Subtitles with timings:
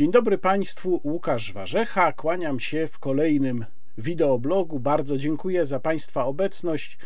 [0.00, 2.12] Dzień dobry Państwu, Łukasz Warzecha.
[2.12, 3.64] Kłaniam się w kolejnym
[3.98, 4.78] wideoblogu.
[4.78, 6.98] Bardzo dziękuję za Państwa obecność.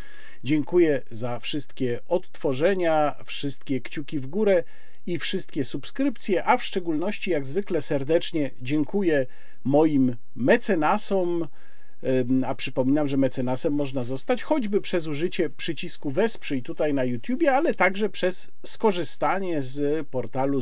[0.43, 4.63] Dziękuję za wszystkie odtworzenia, wszystkie kciuki w górę
[5.05, 9.25] i wszystkie subskrypcje, a w szczególności, jak zwykle, serdecznie dziękuję
[9.63, 11.47] moim mecenasom.
[12.45, 17.73] A przypominam, że mecenasem można zostać choćby przez użycie przycisku Wesprzyj tutaj na YouTubie, ale
[17.73, 20.61] także przez skorzystanie z portalu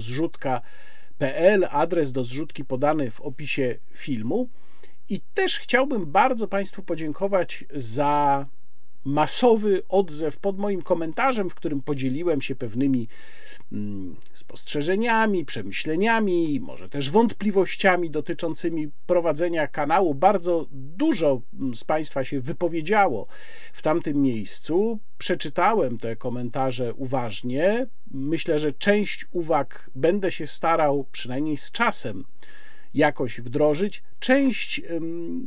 [1.24, 1.68] zrzutka.pl.
[1.70, 4.50] Adres do zrzutki podany w opisie filmu.
[5.10, 8.46] I też chciałbym bardzo Państwu podziękować za
[9.06, 13.08] masowy odzew pod moim komentarzem, w którym podzieliłem się pewnymi
[13.72, 20.16] mm, spostrzeżeniami, przemyśleniami, może też wątpliwościami dotyczącymi prowadzenia kanału.
[20.16, 23.28] Bardzo dużo mm, z Państwa się wypowiedziało
[23.74, 25.00] w tamtym miejscu.
[25.18, 27.88] Przeczytałem te komentarze uważnie.
[28.12, 32.24] Myślę, że część uwag będę się starał, przynajmniej z czasem,
[32.94, 34.04] jakoś wdrożyć.
[34.20, 34.82] Część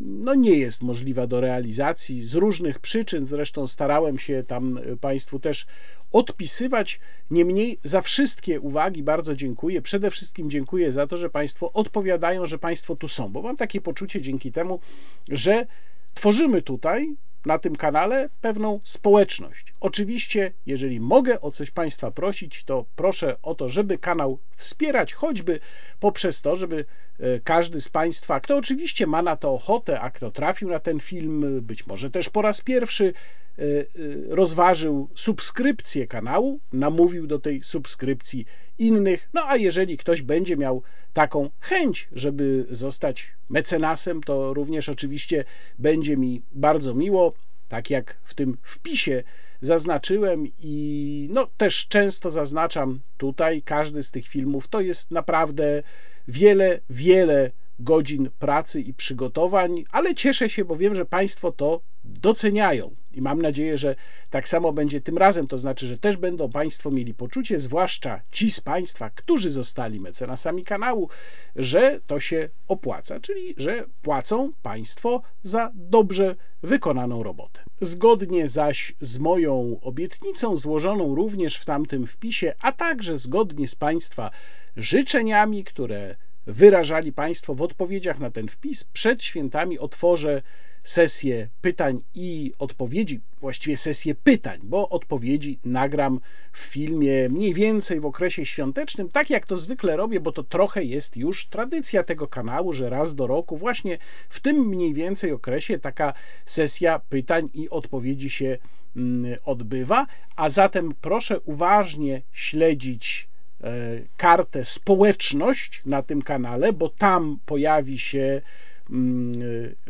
[0.04, 5.38] no, nie jest możliwa do realizacji z różnych przyczyn, zresztą starałem się tam e, Państwu
[5.38, 5.66] też
[6.12, 7.00] odpisywać.
[7.30, 9.82] Niemniej za wszystkie uwagi bardzo dziękuję.
[9.82, 13.80] Przede wszystkim dziękuję za to, że Państwo odpowiadają, że Państwo tu są, bo mam takie
[13.80, 14.80] poczucie dzięki temu,
[15.28, 15.66] że
[16.14, 17.16] tworzymy tutaj
[17.46, 19.72] na tym kanale pewną społeczność.
[19.80, 25.60] Oczywiście, jeżeli mogę o coś Państwa prosić, to proszę o to, żeby kanał wspierać, choćby
[26.00, 26.84] poprzez to, żeby
[27.18, 31.00] e, każdy z Państwa, kto oczywiście ma na to ochotę, a kto trafił na ten
[31.00, 33.12] film, być może też po raz pierwszy,
[33.58, 33.84] e, e,
[34.28, 38.46] rozważył subskrypcję kanału, namówił do tej subskrypcji
[38.78, 39.28] innych.
[39.34, 40.82] No a jeżeli ktoś będzie miał
[41.12, 45.44] taką chęć, żeby zostać mecenasem, to również oczywiście
[45.78, 47.32] będzie mi bardzo miło,
[47.68, 49.22] tak jak w tym wpisie
[49.60, 55.82] zaznaczyłem i no też często zaznaczam tutaj, każdy z tych filmów to jest naprawdę
[56.28, 62.90] wiele, wiele godzin pracy i przygotowań, ale cieszę się, bo wiem, że Państwo to doceniają
[63.16, 63.96] i mam nadzieję, że
[64.30, 65.46] tak samo będzie tym razem.
[65.46, 70.64] To znaczy, że też będą Państwo mieli poczucie, zwłaszcza ci z Państwa, którzy zostali mecenasami
[70.64, 71.08] kanału,
[71.56, 77.60] że to się opłaca, czyli że płacą Państwo za dobrze wykonaną robotę.
[77.80, 84.30] Zgodnie zaś z moją obietnicą, złożoną również w tamtym wpisie, a także zgodnie z Państwa
[84.76, 86.16] życzeniami, które
[86.46, 90.42] wyrażali Państwo w odpowiedziach na ten wpis, przed świętami otworzę
[90.86, 96.20] sesję pytań i odpowiedzi, właściwie sesję pytań, bo odpowiedzi nagram
[96.52, 100.84] w filmie mniej więcej w okresie świątecznym, tak jak to zwykle robię, bo to trochę
[100.84, 103.98] jest już tradycja tego kanału, że raz do roku, właśnie
[104.28, 106.12] w tym mniej więcej okresie, taka
[106.44, 108.58] sesja pytań i odpowiedzi się
[108.96, 110.06] mm, odbywa.
[110.36, 113.28] A zatem proszę uważnie śledzić
[113.60, 113.70] e,
[114.16, 118.42] kartę społeczność na tym kanale, bo tam pojawi się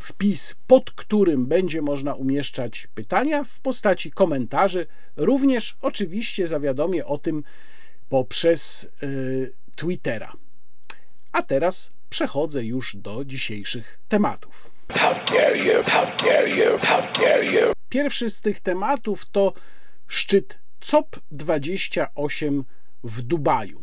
[0.00, 4.86] wpis, pod którym będzie można umieszczać pytania w postaci komentarzy.
[5.16, 7.44] Również oczywiście zawiadomię o tym
[8.08, 10.32] poprzez y, Twittera.
[11.32, 14.70] A teraz przechodzę już do dzisiejszych tematów.
[17.88, 19.52] Pierwszy z tych tematów to
[20.06, 22.62] szczyt COP28
[23.04, 23.82] w Dubaju.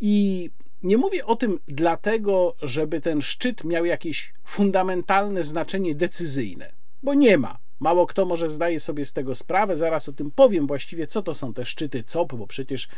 [0.00, 0.50] I
[0.86, 7.38] nie mówię o tym dlatego, żeby ten szczyt miał jakieś fundamentalne znaczenie decyzyjne, bo nie
[7.38, 7.58] ma.
[7.80, 11.34] Mało kto może zdaje sobie z tego sprawę, zaraz o tym powiem właściwie, co to
[11.34, 12.88] są te szczyty COP, bo przecież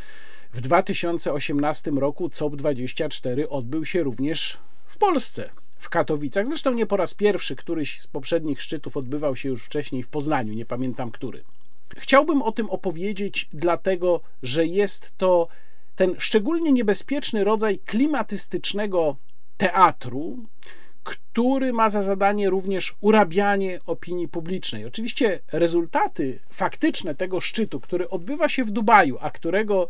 [0.53, 6.47] w 2018 roku COP24 odbył się również w Polsce, w Katowicach.
[6.47, 10.55] Zresztą nie po raz pierwszy, któryś z poprzednich szczytów odbywał się już wcześniej w Poznaniu,
[10.55, 11.45] nie pamiętam który.
[11.97, 15.49] Chciałbym o tym opowiedzieć, dlatego że jest to
[15.99, 19.17] ten szczególnie niebezpieczny rodzaj klimatystycznego
[19.57, 20.47] teatru,
[21.05, 24.85] który ma za zadanie również urabianie opinii publicznej.
[24.85, 29.89] Oczywiście rezultaty faktyczne tego szczytu, który odbywa się w Dubaju, a którego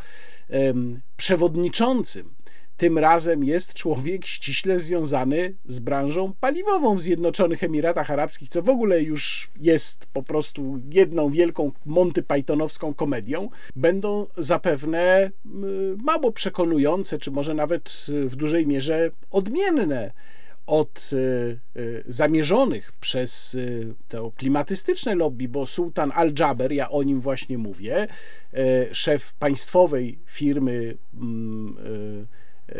[1.17, 2.35] przewodniczącym
[2.79, 8.69] tym razem jest człowiek ściśle związany z branżą paliwową w Zjednoczonych Emiratach Arabskich, co w
[8.69, 15.31] ogóle już jest po prostu jedną wielką Monty Pythonowską komedią, będą zapewne
[16.05, 20.13] mało przekonujące, czy może nawet w dużej mierze odmienne
[20.67, 21.79] od e,
[22.13, 23.57] zamierzonych przez
[24.09, 28.07] to klimatystyczne lobby, bo Sultan Al-Jaber, ja o nim właśnie mówię,
[28.93, 30.97] szef państwowej firmy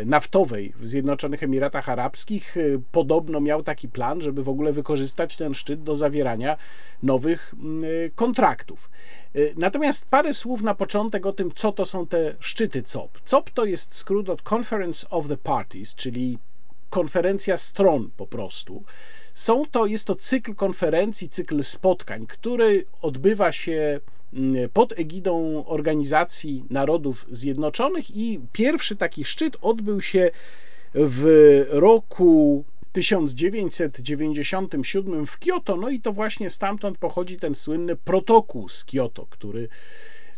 [0.05, 5.53] naftowej w Zjednoczonych Emiratach Arabskich y, podobno miał taki plan, żeby w ogóle wykorzystać ten
[5.53, 6.57] szczyt do zawierania
[7.03, 8.89] nowych mm, y, kontraktów.
[9.35, 13.21] Y, natomiast parę słów na początek o tym, co to są te szczyty COP.
[13.25, 16.37] COP to jest skrót od Conference of the Parties, czyli
[16.89, 18.83] konferencja stron po prostu.
[19.33, 23.99] Są to, jest to cykl konferencji, cykl spotkań, który odbywa się
[24.73, 30.31] pod egidą Organizacji Narodów Zjednoczonych i pierwszy taki szczyt odbył się
[30.93, 38.85] w roku 1997 w Kioto, no i to właśnie stamtąd pochodzi ten słynny protokół z
[38.85, 39.67] Kioto, który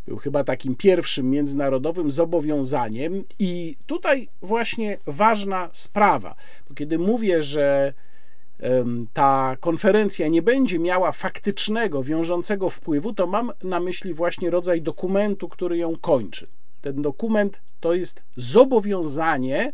[0.07, 3.23] był chyba takim pierwszym międzynarodowym zobowiązaniem.
[3.39, 6.35] I tutaj właśnie ważna sprawa,
[6.69, 7.93] bo kiedy mówię, że
[9.13, 15.49] ta konferencja nie będzie miała faktycznego, wiążącego wpływu, to mam na myśli właśnie rodzaj dokumentu,
[15.49, 16.47] który ją kończy.
[16.81, 19.73] Ten dokument to jest zobowiązanie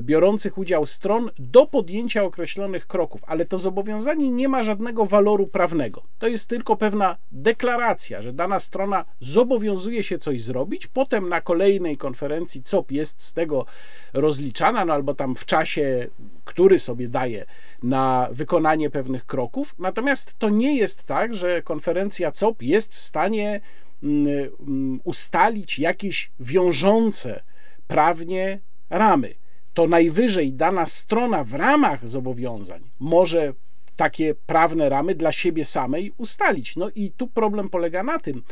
[0.00, 6.02] biorących udział stron do podjęcia określonych kroków, ale to zobowiązanie nie ma żadnego waloru prawnego.
[6.18, 11.96] To jest tylko pewna deklaracja, że dana strona zobowiązuje się coś zrobić, potem na kolejnej
[11.96, 13.66] konferencji COP jest z tego
[14.12, 16.06] rozliczana, no albo tam w czasie,
[16.44, 17.46] który sobie daje
[17.82, 19.74] na wykonanie pewnych kroków.
[19.78, 23.60] Natomiast to nie jest tak, że konferencja COP jest w stanie
[24.02, 24.26] mm,
[24.60, 27.42] mm, ustalić jakieś wiążące
[27.86, 28.60] prawnie
[28.90, 29.34] ramy
[29.74, 33.52] to najwyżej dana strona w ramach zobowiązań może
[33.96, 36.76] takie prawne ramy dla siebie samej ustalić.
[36.76, 38.42] No i tu problem polega na tym,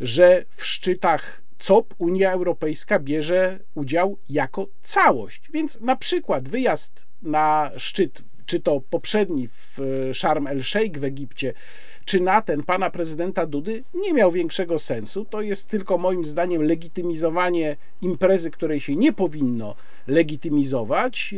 [0.00, 5.42] że w szczytach COP Unia Europejska bierze udział jako całość.
[5.52, 9.80] Więc na przykład wyjazd na szczyt, czy to poprzedni w
[10.14, 11.54] Sharm el-Sheikh w Egipcie,
[12.04, 15.24] czy na ten pana prezydenta Dudy nie miał większego sensu.
[15.24, 19.74] To jest tylko moim zdaniem legitymizowanie imprezy, której się nie powinno
[20.06, 21.34] legitymizować.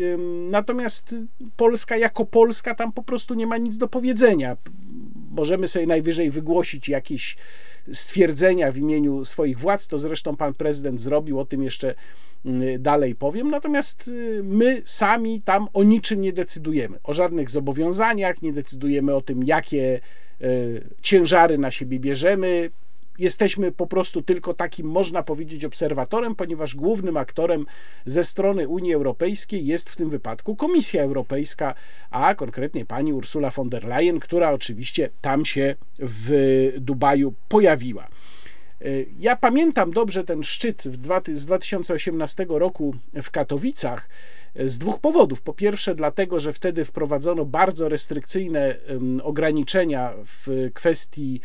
[0.50, 1.14] Natomiast
[1.56, 4.56] Polska jako Polska tam po prostu nie ma nic do powiedzenia.
[5.30, 7.36] Możemy sobie najwyżej wygłosić jakieś
[7.92, 11.94] stwierdzenia w imieniu swoich władz, to zresztą pan prezydent zrobił, o tym jeszcze
[12.78, 13.50] dalej powiem.
[13.50, 19.20] Natomiast y, my sami tam o niczym nie decydujemy, o żadnych zobowiązaniach, nie decydujemy o
[19.20, 20.00] tym, jakie
[21.02, 22.70] ciężary na siebie bierzemy.
[23.18, 27.66] Jesteśmy po prostu tylko takim, można powiedzieć, obserwatorem, ponieważ głównym aktorem
[28.06, 31.74] ze strony Unii Europejskiej jest w tym wypadku Komisja Europejska,
[32.10, 38.08] a konkretnie pani Ursula von der Leyen, która oczywiście tam się w Dubaju pojawiła.
[38.82, 38.88] E,
[39.18, 40.98] ja pamiętam dobrze ten szczyt z
[41.46, 44.08] 2018 roku w Katowicach
[44.64, 45.42] z dwóch powodów.
[45.42, 48.74] Po pierwsze, dlatego, że wtedy wprowadzono bardzo restrykcyjne
[49.22, 51.40] ograniczenia w kwestii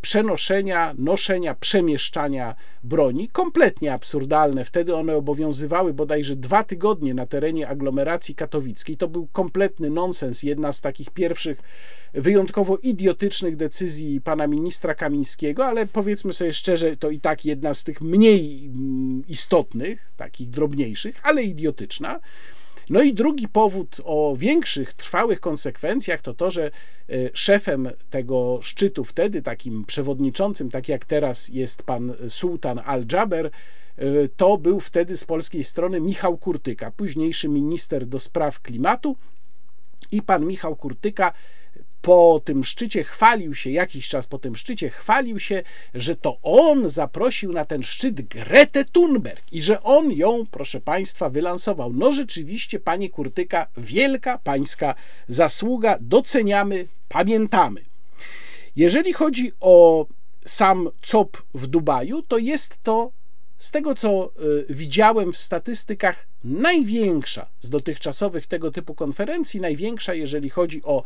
[0.00, 2.54] przenoszenia, noszenia, przemieszczania
[2.84, 3.28] broni.
[3.28, 4.64] Kompletnie absurdalne.
[4.64, 8.96] Wtedy one obowiązywały bodajże dwa tygodnie na terenie aglomeracji katowickiej.
[8.96, 10.42] To był kompletny nonsens.
[10.42, 11.62] Jedna z takich pierwszych
[12.14, 17.84] wyjątkowo idiotycznych decyzji pana ministra Kamińskiego, ale powiedzmy sobie szczerze, to i tak jedna z
[17.84, 22.20] tych mniej mm, istotnych, takich drobniejszych, ale idiotyczna.
[22.90, 26.70] No i drugi powód o większych, trwałych konsekwencjach to to, że e,
[27.32, 34.58] szefem tego szczytu wtedy, takim przewodniczącym, tak jak teraz jest pan Sultan Al-Jaber, e, to
[34.58, 39.16] był wtedy z polskiej strony Michał Kurtyka, późniejszy minister do spraw klimatu.
[40.12, 41.32] I pan Michał Kurtyka
[42.04, 45.62] po tym szczycie chwalił się, jakiś czas po tym szczycie chwalił się,
[45.94, 51.28] że to on zaprosił na ten szczyt Gretę Thunberg i że on ją, proszę Państwa,
[51.28, 51.92] wylansował.
[51.92, 54.94] No rzeczywiście, Panie Kurtyka, wielka pańska
[55.28, 57.80] zasługa, doceniamy, pamiętamy.
[58.76, 60.06] Jeżeli chodzi o
[60.44, 63.10] sam COP w Dubaju, to jest to
[63.58, 64.30] z tego, co
[64.70, 71.02] y, widziałem w statystykach, największa z dotychczasowych tego typu konferencji, największa, jeżeli chodzi o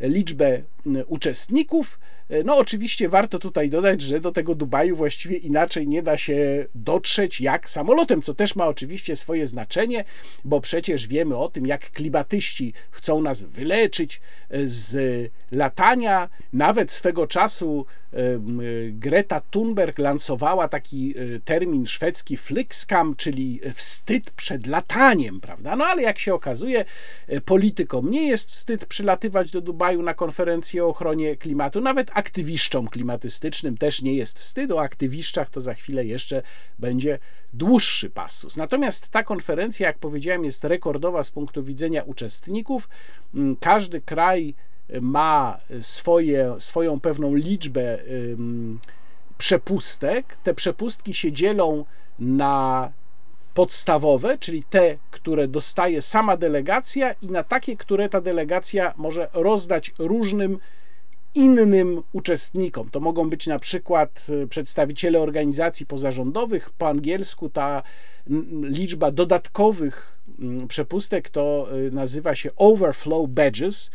[0.00, 0.62] liczbę
[1.06, 2.00] uczestników.
[2.28, 6.66] E, no, oczywiście warto tutaj dodać, że do tego Dubaju właściwie inaczej nie da się
[6.74, 10.04] dotrzeć jak samolotem, co też ma oczywiście swoje znaczenie,
[10.44, 14.20] bo przecież wiemy o tym, jak klimatyści chcą nas wyleczyć
[14.64, 16.28] z latania.
[16.52, 17.86] Nawet swego czasu
[18.90, 24.79] Greta Thunberg lansowała taki e, termin szwedzki Flixkam, czyli wstyd przed lataniem,
[25.40, 25.76] prawda?
[25.76, 26.84] No ale jak się okazuje,
[27.26, 31.80] e, politykom nie jest wstyd przylatywać do Dubaju na konferencję o ochronie klimatu.
[31.80, 34.72] Nawet aktywiszczom klimatystycznym też nie jest wstyd.
[34.72, 36.42] O aktywiszczach to za chwilę jeszcze
[36.78, 37.18] będzie
[37.52, 38.56] dłuższy passus.
[38.56, 42.88] Natomiast ta konferencja, jak powiedziałem, jest rekordowa z punktu widzenia uczestników.
[43.34, 44.54] Mm, każdy kraj
[45.00, 47.98] ma swoje, swoją pewną liczbę
[49.38, 50.36] przepustek.
[50.42, 51.84] Te przepustki się dzielą
[52.18, 52.92] na
[53.54, 59.94] podstawowe, czyli te, które dostaje sama delegacja, i na takie, które ta delegacja może rozdać
[59.98, 60.58] różnym
[61.34, 62.90] innym uczestnikom.
[62.90, 66.70] To mogą być na przykład y, przedstawiciele organizacji pozarządowych.
[66.70, 67.82] Po angielsku ta
[68.62, 70.19] liczba dodatkowych
[70.68, 73.90] przepustek to nazywa się overflow badges.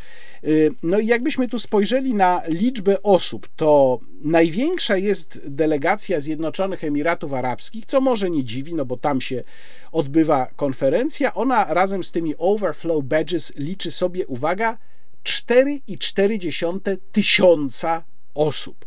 [0.83, 7.85] No i jakbyśmy tu spojrzeli na liczbę osób, to największa jest delegacja Zjednoczonych Emiratów Arabskich,
[7.85, 9.43] co może nie dziwi, no bo tam się
[9.91, 11.33] odbywa konferencja.
[11.33, 14.77] Ona razem z tymi overflow badges liczy sobie, uwaga,
[15.23, 18.03] 4,4 tysiąca
[18.35, 18.85] osób.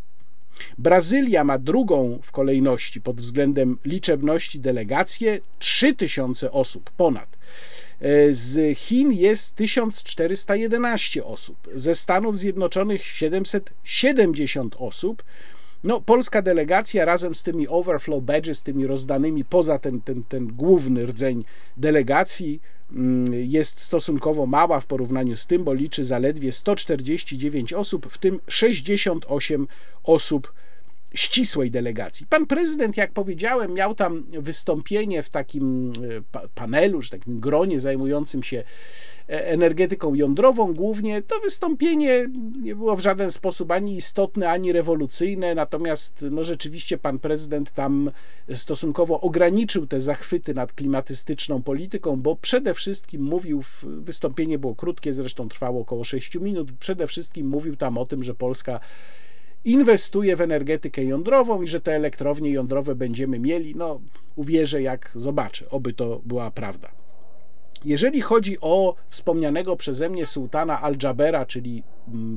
[0.78, 7.38] Brazylia ma drugą w kolejności pod względem liczebności delegację 3000 osób ponad.
[8.00, 15.22] E, z Chin jest 1411 osób, ze Stanów Zjednoczonych 770 osób.
[15.84, 21.06] No, polska delegacja razem z tymi overflow badges, tymi rozdanymi poza ten, ten, ten główny
[21.06, 21.44] rdzeń
[21.76, 22.60] delegacji,
[23.30, 29.68] jest stosunkowo mała w porównaniu z tym, bo liczy zaledwie 149 osób, w tym 68
[30.04, 30.52] osób
[31.14, 32.26] ścisłej delegacji.
[32.26, 35.92] Pan prezydent, jak powiedziałem, miał tam wystąpienie w takim
[36.34, 38.64] e, panelu, czy takim gronie zajmującym się
[39.28, 41.22] energetyką jądrową głównie.
[41.22, 42.26] To wystąpienie
[42.62, 48.10] nie było w żaden sposób ani istotne, ani rewolucyjne, natomiast no, rzeczywiście pan prezydent tam
[48.54, 55.48] stosunkowo ograniczył te zachwyty nad klimatystyczną polityką, bo przede wszystkim mówił, wystąpienie było krótkie, zresztą
[55.48, 58.80] trwało około 6 minut, przede wszystkim mówił tam o tym, że Polska
[59.64, 63.74] inwestuje w energetykę jądrową i że te elektrownie jądrowe będziemy mieli.
[63.76, 64.00] No,
[64.36, 67.07] uwierzę, jak zobaczę, oby to była prawda.
[67.84, 71.82] Jeżeli chodzi o wspomnianego przeze mnie sułtana Al-Jabera, czyli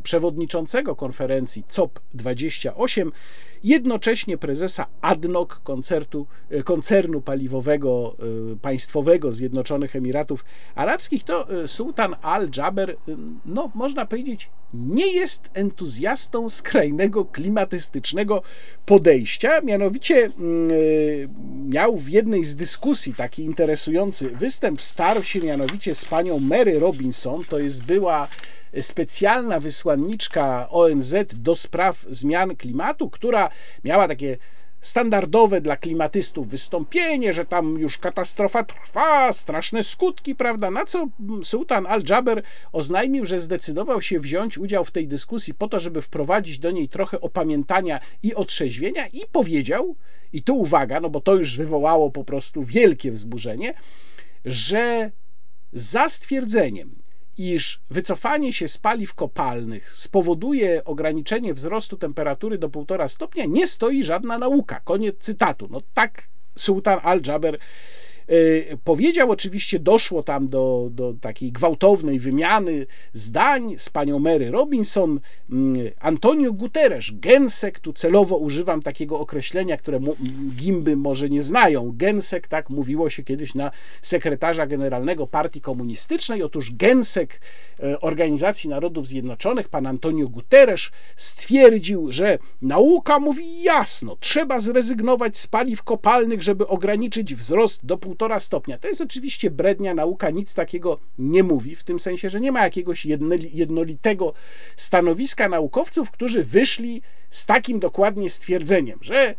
[0.03, 3.11] przewodniczącego konferencji COP28,
[3.63, 8.15] jednocześnie prezesa ADNOC, koncertu, e, koncernu paliwowego
[8.53, 12.97] e, państwowego Zjednoczonych Emiratów Arabskich, to e, sułtan Al-Jaber,
[13.45, 18.41] no można powiedzieć, nie jest entuzjastą skrajnego klimatystycznego
[18.85, 19.61] podejścia.
[19.61, 20.69] Mianowicie mm,
[21.69, 27.43] miał w jednej z dyskusji taki interesujący występ, starł się mianowicie z panią Mary Robinson,
[27.49, 28.27] to jest była
[28.81, 33.49] specjalna wysłanniczka ONZ do spraw zmian klimatu, która
[33.83, 34.37] miała takie
[34.81, 40.71] standardowe dla klimatystów wystąpienie, że tam już katastrofa trwa, straszne skutki, prawda?
[40.71, 41.07] Na co
[41.43, 46.59] sułtan Al-Jaber oznajmił, że zdecydował się wziąć udział w tej dyskusji po to, żeby wprowadzić
[46.59, 49.95] do niej trochę opamiętania i otrzeźwienia i powiedział,
[50.33, 53.73] i tu uwaga, no bo to już wywołało po prostu wielkie wzburzenie,
[54.45, 55.11] że
[55.73, 57.00] za stwierdzeniem,
[57.49, 64.03] iż wycofanie się z paliw kopalnych spowoduje ograniczenie wzrostu temperatury do 1,5 stopnia, nie stoi
[64.03, 64.79] żadna nauka.
[64.79, 65.67] Koniec cytatu.
[65.71, 66.23] No tak
[66.55, 68.10] sułtan al-Jaber E,
[68.83, 75.19] powiedział, oczywiście doszło tam do, do takiej gwałtownej wymiany zdań z panią Mary Robinson.
[75.51, 79.99] Mm, Antonio Guterres, gensek, tu celowo używam takiego określenia, które
[80.55, 81.91] gimby może nie znają.
[81.95, 83.71] Gensek, tak mówiło się kiedyś na
[84.01, 86.43] sekretarza generalnego Partii Komunistycznej.
[86.43, 87.41] Otóż gensek
[87.79, 90.81] e, Organizacji Narodów Zjednoczonych, pan Antonio Guterres,
[91.15, 98.20] stwierdził, że nauka mówi jasno, trzeba zrezygnować z paliw kopalnych, żeby ograniczyć wzrost do 1,5
[98.21, 98.77] półtora stopnia.
[98.77, 102.63] To jest oczywiście brednia, nauka nic takiego nie mówi, w tym sensie, że nie ma
[102.63, 103.05] jakiegoś
[103.53, 104.33] jednolitego
[104.75, 109.35] stanowiska naukowców, którzy wyszli z takim dokładnie stwierdzeniem, że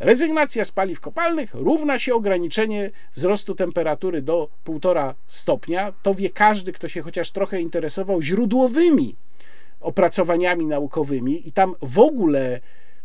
[0.00, 5.92] rezygnacja z paliw kopalnych równa się ograniczenie wzrostu temperatury do 1,5 stopnia.
[6.02, 9.16] To wie każdy, kto się chociaż trochę interesował źródłowymi
[9.80, 12.60] opracowaniami naukowymi i tam w ogóle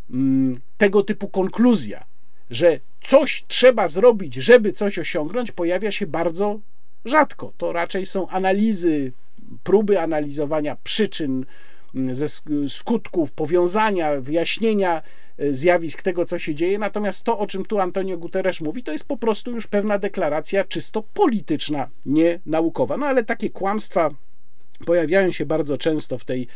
[0.10, 2.04] mm, tego typu konkluzja
[2.50, 6.60] że coś trzeba zrobić, żeby coś osiągnąć, pojawia się bardzo
[7.06, 7.54] rzadko.
[7.58, 9.12] To raczej są analizy,
[9.64, 11.46] próby analizowania przyczyn,
[11.96, 12.28] mm, ze
[12.68, 15.02] skutków, powiązania, wyjaśnienia
[15.38, 16.80] e, zjawisk tego, co się dzieje.
[16.80, 20.64] Natomiast to, o czym tu Antonio Guterres mówi, to jest po prostu już pewna deklaracja
[20.64, 22.98] czysto polityczna, nie naukowa.
[22.98, 24.10] No ale takie kłamstwa
[24.86, 26.48] pojawiają się bardzo często w tej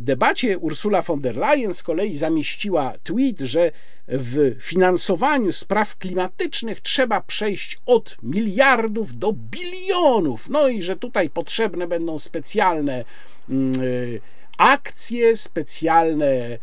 [0.00, 3.72] debacie Ursula von der Leyen z kolei zamieściła tweet, że
[4.08, 10.48] w finansowaniu spraw klimatycznych trzeba przejść od miliardów do bilionów.
[10.48, 13.04] No i że tutaj potrzebne będą specjalne
[13.48, 14.20] mm, y,
[14.62, 16.58] akcje, specjalne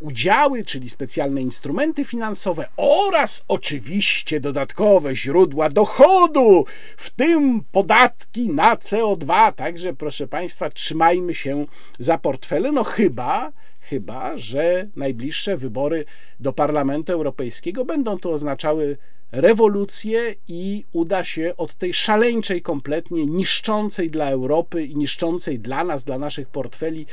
[0.00, 6.64] udziały, czyli specjalne instrumenty finansowe oraz oczywiście dodatkowe źródła dochodu,
[6.96, 9.52] w tym podatki na CO2.
[9.52, 11.66] Także proszę Państwa, trzymajmy się
[11.98, 16.04] za portfele, no chyba, chyba, że najbliższe wybory
[16.40, 18.96] do Parlamentu Europejskiego będą to oznaczały
[19.32, 26.04] rewolucję i uda się od tej szaleńczej, kompletnie niszczącej dla Europy i niszczącej dla nas,
[26.04, 27.06] dla naszych portfeli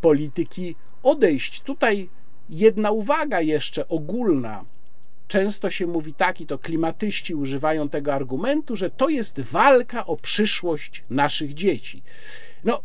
[0.00, 1.60] polityki odejść.
[1.60, 2.08] Tutaj
[2.50, 4.64] jedna uwaga jeszcze ogólna.
[5.28, 10.16] często się mówi tak, i to klimatyści używają tego argumentu, że to jest walka o
[10.16, 12.02] przyszłość naszych dzieci.
[12.64, 12.82] No,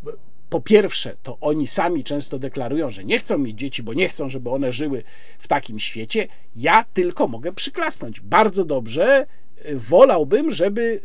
[0.51, 4.29] po pierwsze, to oni sami często deklarują, że nie chcą mieć dzieci, bo nie chcą,
[4.29, 5.03] żeby one żyły
[5.39, 6.27] w takim świecie.
[6.55, 8.19] Ja tylko mogę przyklasnąć.
[8.19, 9.27] Bardzo dobrze.
[9.75, 11.01] Wolałbym, żeby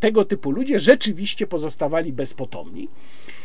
[0.00, 2.88] tego typu ludzie rzeczywiście pozostawali bezpotomni.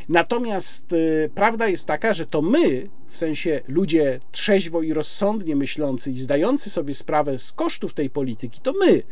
[0.09, 6.11] Natomiast y, prawda jest taka, że to my, w sensie ludzie trzeźwo i rozsądnie myślący
[6.11, 9.03] i zdający sobie sprawę z kosztów tej polityki, to my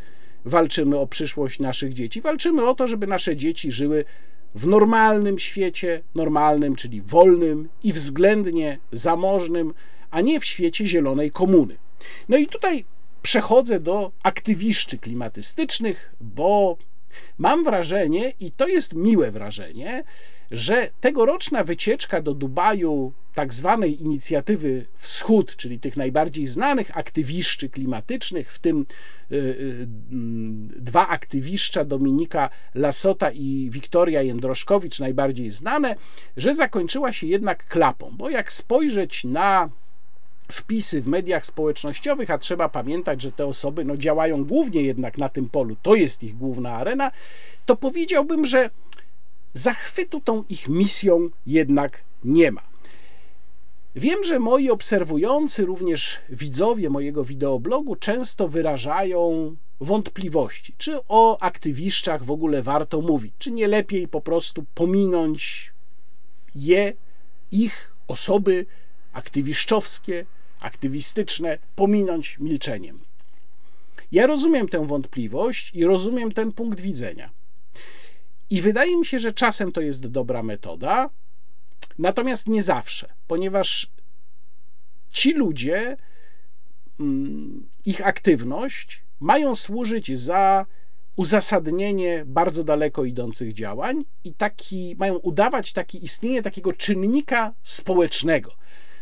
[0.45, 2.21] walczymy o przyszłość naszych dzieci.
[2.21, 4.05] Walczymy o to, żeby nasze dzieci żyły
[4.55, 9.73] w normalnym świecie, normalnym, czyli wolnym i względnie zamożnym,
[10.11, 11.77] a nie w świecie zielonej komuny.
[12.29, 12.85] No i tutaj
[13.21, 16.77] przechodzę do aktywiszczy klimatystycznych, bo
[17.37, 20.03] mam wrażenie, i to jest miłe wrażenie,
[20.51, 28.53] że tegoroczna wycieczka do Dubaju tak zwanej inicjatywy Wschód, czyli tych najbardziej znanych aktywiszczy klimatycznych,
[28.53, 28.85] w tym
[29.31, 29.87] y, y,
[30.81, 35.95] dwa aktywiszcza, Dominika Lasota i Wiktoria Jędroszkowicz, najbardziej znane,
[36.37, 39.69] że zakończyła się jednak klapą, bo jak spojrzeć na
[40.51, 45.29] wpisy w mediach społecznościowych, a trzeba pamiętać, że te osoby no, działają głównie jednak na
[45.29, 47.11] tym polu, to jest ich główna arena,
[47.65, 48.69] to powiedziałbym, że
[49.53, 52.61] zachwytu tą ich misją jednak nie ma.
[53.95, 62.31] Wiem, że moi obserwujący, również widzowie mojego wideoblogu, często wyrażają wątpliwości, czy o aktywiszczach w
[62.31, 65.71] ogóle warto mówić, czy nie lepiej po prostu pominąć
[66.55, 66.93] je,
[67.51, 68.65] ich osoby
[69.13, 70.25] aktywiszczowskie,
[70.59, 72.99] aktywistyczne, pominąć milczeniem.
[74.11, 77.29] Ja rozumiem tę wątpliwość i rozumiem ten punkt widzenia.
[78.51, 81.09] I wydaje mi się, że czasem to jest dobra metoda,
[81.99, 83.91] natomiast nie zawsze, ponieważ
[85.09, 85.97] ci ludzie,
[86.99, 90.65] mm, ich aktywność mają służyć za
[91.15, 98.51] uzasadnienie bardzo daleko idących działań i taki, mają udawać istnienie takiego czynnika społecznego.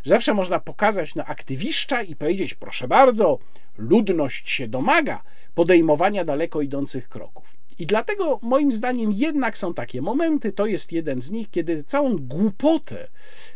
[0.06, 3.40] Zawsze można pokazać na aktywiszcza i powiedzieć: Proszę bardzo,
[3.78, 5.24] ludność się domaga
[5.56, 7.59] podejmowania daleko idących kroków.
[7.80, 12.18] I dlatego moim zdaniem jednak są takie momenty, to jest jeden z nich, kiedy całą
[12.18, 13.08] głupotę,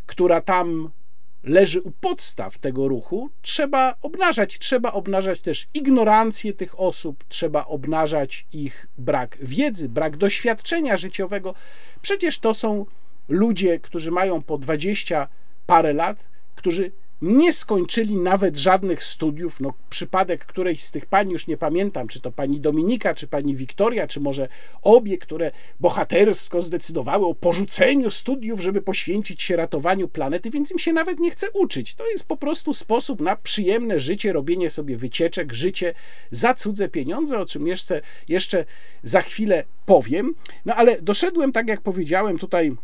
[0.06, 0.90] która tam
[1.44, 4.60] leży u podstaw tego ruchu, trzeba obnażać.
[4.60, 11.54] Trzeba obnażać też ignorancję tych osób, trzeba obnażać ich brak wiedzy, brak doświadczenia życiowego.
[12.02, 12.86] Przecież to są
[13.28, 15.28] ludzie, którzy mają po dwadzieścia
[15.66, 16.92] parę lat, którzy
[17.24, 19.60] nie skończyli nawet żadnych studiów.
[19.60, 23.56] No, przypadek którejś z tych pani, już nie pamiętam, czy to pani Dominika, czy pani
[23.56, 24.48] Wiktoria, czy może
[24.82, 30.94] obie, które bohatersko zdecydowały o porzuceniu studiów, żeby poświęcić się ratowaniu planety, więc im się
[30.94, 31.96] nawet nie chce uczyć.
[31.96, 35.94] To jest po prostu sposób na przyjemne życie, robienie sobie wycieczek, życie
[36.32, 38.66] za cudze pieniądze, o czym jeszcze, jeszcze
[39.04, 40.36] za chwilę powiem.
[40.66, 42.76] No ale doszedłem, tak jak powiedziałem, tutaj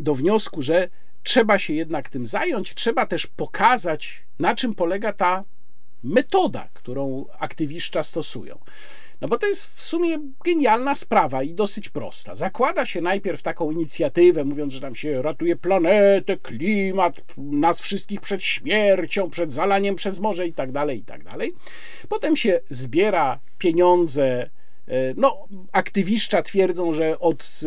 [0.00, 0.88] do wniosku, że
[1.22, 5.44] trzeba się jednak tym zająć, trzeba też pokazać, na czym polega ta
[6.02, 8.58] metoda, którą aktywiszcza stosują.
[9.20, 12.36] No bo to jest w sumie genialna sprawa i dosyć prosta.
[12.36, 18.42] Zakłada się najpierw taką inicjatywę, mówiąc, że tam się ratuje planetę, klimat, nas wszystkich przed
[18.42, 21.52] śmiercią, przed zalaniem przez morze i tak dalej, i tak dalej.
[22.08, 24.50] Potem się zbiera pieniądze
[25.16, 27.60] no, aktywiszcza twierdzą, że od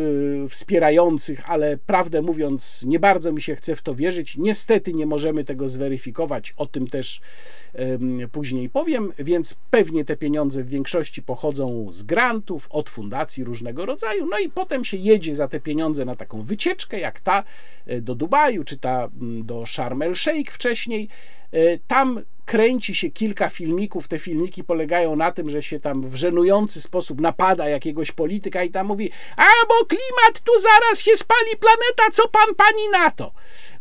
[0.44, 4.36] e, wspierających, ale prawdę mówiąc, nie bardzo mi się chce w to wierzyć.
[4.36, 7.20] Niestety nie możemy tego zweryfikować, o tym też
[8.32, 14.26] później powiem, więc pewnie te pieniądze w większości pochodzą z grantów, od fundacji różnego rodzaju.
[14.30, 17.44] No i potem się jedzie za te pieniądze na taką wycieczkę, jak ta
[17.86, 19.08] e, do Dubaju, czy ta
[19.44, 21.08] do Sharm el Sheikh wcześniej.
[21.86, 24.08] Tam kręci się kilka filmików.
[24.08, 28.70] Te filmiki polegają na tym, że się tam w żenujący sposób napada jakiegoś polityka i
[28.70, 33.32] tam mówi: A bo klimat tu zaraz się spali planeta, co pan pani na to?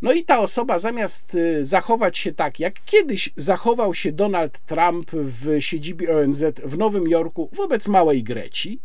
[0.01, 5.11] No i ta osoba zamiast y, zachować się tak, jak kiedyś zachował się Donald Trump
[5.11, 8.79] w siedzibie ONZ w Nowym Jorku wobec małej Greci,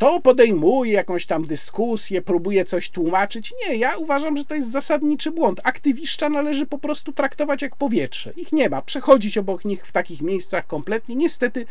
[0.00, 3.52] to podejmuje jakąś tam dyskusję, próbuje coś tłumaczyć.
[3.68, 5.60] Nie, ja uważam, że to jest zasadniczy błąd.
[5.64, 8.32] Aktywiszcza należy po prostu traktować jak powietrze.
[8.36, 8.82] Ich nie ma.
[8.82, 11.16] Przechodzić obok nich w takich miejscach kompletnie.
[11.16, 11.66] Niestety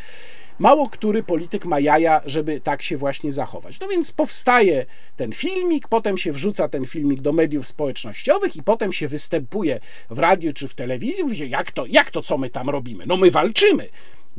[0.59, 3.79] mało który polityk ma jaja, żeby tak się właśnie zachować.
[3.79, 8.93] No więc powstaje ten filmik, potem się wrzuca ten filmik do mediów społecznościowych i potem
[8.93, 11.23] się występuje w radiu czy w telewizji.
[11.23, 13.03] Mówi, jak to, jak to, co my tam robimy?
[13.07, 13.89] No my walczymy.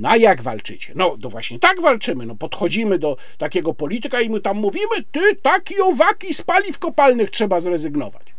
[0.00, 0.92] Na jak walczycie?
[0.96, 2.26] No, to właśnie tak walczymy.
[2.26, 7.30] No, podchodzimy do takiego polityka i my tam mówimy, ty, taki owaki z paliw kopalnych
[7.30, 8.34] trzeba zrezygnować.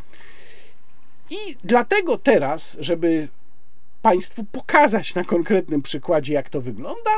[1.29, 3.27] I dlatego teraz, żeby
[4.01, 7.11] Państwu pokazać na konkretnym przykładzie, jak to wygląda,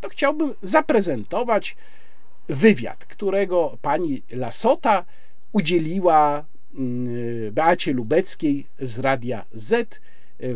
[0.00, 1.76] to chciałbym zaprezentować
[2.48, 5.04] wywiad, którego pani Lasota
[5.52, 7.06] udzieliła mm,
[7.52, 10.00] Beacie Lubeckiej z Radia Z.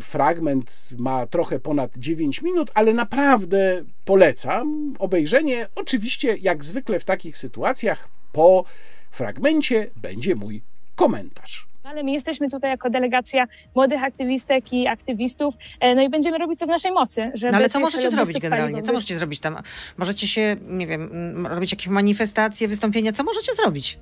[0.00, 5.66] Fragment ma trochę ponad 9 minut, ale naprawdę polecam obejrzenie.
[5.74, 8.64] Oczywiście, jak zwykle w takich sytuacjach, po
[9.10, 10.62] fragmencie będzie mój
[10.94, 11.66] komentarz.
[11.82, 16.58] Ale my jesteśmy tutaj jako delegacja młodych aktywistek i aktywistów, e, no i będziemy robić
[16.58, 17.30] co w naszej mocy.
[17.34, 18.82] Żeby no ale co możecie zrobić generalnie?
[18.82, 19.56] Co możecie zrobić tam?
[19.96, 23.12] Możecie się, nie wiem, robić jakieś manifestacje, wystąpienia?
[23.12, 23.98] Co możecie zrobić?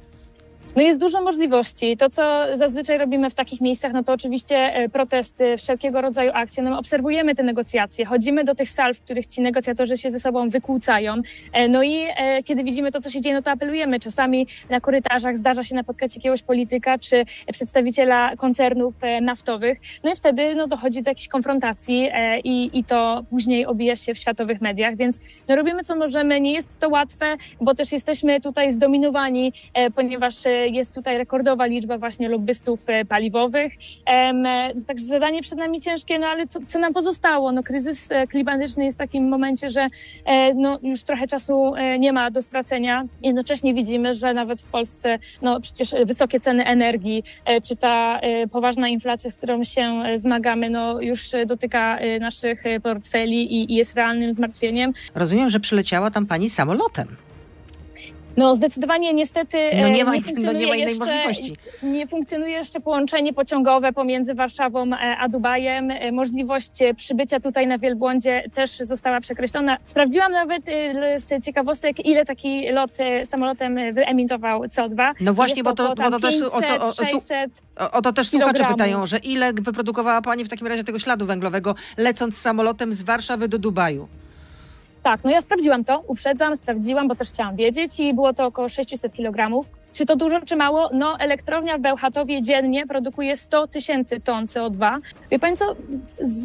[0.76, 1.96] No jest dużo możliwości.
[1.96, 6.62] To, co zazwyczaj robimy w takich miejscach, no to oczywiście e, protesty, wszelkiego rodzaju akcje.
[6.62, 10.48] No obserwujemy te negocjacje, chodzimy do tych sal, w których ci negocjatorzy się ze sobą
[10.48, 11.14] wykłócają.
[11.52, 14.00] E, no i e, kiedy widzimy to, co się dzieje, no to apelujemy.
[14.00, 19.80] Czasami na korytarzach zdarza się napotkać jakiegoś polityka czy przedstawiciela koncernów naftowych.
[20.04, 22.10] No i wtedy no, dochodzi do jakiejś konfrontacji
[22.44, 24.96] i, i to później obija się w światowych mediach.
[24.96, 26.40] Więc no, robimy, co możemy.
[26.40, 29.52] Nie jest to łatwe, bo też jesteśmy tutaj zdominowani,
[29.94, 30.34] ponieważ
[30.68, 33.72] jest tutaj rekordowa liczba właśnie lobbystów e, paliwowych.
[34.86, 37.52] Także zadanie przed nami ciężkie, no ale co, co nam pozostało?
[37.52, 39.88] No, kryzys e, klimatyczny jest w takim momencie, że
[40.24, 43.04] e, no, już trochę czasu nie ma do stracenia.
[43.22, 47.24] Jednocześnie widzimy, że nawet w Polsce no, przecież wysokie ceny energii,
[47.64, 48.20] czy ta
[48.50, 54.32] poważna inflacja, z którą się zmagamy, no, już dotyka naszych portfeli i, i jest realnym
[54.32, 54.92] zmartwieniem.
[55.14, 57.16] Rozumiem, że przyleciała tam pani samolotem.
[58.36, 61.56] No zdecydowanie niestety no nie, ma, nie, no nie ma innej jeszcze, możliwości.
[61.82, 65.90] Nie funkcjonuje jeszcze połączenie pociągowe pomiędzy Warszawą e, a Dubajem.
[65.90, 69.76] E, możliwość e, przybycia tutaj na Wielbłądzie też została przekreślona.
[69.86, 70.62] Sprawdziłam nawet
[71.16, 75.12] z ciekawostek, ile taki lot samolotem wyemitował CO2.
[75.20, 77.50] No właśnie, bo to, bo to też o, o, o, 600
[77.92, 81.74] o, to też słuchacze pytają, że ile wyprodukowała Pani w takim razie tego śladu węglowego,
[81.96, 84.08] lecąc samolotem z Warszawy do Dubaju?
[85.02, 88.68] Tak, no ja sprawdziłam to, uprzedzam, sprawdziłam, bo też chciałam wiedzieć i było to około
[88.68, 89.62] 600 kg.
[89.92, 90.90] Czy to dużo, czy mało?
[90.92, 94.98] No, elektrownia w Bełchatowie dziennie produkuje 100 tysięcy ton CO2.
[95.30, 95.76] Wie Pani co,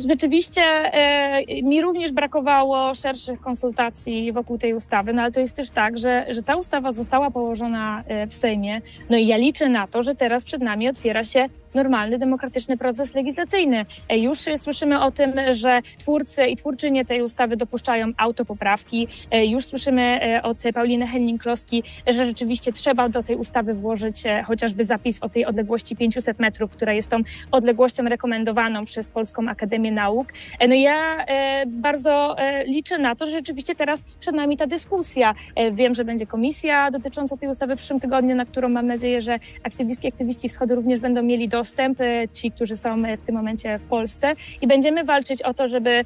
[0.09, 5.71] rzeczywiście e, mi również brakowało szerszych konsultacji wokół tej ustawy, no ale to jest też
[5.71, 9.87] tak, że, że ta ustawa została położona e, w Sejmie, no i ja liczę na
[9.87, 13.85] to, że teraz przed nami otwiera się normalny, demokratyczny proces legislacyjny.
[14.09, 19.07] E, już słyszymy o tym, że twórcy i twórczynie tej ustawy dopuszczają autopoprawki.
[19.31, 24.83] E, już słyszymy e, od Pauliny Henning-Kloski, że rzeczywiście trzeba do tej ustawy włożyć chociażby
[24.83, 27.17] zapis o tej odległości 500 metrów, która jest tą
[27.51, 30.27] odległością rekomendowaną przez Polską Akademię Nauk.
[30.69, 31.25] No ja
[31.67, 32.35] bardzo
[32.65, 35.35] liczę na to, że rzeczywiście teraz przed nami ta dyskusja.
[35.71, 39.39] Wiem, że będzie komisja dotycząca tej ustawy w przyszłym tygodniu, na którą mam nadzieję, że
[39.63, 41.99] aktywistki, aktywiści wschodu również będą mieli dostęp dostęp,
[42.33, 46.03] ci, którzy są w tym momencie w Polsce i będziemy walczyć o to, żeby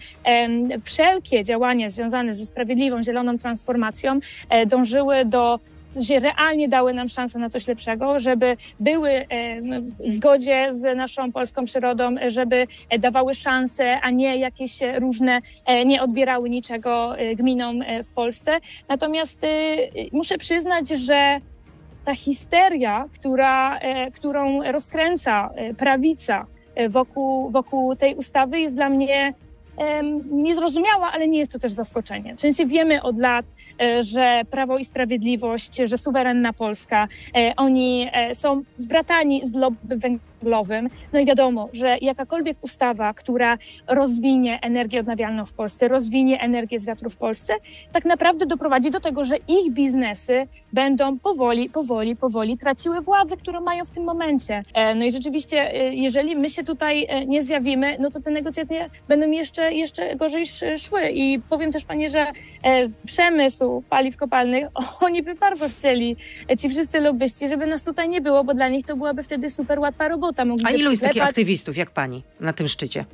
[0.83, 4.19] wszelkie działania związane ze sprawiedliwą, zieloną transformacją
[4.49, 5.59] e, dążyły do
[5.99, 9.25] że realnie dały nam szansę na coś lepszego, żeby były
[9.99, 12.67] w zgodzie z naszą polską przyrodą, żeby
[12.99, 18.59] dawały szanse, a nie jakieś różne, e, nie odbierały niczego e, gminom w Polsce.
[18.89, 19.41] Natomiast
[20.11, 21.39] muszę przyznać, że
[22.05, 28.89] ta histeria, która, e, którą rozkręca e, prawica e, wokół, wokół tej ustawy, jest dla
[28.89, 29.33] mnie
[30.31, 32.35] niezrozumiała, ale nie jest to też zaskoczenie.
[32.35, 33.45] W sensie wiemy od lat,
[33.99, 37.07] że Prawo i Sprawiedliwość, że suwerenna Polska,
[37.57, 40.89] oni są zbratani z lobby węglowym.
[41.13, 46.85] No i wiadomo, że jakakolwiek ustawa, która rozwinie energię odnawialną w Polsce, rozwinie energię z
[46.85, 47.53] wiatru w Polsce,
[47.93, 53.61] tak naprawdę doprowadzi do tego, że ich biznesy będą powoli, powoli, powoli traciły władzę, którą
[53.61, 54.61] mają w tym momencie.
[54.73, 58.31] E, no i rzeczywiście, e, jeżeli my się tutaj e, nie zjawimy, no to te
[58.31, 60.43] negocjacje będą jeszcze, jeszcze gorzej
[60.77, 61.09] szły.
[61.13, 62.27] I powiem też Panie, że
[63.05, 64.67] przemysł paliw kopalnych,
[65.07, 66.15] oni by bardzo chcieli,
[66.59, 69.79] ci wszyscy lobbyści, żeby nas tutaj nie było, bo dla nich to byłaby wtedy super
[69.79, 70.30] łatwa robota
[70.63, 73.05] A ilu jest takich aktywistów jak pani na tym szczycie?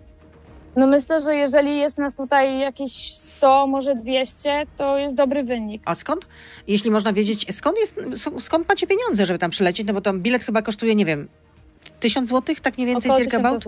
[0.76, 5.82] No myślę, że jeżeli jest nas tutaj jakieś 100, może 200, to jest dobry wynik.
[5.86, 6.28] A skąd?
[6.68, 7.96] Jeśli można wiedzieć, skąd, jest,
[8.40, 9.88] skąd macie pieniądze, żeby tam przylecieć?
[9.88, 11.28] No bo tam bilet chyba kosztuje, nie wiem,
[12.00, 13.64] tysiąc złotych, tak mniej więcej circa about?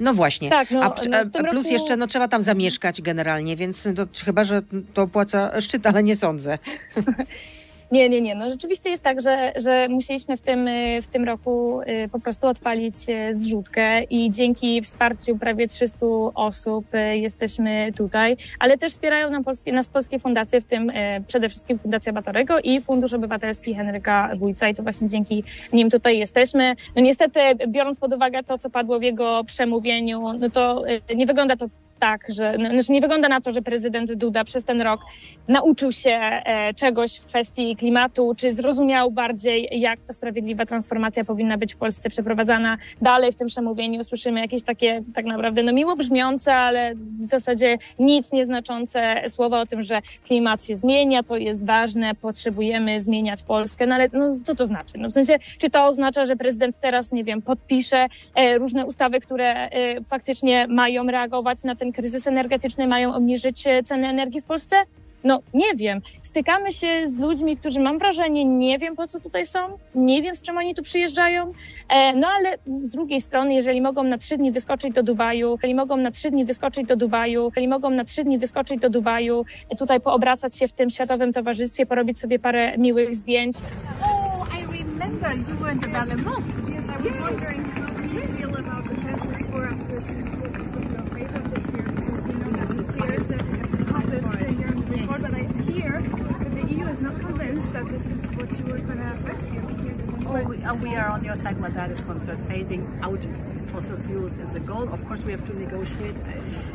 [0.00, 0.50] No właśnie.
[0.50, 1.72] Tak, no, a, no a plus roku...
[1.72, 4.62] jeszcze no, trzeba tam zamieszkać generalnie, więc to, chyba, że
[4.94, 6.58] to opłaca szczyt, ale nie sądzę.
[7.94, 8.34] Nie, nie, nie.
[8.34, 12.20] No rzeczywiście jest tak, że, że musieliśmy w tym, y, w tym roku y, po
[12.20, 19.30] prostu odpalić y, zrzutkę i dzięki wsparciu prawie 300 osób jesteśmy tutaj, ale też wspierają
[19.30, 20.92] nam polskie, nas polskie fundacje, w tym
[21.26, 26.18] przede wszystkim Fundacja Batorego i Fundusz Obywatelski Henryka Wójca i to właśnie dzięki nim tutaj
[26.18, 26.76] jesteśmy.
[26.96, 30.82] No niestety, biorąc pod uwagę to, co padło w jego przemówieniu, no to
[31.16, 31.66] nie wygląda to
[32.04, 35.00] tak, że no, znaczy nie wygląda na to, że prezydent Duda przez ten rok
[35.48, 41.58] nauczył się e, czegoś w kwestii klimatu, czy zrozumiał bardziej, jak ta sprawiedliwa transformacja powinna
[41.58, 42.78] być w Polsce przeprowadzana.
[43.02, 47.78] Dalej w tym przemówieniu słyszymy jakieś takie tak naprawdę no, miło brzmiące, ale w zasadzie
[47.98, 53.86] nic nieznaczące słowa o tym, że klimat się zmienia, to jest ważne, potrzebujemy zmieniać Polskę.
[53.86, 54.98] No ale no, co to znaczy?
[54.98, 59.20] No, w sensie, czy to oznacza, że prezydent teraz, nie wiem, podpisze e, różne ustawy,
[59.20, 64.44] które e, faktycznie mają reagować na ten kryzys energetyczny mają obniżyć e, ceny energii w
[64.44, 64.76] Polsce?
[65.24, 66.00] No nie wiem.
[66.22, 69.58] Stykamy się z ludźmi, którzy mam wrażenie, nie wiem po co tutaj są,
[69.94, 71.52] nie wiem z czym oni tu przyjeżdżają.
[71.88, 75.74] E, no ale z drugiej strony, jeżeli mogą na trzy dni wyskoczyć do Dubaju, jeżeli
[75.74, 79.44] mogą na trzy dni wyskoczyć do Dubaju, jeżeli mogą na trzy dni wyskoczyć do Dubaju,
[79.70, 83.56] e, tutaj poobracać się w tym światowym towarzystwie, porobić sobie parę miłych zdjęć.
[84.02, 85.88] Oh, I remember you were in the
[86.74, 90.34] Yes, I was wondering how do you feel about the chances for us to achieve
[91.54, 91.94] this year.
[97.74, 99.60] that this is what you were going to affect you.
[100.26, 102.40] Oh, we, uh, we are on your side when that is concerned.
[102.48, 103.22] Phasing out
[103.72, 104.86] fossil fuels is the goal.
[104.96, 106.18] Of course, we have to negotiate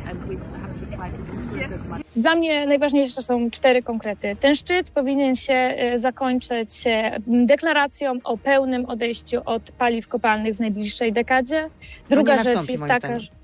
[0.08, 1.72] and we have to try to influence yes.
[1.74, 2.02] as much.
[2.16, 4.36] Dla mnie najważniejsze są cztery konkrety.
[4.40, 6.84] Ten szczyt powinien się e, zakończyć
[7.28, 11.70] deklaracją o pełnym odejściu od paliw kopalnych w najbliższej dekadzie.
[12.10, 13.39] Druga rzecz jest taka, że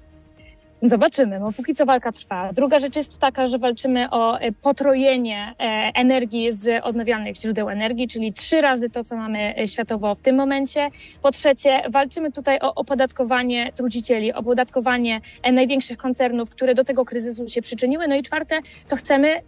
[0.82, 2.54] Zobaczymy, bo póki co walka trwa.
[2.54, 5.64] Druga rzecz jest taka, że walczymy o e, potrojenie e,
[5.96, 10.36] energii z odnawialnych źródeł energii, czyli trzy razy to, co mamy e, światowo w tym
[10.36, 10.90] momencie.
[11.22, 15.22] Po trzecie, walczymy tutaj o opodatkowanie trudzicieli, opodatkowanie
[15.54, 18.08] największych koncernów, które do tego kryzysu się przyczyniły.
[18.08, 19.42] No i czwarte, to chcemy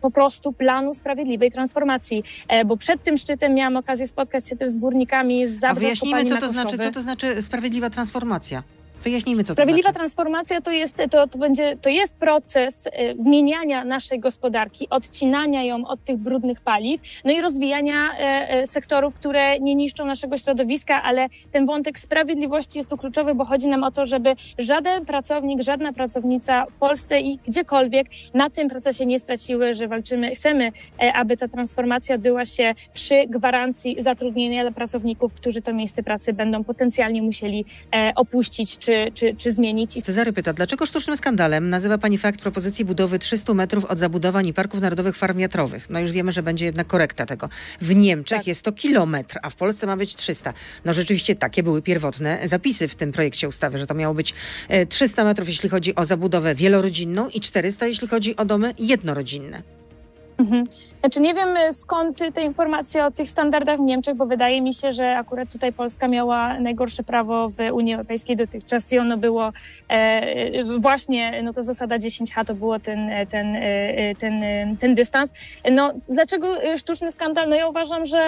[0.00, 2.22] po prostu planu sprawiedliwej transformacji,
[2.66, 6.24] bo przed tym szczytem miałam okazję spotkać się też z górnikami z Zabrze, A wyjaśnijmy,
[6.24, 8.62] co to znaczy, co to znaczy sprawiedliwa transformacja?
[9.02, 9.98] Wyjaśnijmy, co Sprawiedliwa to znaczy.
[9.98, 15.86] transformacja to jest, to, to, będzie, to jest proces y, zmieniania naszej gospodarki, odcinania ją
[15.86, 21.02] od tych brudnych paliw, no i rozwijania y, y, sektorów, które nie niszczą naszego środowiska,
[21.02, 25.62] ale ten wątek sprawiedliwości jest tu kluczowy, bo chodzi nam o to, żeby żaden pracownik,
[25.62, 30.72] żadna pracownica w Polsce i gdziekolwiek na tym procesie nie straciły, że walczymy, chcemy,
[31.14, 36.64] aby ta transformacja odbyła się przy gwarancji zatrudnienia dla pracowników, którzy to miejsce pracy będą
[36.64, 37.64] potencjalnie musieli
[38.16, 40.02] opuścić czy czy, czy, czy zmienić.
[40.02, 44.52] Cezary pyta, dlaczego sztucznym skandalem nazywa pani fakt propozycji budowy 300 metrów od zabudowań i
[44.52, 45.90] parków narodowych farm wiatrowych?
[45.90, 47.48] No już wiemy, że będzie jednak korekta tego.
[47.80, 48.46] W Niemczech tak.
[48.46, 50.52] jest to kilometr, a w Polsce ma być 300.
[50.84, 54.34] No rzeczywiście takie były pierwotne zapisy w tym projekcie ustawy, że to miało być
[54.88, 59.62] 300 e, metrów, jeśli chodzi o zabudowę wielorodzinną i 400, jeśli chodzi o domy jednorodzinne.
[60.38, 60.66] Mhm.
[61.02, 64.74] Znaczy nie wiem y, skąd te informacje o tych standardach w Niemczech, bo wydaje mi
[64.74, 69.52] się, że akurat tutaj Polska miała najgorsze prawo w Unii Europejskiej dotychczas i ono było
[69.88, 75.32] e, właśnie, no to zasada 10H to było ten, ten, e, ten, e, ten dystans.
[75.72, 77.48] No dlaczego sztuczny skandal?
[77.48, 78.18] No ja uważam, że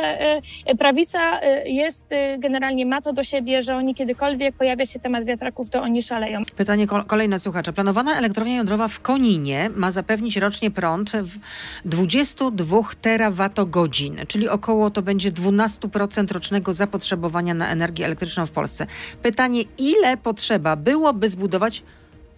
[0.67, 5.71] e, prawica jest generalnie ma to do siebie, że oni kiedykolwiek pojawia się temat wiatraków,
[5.71, 6.43] to oni szaleją.
[6.57, 7.73] Pytanie kolejne słuchacza.
[7.73, 11.39] Planowana elektrownia jądrowa w Koninie ma zapewnić rocznie prąd w
[11.85, 12.64] 22
[13.01, 18.87] terawatogodzin, czyli około to będzie 12% rocznego zapotrzebowania na energię elektryczną w Polsce.
[19.23, 21.83] Pytanie, ile potrzeba byłoby zbudować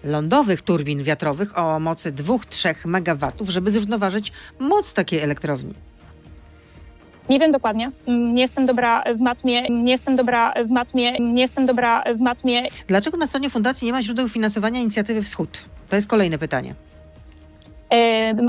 [0.05, 5.75] lądowych turbin wiatrowych o mocy 2-3 MW, żeby zrównoważyć moc takiej elektrowni?
[7.29, 7.91] Nie wiem dokładnie.
[8.09, 12.67] Nie jestem dobra w matmie, nie jestem dobra w matmie, nie jestem dobra w matmie.
[12.87, 15.65] Dlaczego na stronie fundacji nie ma źródeł finansowania inicjatywy Wschód?
[15.89, 16.75] To jest kolejne pytanie.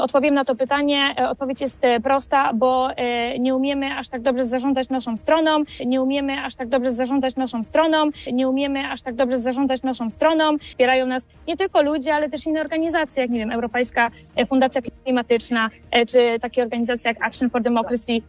[0.01, 1.15] Odpowiem na to pytanie.
[1.19, 5.63] E, odpowiedź jest e, prosta, bo e, nie umiemy aż tak dobrze zarządzać naszą stroną,
[5.85, 10.09] nie umiemy aż tak dobrze zarządzać naszą stroną, nie umiemy aż tak dobrze zarządzać naszą
[10.09, 10.57] stroną.
[10.57, 14.11] Wspierają nas nie tylko ludzie, ale też inne organizacje, jak nie wiem, Europejska
[14.47, 15.69] Fundacja Klimatyczna,
[16.07, 18.21] czy takie organizacje jak Action for Democracy,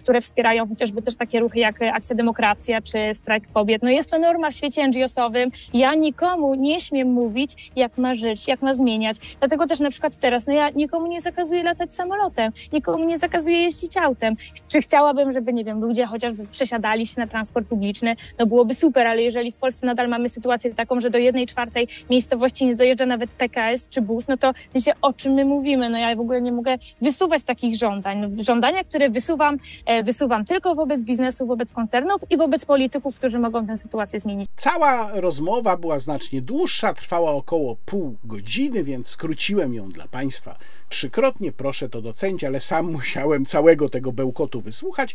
[0.00, 3.82] które wspierają chociażby też takie ruchy jak Akcja Demokracja czy Strajk Kobiet.
[3.82, 5.50] No jest to norma w świecie NGO-sowym.
[5.74, 9.16] Ja nikomu nie śmiem mówić, jak ma żyć, jak ma zmieniać.
[9.38, 13.62] Dlatego też na przykład teraz, no ja nikomu nie zakazuję latać samolotem, nikomu nie zakazuję
[13.62, 14.36] jeździć autem.
[14.68, 18.16] Czy chciałabym, żeby, nie wiem, ludzie chociażby przesiadali się na transport publiczny?
[18.38, 21.88] No byłoby super, ale jeżeli w Polsce nadal mamy sytuację taką, że do jednej czwartej
[22.10, 25.90] miejscowości nie dojeżdża nawet PKS czy bus, no to wiecie, o czym my mówimy?
[25.90, 28.18] No ja w ogóle nie mogę wysuwać takich żądań.
[28.18, 29.58] No, żądania, które wysuwam e,
[30.04, 34.48] wysuwam tylko wobec biznesu, wobec koncernów i wobec polityków, którzy mogą tę sytuację zmienić.
[34.56, 40.58] Cała rozmowa była znacznie dłuższa, trwała około pół godziny, więc skróciłem ją dla Państwa
[40.88, 41.52] trzykrotnie.
[41.52, 45.14] Proszę to docenić, ale sam musiałem całego tego bełkotu wysłuchać.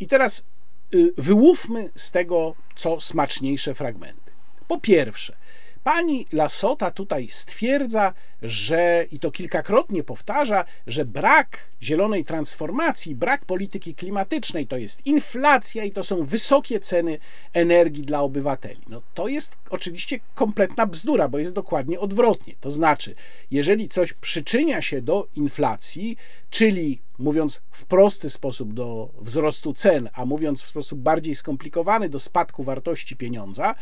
[0.00, 0.44] I teraz
[0.94, 4.32] y, wyłówmy z tego co smaczniejsze fragmenty.
[4.68, 5.36] Po pierwsze,
[5.94, 13.94] Pani Lasota tutaj stwierdza, że i to kilkakrotnie powtarza, że brak zielonej transformacji, brak polityki
[13.94, 17.18] klimatycznej to jest inflacja i to są wysokie ceny
[17.52, 18.80] energii dla obywateli.
[18.88, 22.54] No to jest oczywiście kompletna bzdura, bo jest dokładnie odwrotnie.
[22.60, 23.14] To znaczy,
[23.50, 26.16] jeżeli coś przyczynia się do inflacji,
[26.50, 32.20] czyli mówiąc w prosty sposób do wzrostu cen, a mówiąc w sposób bardziej skomplikowany do
[32.20, 33.74] spadku wartości pieniądza,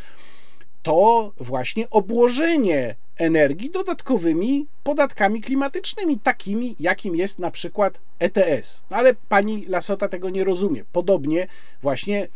[0.88, 8.84] to właśnie obłożenie energii dodatkowymi podatkami klimatycznymi, takimi jakim jest na przykład ETS.
[8.90, 10.84] No ale pani Lasota tego nie rozumie.
[10.92, 11.46] Podobnie
[11.82, 12.28] właśnie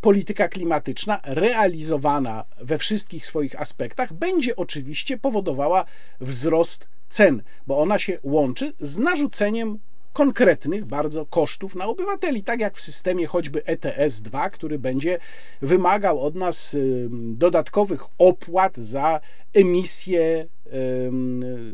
[0.00, 5.84] polityka klimatyczna realizowana we wszystkich swoich aspektach będzie oczywiście powodowała
[6.20, 9.78] wzrost cen, bo ona się łączy z narzuceniem
[10.18, 15.18] konkretnych bardzo kosztów na obywateli, tak jak w systemie choćby ETS-2, który będzie
[15.62, 16.76] wymagał od nas
[17.34, 19.20] dodatkowych opłat za
[19.54, 20.46] emisję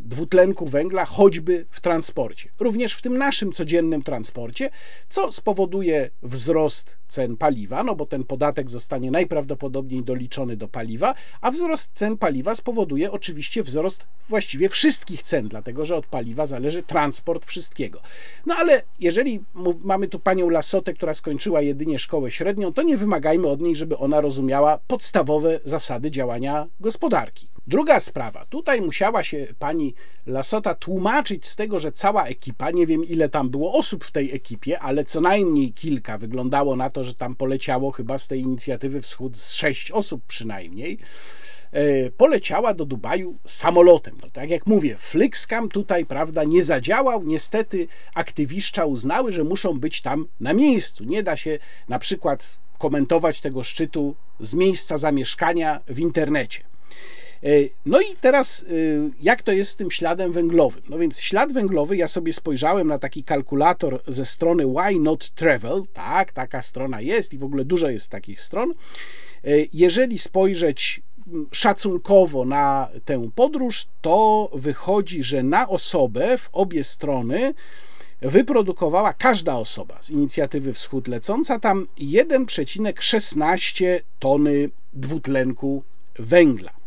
[0.01, 2.51] dwutlenku węgla, choćby w transporcie.
[2.61, 4.71] Również w tym naszym codziennym transporcie,
[5.09, 11.51] co spowoduje wzrost cen paliwa, no bo ten podatek zostanie najprawdopodobniej doliczony do paliwa, a
[11.51, 17.47] wzrost cen paliwa spowoduje oczywiście wzrost właściwie wszystkich cen, dlatego że od paliwa zależy transport
[17.47, 18.01] wszystkiego.
[18.47, 19.45] No ale jeżeli
[19.85, 23.97] mamy tu panią Lasotę, która skończyła jedynie szkołę średnią, to nie wymagajmy od niej, żeby
[23.97, 27.54] ona rozumiała podstawowe zasady działania gospodarki.
[27.67, 28.47] Druga sprawa.
[28.47, 29.95] Tutaj musiała się pani
[30.27, 34.35] Lasota tłumaczyć z tego, że cała ekipa, nie wiem ile tam było osób w tej
[34.35, 36.19] ekipie, ale co najmniej kilka.
[36.19, 40.99] Wyglądało na to, że tam poleciało chyba z tej inicjatywy Wschód z sześć osób przynajmniej
[41.73, 44.19] e, poleciała do Dubaju samolotem.
[44.23, 47.23] No, tak jak mówię, Flixcam tutaj, prawda, nie zadziałał.
[47.23, 51.05] Niestety aktywiszcza uznały, że muszą być tam na miejscu.
[51.05, 56.65] Nie da się na przykład komentować tego szczytu z miejsca zamieszkania w internecie.
[57.45, 57.49] E,
[57.87, 58.65] no i teraz, e,
[59.23, 60.83] jak to jest z tym śladem węglowym?
[60.89, 65.83] No więc ślad węglowy, ja sobie spojrzałem na taki kalkulator ze strony Why Not Travel.
[65.93, 68.71] Tak, taka strona jest i w ogóle dużo jest takich stron.
[68.71, 68.75] E,
[69.73, 71.03] jeżeli spojrzeć
[71.53, 77.55] szacunkowo na tę podróż, to wychodzi, że na osobę w obie strony
[78.21, 85.83] wyprodukowała każda osoba z inicjatywy Wschód lecąca tam 1,16 tony dwutlenku
[86.19, 86.84] węgla.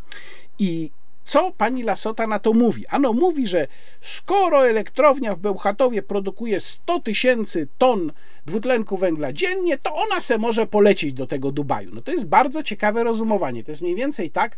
[0.59, 0.91] I
[1.23, 2.87] co pani Lasota na to mówi?
[2.87, 3.67] Ano mówi, że
[4.01, 8.11] skoro elektrownia w Bełchatowie produkuje 100 tysięcy ton
[8.45, 11.89] dwutlenku węgla dziennie, to ona se może polecieć do tego Dubaju.
[11.93, 13.63] No to jest bardzo ciekawe rozumowanie.
[13.63, 14.57] To jest mniej więcej tak,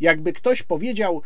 [0.00, 1.22] jakby ktoś powiedział,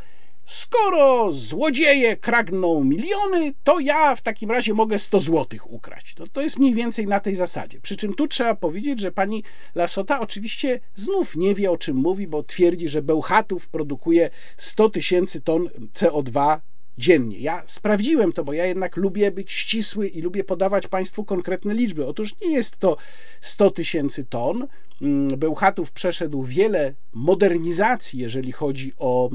[0.48, 6.14] Skoro złodzieje kragną miliony, to ja w takim razie mogę 100 złotych ukraść.
[6.18, 7.80] No to jest mniej więcej na tej zasadzie.
[7.80, 9.42] Przy czym tu trzeba powiedzieć, że pani
[9.74, 15.40] Lasota oczywiście znów nie wie o czym mówi, bo twierdzi, że Bełchatów produkuje 100 tysięcy
[15.40, 16.58] ton CO2
[16.98, 17.38] dziennie.
[17.38, 22.06] Ja sprawdziłem to, bo ja jednak lubię być ścisły i lubię podawać Państwu konkretne liczby.
[22.06, 22.96] Otóż nie jest to
[23.40, 24.66] 100 tysięcy ton.
[25.02, 29.30] Mm, Bełchatów przeszedł wiele modernizacji, jeżeli chodzi o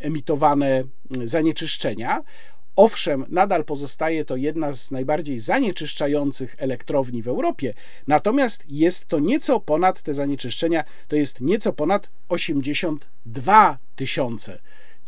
[0.00, 0.84] emitowane
[1.24, 2.20] zanieczyszczenia.
[2.76, 7.74] Owszem, nadal pozostaje to jedna z najbardziej zanieczyszczających elektrowni w Europie,
[8.06, 14.58] natomiast jest to nieco ponad te zanieczyszczenia, to jest nieco ponad 82 tysiące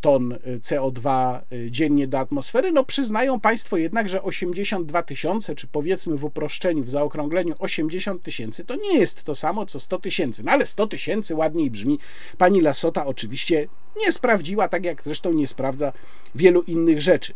[0.01, 2.71] ton y, CO2 y, dziennie do atmosfery.
[2.71, 8.65] No przyznają Państwo jednak, że 82 tysiące, czy powiedzmy w uproszczeniu, w zaokrągleniu 80 tysięcy,
[8.65, 10.43] to nie jest to samo co 100 tysięcy.
[10.43, 11.99] No ale 100 tysięcy ładniej brzmi.
[12.37, 13.67] Pani Lasota oczywiście
[14.05, 15.93] nie sprawdziła, tak jak zresztą nie sprawdza
[16.35, 17.33] wielu innych rzeczy.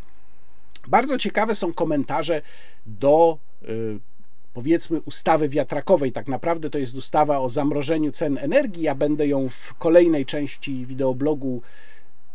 [0.87, 2.41] Bardzo ciekawe są komentarze
[2.85, 3.99] do y,
[4.53, 6.11] powiedzmy ustawy wiatrakowej.
[6.11, 8.83] Tak naprawdę to jest ustawa o zamrożeniu cen energii.
[8.83, 11.61] Ja będę ją w kolejnej części wideoblogu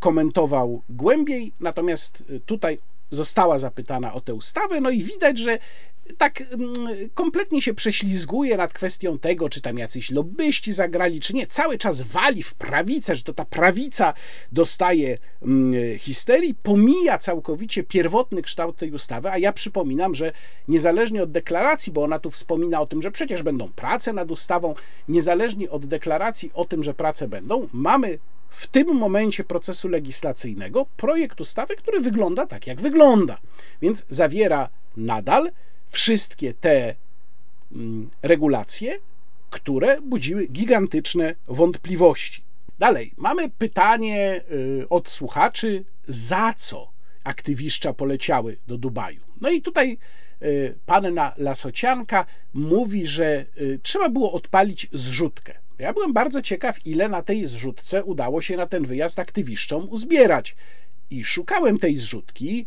[0.07, 2.79] komentował głębiej, natomiast tutaj
[3.11, 5.59] została zapytana o tę ustawę, no i widać, że
[6.19, 6.75] tak mm,
[7.15, 11.47] kompletnie się prześlizguje nad kwestią tego, czy tam jacyś lobbyści zagrali, czy nie.
[11.47, 14.15] Cały czas wali w prawicę, że to ta prawica
[14.53, 20.33] dostaje mm, histerii, pomija całkowicie pierwotny kształt tej ustawy, a ja przypominam, że
[20.69, 24.75] niezależnie od deklaracji, bo ona tu wspomina o tym, że przecież będą prace nad ustawą,
[25.09, 28.19] niezależnie od deklaracji o tym, że prace będą, mamy
[28.57, 33.39] w tym momencie procesu legislacyjnego projekt ustawy, który wygląda tak, jak wygląda.
[33.83, 35.51] Więc zawiera nadal
[35.89, 36.95] wszystkie te
[37.73, 38.99] mm, regulacje,
[39.51, 42.43] które budziły gigantyczne wątpliwości.
[42.79, 46.89] Dalej, mamy pytanie y, od słuchaczy, za co
[47.25, 49.21] aktywiszcza poleciały do Dubaju.
[49.41, 49.99] No i tutaj
[50.43, 55.66] y, panna Lasocianka mówi, że y, trzeba było odpalić zrzutkę.
[55.79, 60.57] Ja byłem bardzo ciekaw, ile na tej zrzutce udało się na ten wyjazd aktywiszczom uzbierać.
[61.11, 62.67] I szukałem tej zrzutki.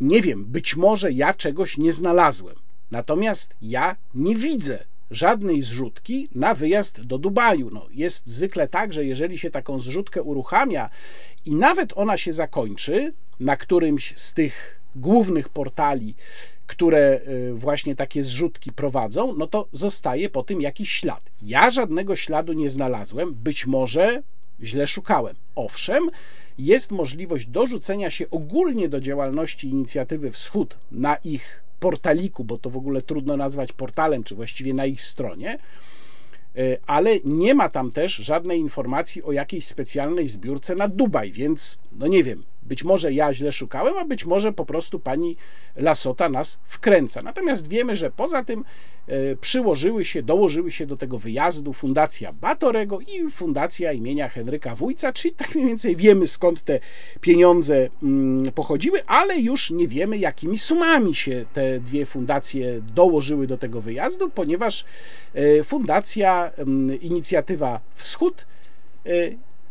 [0.00, 2.56] Nie wiem, być może ja czegoś nie znalazłem.
[2.90, 4.78] Natomiast ja nie widzę
[5.10, 7.70] żadnej zrzutki na wyjazd do Dubaju.
[7.72, 10.90] No, jest zwykle tak, że jeżeli się taką zrzutkę uruchamia
[11.44, 16.14] i nawet ona się zakończy na którymś z tych głównych portali,
[16.70, 21.30] które y, właśnie takie zrzutki prowadzą, no to zostaje po tym jakiś ślad.
[21.42, 24.22] Ja żadnego śladu nie znalazłem, być może
[24.62, 25.36] źle szukałem.
[25.54, 26.10] Owszem,
[26.58, 32.76] jest możliwość dorzucenia się ogólnie do działalności inicjatywy Wschód na ich portaliku, bo to w
[32.76, 35.58] ogóle trudno nazwać portalem, czy właściwie na ich stronie,
[36.56, 41.78] e, ale nie ma tam też żadnej informacji o jakiejś specjalnej zbiórce na Dubaj, więc
[41.92, 45.36] no nie wiem, być może ja źle szukałem, a być może po prostu pani
[45.76, 47.22] Lasota nas wkręca.
[47.22, 48.64] Natomiast wiemy, że poza tym
[49.06, 55.12] e, przyłożyły się, dołożyły się do tego wyjazdu Fundacja Batorego i Fundacja imienia Henryka Wójca,
[55.12, 56.80] czyli tak mniej więcej wiemy skąd te
[57.20, 63.58] pieniądze mm, pochodziły, ale już nie wiemy jakimi sumami się te dwie fundacje dołożyły do
[63.58, 64.84] tego wyjazdu, ponieważ
[65.34, 68.46] e, Fundacja mm, Inicjatywa Wschód
[69.06, 69.10] e,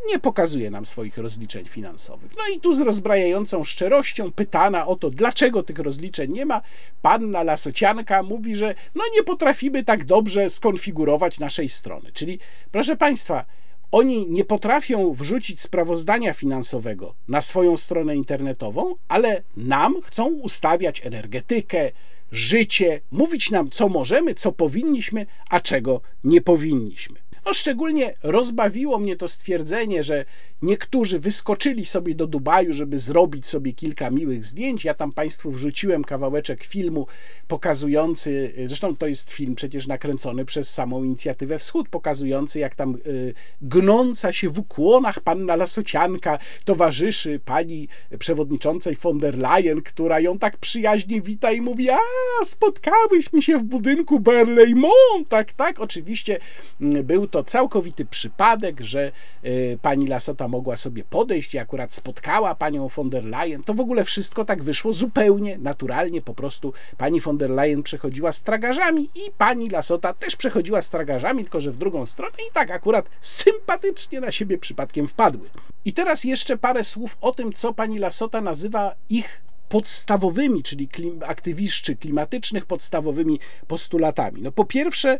[0.07, 2.31] nie pokazuje nam swoich rozliczeń finansowych.
[2.37, 6.61] No i tu z rozbrajającą szczerością pytana o to, dlaczego tych rozliczeń nie ma,
[7.01, 12.11] panna Lasocianka mówi, że no nie potrafimy tak dobrze skonfigurować naszej strony.
[12.13, 12.39] Czyli,
[12.71, 13.45] proszę Państwa,
[13.91, 21.91] oni nie potrafią wrzucić sprawozdania finansowego na swoją stronę internetową, ale nam chcą ustawiać energetykę,
[22.31, 27.19] życie, mówić nam, co możemy, co powinniśmy, a czego nie powinniśmy.
[27.49, 30.25] No, szczególnie rozbawiło mnie to stwierdzenie, że
[30.61, 34.85] niektórzy wyskoczyli sobie do Dubaju, żeby zrobić sobie kilka miłych zdjęć.
[34.85, 37.07] Ja tam Państwu wrzuciłem kawałeczek filmu
[37.47, 43.33] pokazujący, zresztą to jest film przecież nakręcony przez samą inicjatywę Wschód, pokazujący jak tam y,
[43.61, 47.87] gnąca się w ukłonach panna Lasocianka towarzyszy pani
[48.19, 51.97] przewodniczącej von der Leyen, która ją tak przyjaźnie wita i mówi, a
[52.43, 56.39] spotkałyśmy się w budynku Berlaymont, tak, tak, oczywiście
[56.81, 59.11] mm, był to całkowity przypadek, że
[59.45, 63.63] y, pani Lasota mogła sobie podejść i akurat spotkała panią von der Leyen.
[63.63, 66.21] To w ogóle wszystko tak wyszło zupełnie naturalnie.
[66.21, 70.89] Po prostu pani von der Leyen przechodziła z tragarzami i pani Lasota też przechodziła z
[70.89, 75.49] tragarzami, tylko że w drugą stronę i tak akurat sympatycznie na siebie przypadkiem wpadły.
[75.85, 81.19] I teraz jeszcze parę słów o tym, co pani Lasota nazywa ich podstawowymi, czyli klim,
[81.25, 84.41] aktywiszczy klimatycznych podstawowymi postulatami.
[84.41, 85.19] No po pierwsze,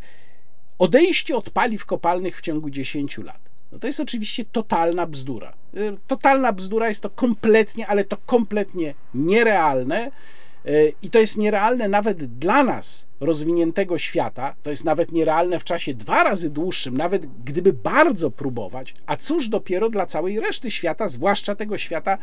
[0.79, 3.49] odejście od paliw kopalnych w ciągu 10 lat.
[3.71, 5.53] No to jest oczywiście totalna bzdura.
[5.77, 10.11] Y, totalna bzdura jest to kompletnie, ale to kompletnie nierealne.
[10.65, 14.55] Y, I to jest nierealne nawet dla nas, rozwiniętego świata.
[14.63, 18.93] To jest nawet nierealne w czasie dwa razy dłuższym, nawet gdyby bardzo próbować.
[19.05, 22.17] A cóż dopiero dla całej reszty świata, zwłaszcza tego świata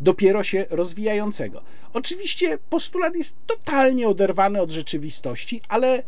[0.00, 1.62] dopiero się rozwijającego.
[1.92, 6.02] Oczywiście postulat jest totalnie oderwany od rzeczywistości, ale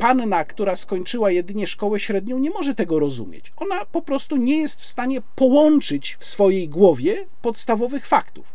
[0.00, 3.52] panna, która skończyła jedynie szkołę średnią, nie może tego rozumieć.
[3.56, 8.52] Ona po prostu nie jest w stanie połączyć w swojej głowie podstawowych faktów.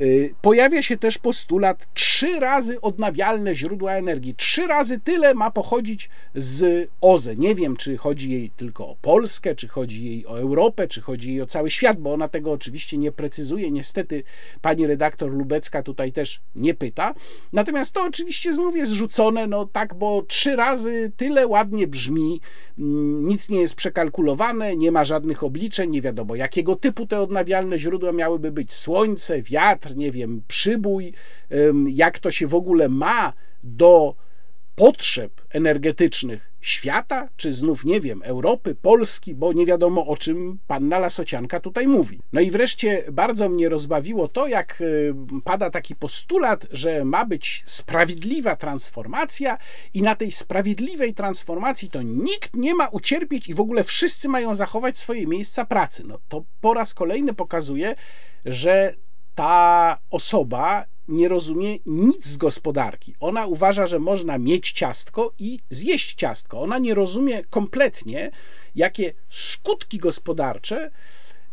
[0.00, 4.34] Y, pojawia się też postulat trzy razy odnawialne źródła energii.
[4.34, 7.36] Trzy razy tyle ma pochodzić z OZE.
[7.36, 11.28] Nie wiem, czy chodzi jej tylko o Polskę, czy chodzi jej o Europę, czy chodzi
[11.28, 13.70] jej o cały świat, bo ona tego oczywiście nie precyzuje.
[13.70, 14.22] Niestety
[14.62, 17.14] pani redaktor Lubecka tutaj też nie pyta.
[17.52, 22.40] Natomiast to oczywiście znów jest rzucone, no tak, bo trzy razy tyle ładnie brzmi,
[22.78, 27.78] mm, nic nie jest przekalkulowane, nie ma żadnych obliczeń, nie wiadomo jakiego typu te odnawialne
[27.78, 31.12] źródła miałyby być słońce, wiatr, nie wiem, przybój,
[31.86, 33.32] jak to się w ogóle ma
[33.62, 34.14] do
[34.74, 40.98] potrzeb energetycznych świata, czy znów, nie wiem, Europy, Polski, bo nie wiadomo o czym panna
[40.98, 42.20] Lasocianka tutaj mówi.
[42.32, 44.82] No i wreszcie bardzo mnie rozbawiło to, jak
[45.44, 49.58] pada taki postulat, że ma być sprawiedliwa transformacja
[49.94, 54.54] i na tej sprawiedliwej transformacji to nikt nie ma ucierpieć i w ogóle wszyscy mają
[54.54, 56.02] zachować swoje miejsca pracy.
[56.06, 57.94] No to po raz kolejny pokazuje,
[58.44, 58.94] że
[59.38, 63.14] ta osoba nie rozumie nic z gospodarki.
[63.20, 66.60] Ona uważa, że można mieć ciastko i zjeść ciastko.
[66.60, 68.30] Ona nie rozumie kompletnie,
[68.74, 70.90] jakie skutki gospodarcze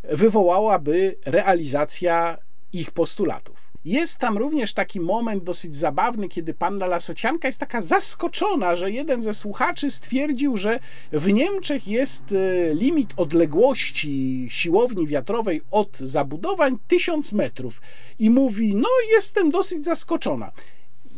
[0.04, 2.38] wywołałaby realizacja
[2.74, 3.65] ich postulatów.
[3.86, 9.22] Jest tam również taki moment dosyć zabawny, kiedy panna Lasocianka jest taka zaskoczona, że jeden
[9.22, 10.80] ze słuchaczy stwierdził, że
[11.12, 17.82] w Niemczech jest e, limit odległości siłowni wiatrowej od zabudowań 1000 metrów.
[18.20, 20.52] I mówi: No, jestem dosyć zaskoczona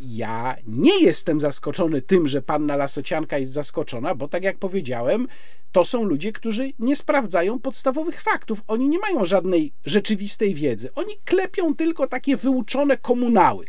[0.00, 5.28] ja nie jestem zaskoczony tym, że panna Lasocianka jest zaskoczona, bo tak jak powiedziałem,
[5.72, 8.62] to są ludzie, którzy nie sprawdzają podstawowych faktów.
[8.66, 10.90] Oni nie mają żadnej rzeczywistej wiedzy.
[10.94, 13.66] Oni klepią tylko takie wyuczone komunały.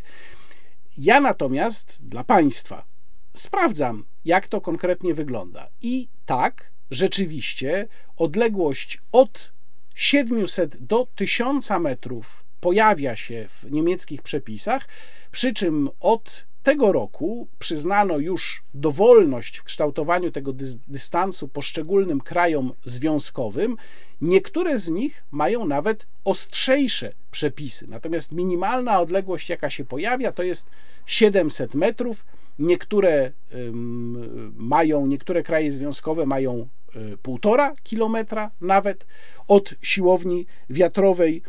[0.98, 2.86] Ja natomiast dla państwa
[3.34, 5.70] sprawdzam, jak to konkretnie wygląda.
[5.82, 9.54] I tak, rzeczywiście, odległość od
[9.96, 14.88] 700 do 1000 metrów pojawia się w niemieckich przepisach,
[15.32, 20.54] przy czym od tego roku przyznano już dowolność w kształtowaniu tego
[20.88, 23.78] dystansu poszczególnym krajom związkowym.
[24.22, 27.88] Niektóre z nich mają nawet ostrzejsze przepisy.
[27.88, 30.70] Natomiast minimalna odległość, jaka się pojawia, to jest
[31.06, 32.26] 700 metrów.
[32.60, 33.32] Niektóre
[34.58, 39.06] mają, niektóre kraje związkowe mają y, półtora kilometra nawet
[39.48, 41.42] od siłowni wiatrowej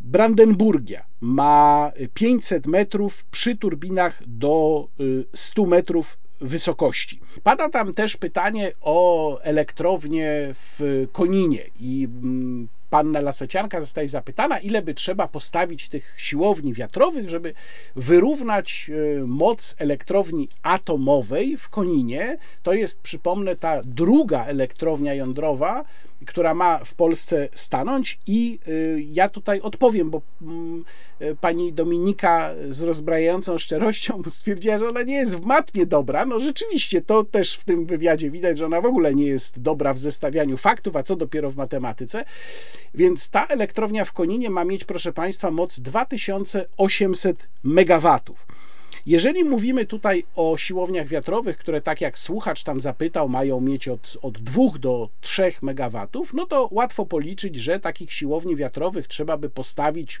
[0.00, 4.88] Brandenburgia ma 500 metrów przy turbinach do
[5.34, 7.20] 100 y, metrów wysokości.
[7.42, 14.82] Pada tam też pytanie o elektrownię w Koninie i mm, panna Lasocianka zostaje zapytana, ile
[14.82, 17.54] by trzeba postawić tych siłowni wiatrowych, żeby
[17.96, 22.38] wyrównać y, moc elektrowni atomowej w Koninie.
[22.62, 25.84] To jest, przypomnę, ta druga elektrownia jądrowa,
[26.26, 30.84] która ma w Polsce stanąć i y, ja tutaj odpowiem, bo mm,
[31.22, 36.26] y, pani Dominika z rozbrajającą szczerością stwierdziła, że ona nie jest w matmie dobra.
[36.26, 39.94] No rzeczywiście, to też w tym wywiadzie widać, że ona w ogóle nie jest dobra
[39.94, 42.24] w zestawianiu faktów, a co dopiero w matematyce.
[42.94, 48.46] Więc ta elektrownia w Koninie ma mieć, proszę państwa, moc 2800 megawatów.
[49.08, 54.16] Jeżeli mówimy tutaj o siłowniach wiatrowych, które tak jak słuchacz tam zapytał, mają mieć od,
[54.22, 59.50] od 2 do 3 MW, no to łatwo policzyć, że takich siłowni wiatrowych trzeba by
[59.50, 60.20] postawić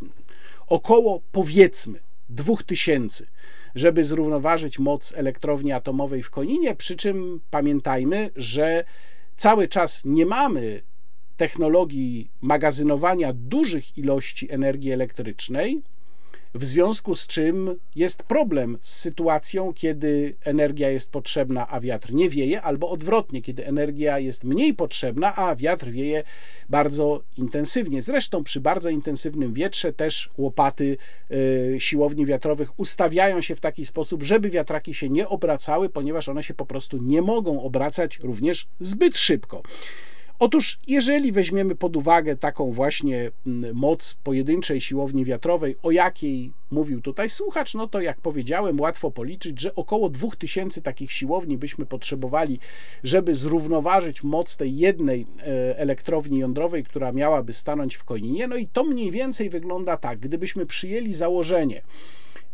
[0.66, 3.26] około powiedzmy 2000
[3.74, 8.84] żeby zrównoważyć moc elektrowni atomowej w Koninie, przy czym pamiętajmy, że
[9.36, 10.82] cały czas nie mamy
[11.36, 15.82] technologii magazynowania dużych ilości energii elektrycznej,
[16.54, 22.28] w związku z czym jest problem z sytuacją, kiedy energia jest potrzebna, a wiatr nie
[22.28, 26.22] wieje, albo odwrotnie, kiedy energia jest mniej potrzebna, a wiatr wieje
[26.68, 28.02] bardzo intensywnie.
[28.02, 30.96] Zresztą przy bardzo intensywnym wietrze też łopaty
[31.30, 36.42] y, siłowni wiatrowych ustawiają się w taki sposób, żeby wiatraki się nie obracały, ponieważ one
[36.42, 39.62] się po prostu nie mogą obracać również zbyt szybko.
[40.40, 43.30] Otóż, jeżeli weźmiemy pod uwagę taką właśnie
[43.74, 49.60] moc pojedynczej siłowni wiatrowej, o jakiej mówił tutaj słuchacz, no to jak powiedziałem, łatwo policzyć,
[49.60, 52.58] że około 2000 takich siłowni byśmy potrzebowali,
[53.04, 58.48] żeby zrównoważyć moc tej jednej e, elektrowni jądrowej, która miałaby stanąć w Koninie.
[58.48, 61.82] No i to mniej więcej wygląda tak, gdybyśmy przyjęli założenie,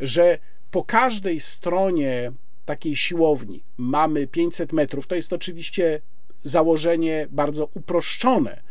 [0.00, 0.38] że
[0.70, 2.32] po każdej stronie
[2.64, 6.00] takiej siłowni mamy 500 metrów, to jest oczywiście
[6.44, 8.62] założenie bardzo uproszczone,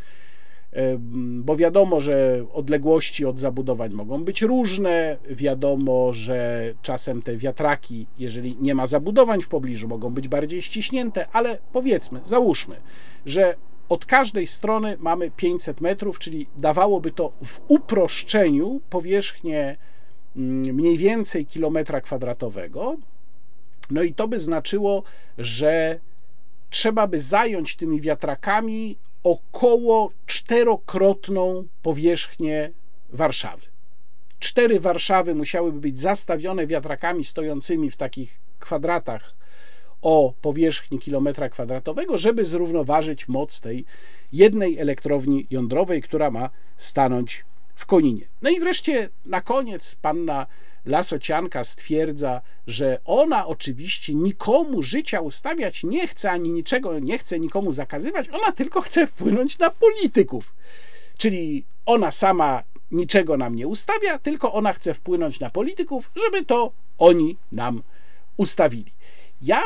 [1.18, 8.56] bo wiadomo, że odległości od zabudowań mogą być różne, wiadomo, że czasem te wiatraki, jeżeli
[8.60, 12.76] nie ma zabudowań w pobliżu, mogą być bardziej ściśnięte, ale powiedzmy, załóżmy,
[13.26, 13.54] że
[13.88, 19.76] od każdej strony mamy 500 metrów, czyli dawałoby to w uproszczeniu powierzchnię
[20.36, 22.96] mm, mniej więcej kilometra kwadratowego.
[23.90, 25.02] No i to by znaczyło,
[25.38, 26.00] że
[26.74, 32.70] trzeba by zająć tymi wiatrakami około czterokrotną powierzchnię
[33.10, 33.66] Warszawy.
[34.38, 39.34] Cztery Warszawy musiałyby być zastawione wiatrakami stojącymi w takich kwadratach
[40.02, 43.84] o powierzchni kilometra kwadratowego, żeby zrównoważyć moc tej
[44.32, 47.44] jednej elektrowni jądrowej, która ma stanąć
[47.74, 48.26] w Koninie.
[48.42, 50.46] No i wreszcie na koniec panna
[50.86, 57.72] Lasocianka stwierdza, że ona oczywiście nikomu życia ustawiać nie chce, ani niczego nie chce nikomu
[57.72, 60.54] zakazywać, ona tylko chce wpłynąć na polityków.
[61.18, 66.72] Czyli ona sama niczego nam nie ustawia, tylko ona chce wpłynąć na polityków, żeby to
[66.98, 67.82] oni nam
[68.36, 68.92] ustawili.
[69.42, 69.62] Ja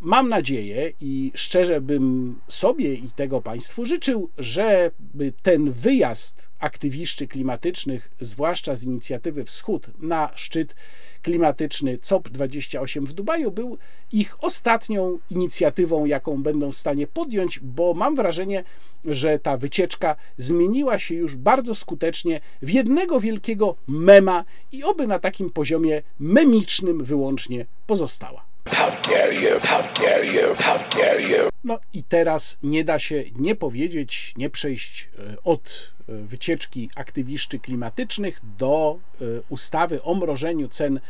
[0.00, 8.10] mam nadzieję i szczerze bym sobie i tego Państwu życzył, żeby ten wyjazd aktywiści klimatycznych,
[8.20, 10.74] zwłaszcza z inicjatywy Wschód, na szczyt
[11.22, 13.78] klimatyczny COP28 w Dubaju był
[14.12, 18.64] ich ostatnią inicjatywą, jaką będą w stanie podjąć, bo mam wrażenie,
[19.04, 25.18] że ta wycieczka zmieniła się już bardzo skutecznie w jednego wielkiego mema i oby na
[25.18, 28.55] takim poziomie memicznym wyłącznie pozostała.
[28.66, 31.48] How dare you, how dare you, how dare you.
[31.64, 37.60] No i teraz nie da się nie powiedzieć, nie przejść e, od e, wycieczki aktywiści
[37.60, 41.00] klimatycznych do e, ustawy o mrożeniu cen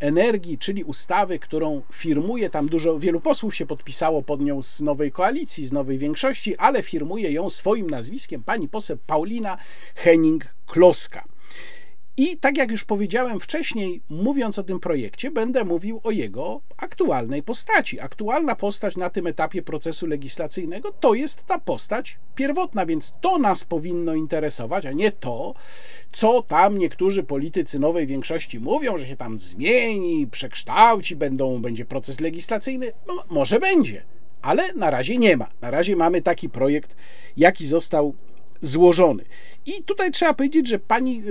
[0.00, 5.12] energii, czyli ustawy, którą firmuje, tam dużo, wielu posłów się podpisało pod nią z nowej
[5.12, 9.58] koalicji, z nowej większości, ale firmuje ją swoim nazwiskiem pani poseł Paulina
[10.04, 11.20] Henning-Kloska.
[12.20, 17.42] I tak jak już powiedziałem wcześniej, mówiąc o tym projekcie, będę mówił o jego aktualnej
[17.42, 18.00] postaci.
[18.00, 23.64] Aktualna postać na tym etapie procesu legislacyjnego to jest ta postać pierwotna, więc to nas
[23.64, 25.54] powinno interesować, a nie to,
[26.12, 32.20] co tam niektórzy politycy nowej większości mówią, że się tam zmieni, przekształci, będą, będzie proces
[32.20, 32.92] legislacyjny.
[33.08, 34.02] No, może będzie,
[34.42, 35.50] ale na razie nie ma.
[35.60, 36.96] Na razie mamy taki projekt,
[37.36, 38.14] jaki został
[38.62, 39.24] złożony.
[39.66, 41.22] I tutaj trzeba powiedzieć, że pani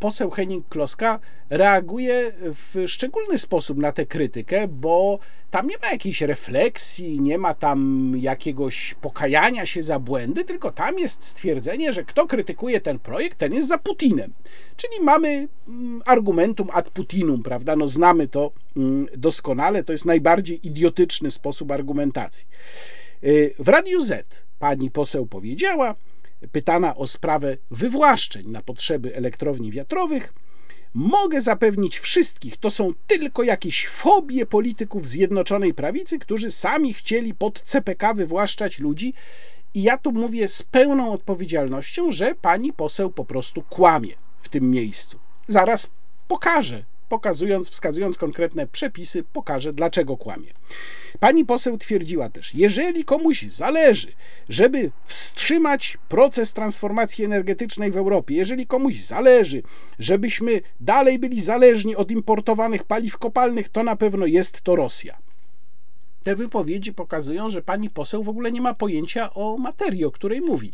[0.00, 1.18] poseł Henning-Kloska
[1.50, 5.18] reaguje w szczególny sposób na tę krytykę, bo
[5.50, 10.98] tam nie ma jakiejś refleksji, nie ma tam jakiegoś pokajania się za błędy, tylko tam
[10.98, 14.32] jest stwierdzenie, że kto krytykuje ten projekt, ten jest za Putinem.
[14.76, 15.48] Czyli mamy
[16.06, 17.76] argumentum ad Putinum, prawda?
[17.76, 18.52] No znamy to
[19.16, 22.46] doskonale, to jest najbardziej idiotyczny sposób argumentacji.
[23.24, 25.94] Y, w Radiu Z pani poseł powiedziała,
[26.52, 30.34] pytana o sprawę wywłaszczeń na potrzeby elektrowni wiatrowych,
[30.94, 37.60] mogę zapewnić wszystkich, to są tylko jakieś fobie polityków Zjednoczonej Prawicy, którzy sami chcieli pod
[37.60, 39.14] CPK wywłaszczać ludzi.
[39.74, 44.70] I ja tu mówię z pełną odpowiedzialnością, że pani poseł po prostu kłamie w tym
[44.70, 45.18] miejscu.
[45.46, 45.90] Zaraz
[46.28, 50.48] pokażę pokazując, wskazując konkretne przepisy, pokażę, dlaczego kłamie.
[51.20, 54.12] Pani poseł twierdziła też, jeżeli komuś zależy,
[54.48, 59.62] żeby wstrzymać proces transformacji energetycznej w Europie, jeżeli komuś zależy,
[59.98, 65.18] żebyśmy dalej byli zależni od importowanych paliw kopalnych, to na pewno jest to Rosja.
[66.22, 70.40] Te wypowiedzi pokazują, że pani poseł w ogóle nie ma pojęcia o materii, o której
[70.40, 70.72] mówi.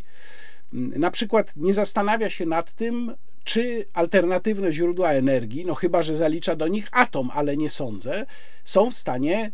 [0.72, 3.14] Na przykład nie zastanawia się nad tym,
[3.44, 8.26] czy alternatywne źródła energii, no chyba że zalicza do nich atom, ale nie sądzę,
[8.64, 9.52] są w stanie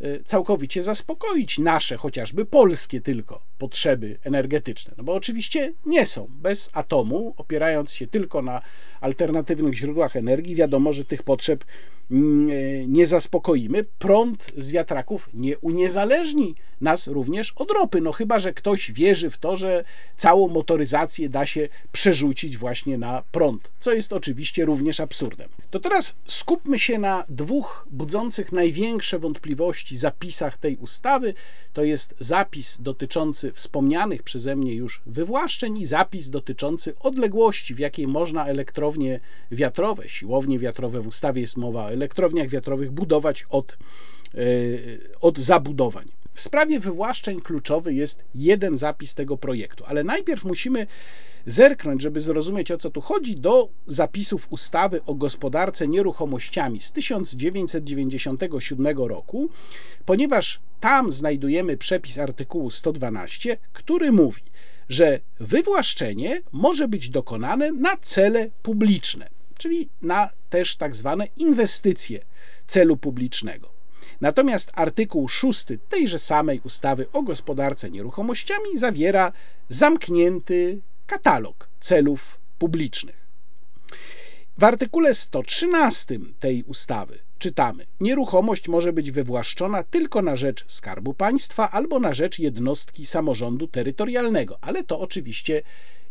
[0.00, 4.94] y, całkowicie zaspokoić nasze, chociażby polskie tylko potrzeby energetyczne.
[4.98, 6.26] No bo oczywiście nie są.
[6.30, 8.62] Bez atomu, opierając się tylko na
[9.00, 11.64] alternatywnych źródłach energii, wiadomo, że tych potrzeb
[12.10, 13.84] mm, y, nie zaspokoimy.
[13.98, 18.00] Prąd z wiatraków nie uniezależni nas również od ropy.
[18.00, 19.84] No chyba, że ktoś wierzy w to, że
[20.16, 25.48] całą motoryzację da się przerzucić właśnie na prąd, co jest oczywiście również absurdem.
[25.70, 31.34] To teraz skupmy się na dwóch budzących największe wątpliwości zapisach tej ustawy.
[31.72, 38.06] To jest zapis dotyczący wspomnianych przeze mnie już wywłaszczeń i zapis dotyczący odległości, w jakiej
[38.06, 39.20] można elektrownie
[39.50, 43.78] wiatrowe, siłownie wiatrowe, w ustawie jest mowa o elektrowniach wiatrowych, budować od,
[44.34, 44.38] e,
[45.20, 46.06] od zabudowań.
[46.34, 50.86] W sprawie wywłaszczeń kluczowy jest jeden zapis tego projektu, ale najpierw musimy
[51.46, 58.98] zerknąć, żeby zrozumieć o co tu chodzi, do zapisów ustawy o gospodarce nieruchomościami z 1997
[58.98, 59.48] roku,
[60.06, 64.42] ponieważ tam znajdujemy przepis artykułu 112, który mówi,
[64.88, 69.28] że wywłaszczenie może być dokonane na cele publiczne,
[69.58, 72.20] czyli na też tak zwane inwestycje
[72.66, 73.78] celu publicznego.
[74.20, 79.32] Natomiast artykuł 6 tejże samej ustawy o gospodarce nieruchomościami zawiera
[79.68, 83.26] zamknięty katalog celów publicznych.
[84.58, 91.70] W artykule 113 tej ustawy czytamy: Nieruchomość może być wywłaszczona tylko na rzecz Skarbu Państwa
[91.70, 95.62] albo na rzecz jednostki samorządu terytorialnego, ale to oczywiście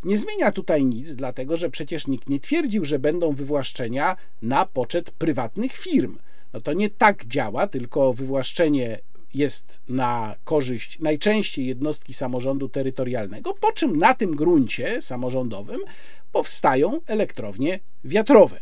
[0.04, 5.12] nie zmienia tutaj nic, dlatego że przecież nikt nie twierdził, że będą wywłaszczenia na poczet
[5.12, 6.18] prywatnych firm.
[6.54, 9.00] No to nie tak działa, tylko wywłaszczenie
[9.34, 15.82] jest na korzyść najczęściej jednostki samorządu terytorialnego, po czym na tym gruncie samorządowym
[16.32, 18.60] powstają elektrownie wiatrowe.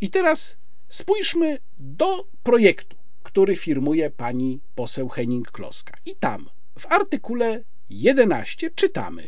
[0.00, 0.56] I teraz
[0.88, 5.92] spójrzmy do projektu, który firmuje pani poseł Henning-Kloska.
[6.06, 6.48] I tam
[6.78, 9.22] w artykule 11 czytamy,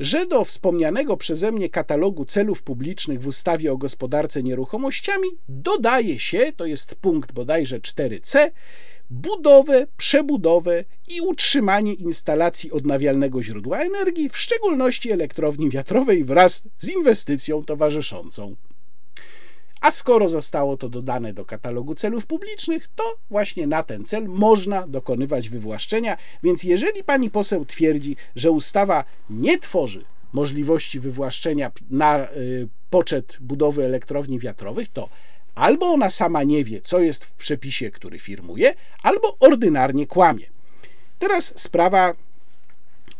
[0.00, 6.52] że do wspomnianego przeze mnie katalogu celów publicznych w ustawie o gospodarce nieruchomościami dodaje się,
[6.56, 8.50] to jest punkt bodajże 4c,
[9.10, 17.64] budowę, przebudowę i utrzymanie instalacji odnawialnego źródła energii, w szczególności elektrowni wiatrowej, wraz z inwestycją
[17.64, 18.56] towarzyszącą.
[19.80, 24.86] A skoro zostało to dodane do katalogu celów publicznych, to właśnie na ten cel można
[24.86, 26.16] dokonywać wywłaszczenia.
[26.42, 33.84] Więc jeżeli pani poseł twierdzi, że ustawa nie tworzy możliwości wywłaszczenia na y, poczet budowy
[33.84, 35.08] elektrowni wiatrowych, to
[35.58, 40.46] albo ona sama nie wie, co jest w przepisie, który firmuje, albo ordynarnie kłamie.
[41.18, 42.12] Teraz sprawa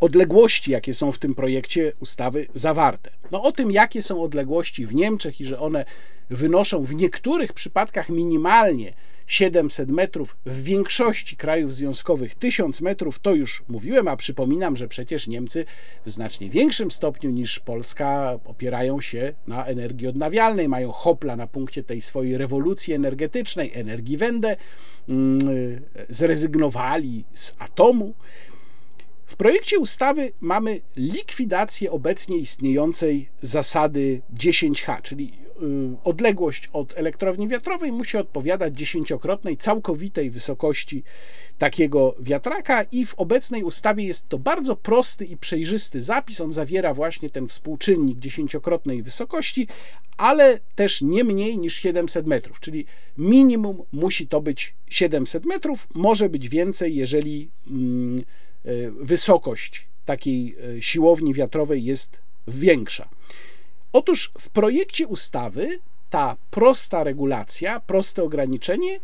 [0.01, 3.11] odległości, jakie są w tym projekcie ustawy zawarte.
[3.31, 5.85] No o tym, jakie są odległości w Niemczech i że one
[6.31, 8.93] wynoszą w niektórych przypadkach minimalnie
[9.29, 15.27] 700 metrów, w większości krajów związkowych 1000 metrów, to już mówiłem, a przypominam, że przecież
[15.27, 15.65] Niemcy
[16.07, 21.83] w znacznie większym stopniu niż Polska opierają się na energii odnawialnej, mają hopla na punkcie
[21.83, 24.57] tej swojej rewolucji energetycznej, energii Wende,
[25.09, 25.39] mm,
[26.09, 28.15] zrezygnowali z atomu.
[29.27, 35.33] W projekcie ustawy mamy likwidację obecnie istniejącej zasady 10H, czyli
[36.05, 41.03] odległość od elektrowni wiatrowej musi odpowiadać dziesięciokrotnej całkowitej wysokości
[41.59, 46.41] takiego wiatraka i w obecnej ustawie jest to bardzo prosty i przejrzysty zapis.
[46.41, 49.69] On zawiera właśnie ten współczynnik dziesięciokrotnej wysokości,
[50.17, 52.85] ale też nie mniej niż 700 metrów, czyli
[53.19, 58.25] minimum musi to być 700 metrów, może być więcej, jeżeli mm,
[58.67, 63.09] y, wysokość takiej y, siłowni wiatrowej jest większa.
[63.93, 65.81] Otóż w projekcie ustawy
[66.11, 69.01] ta prosta regulacja, proste ograniczenie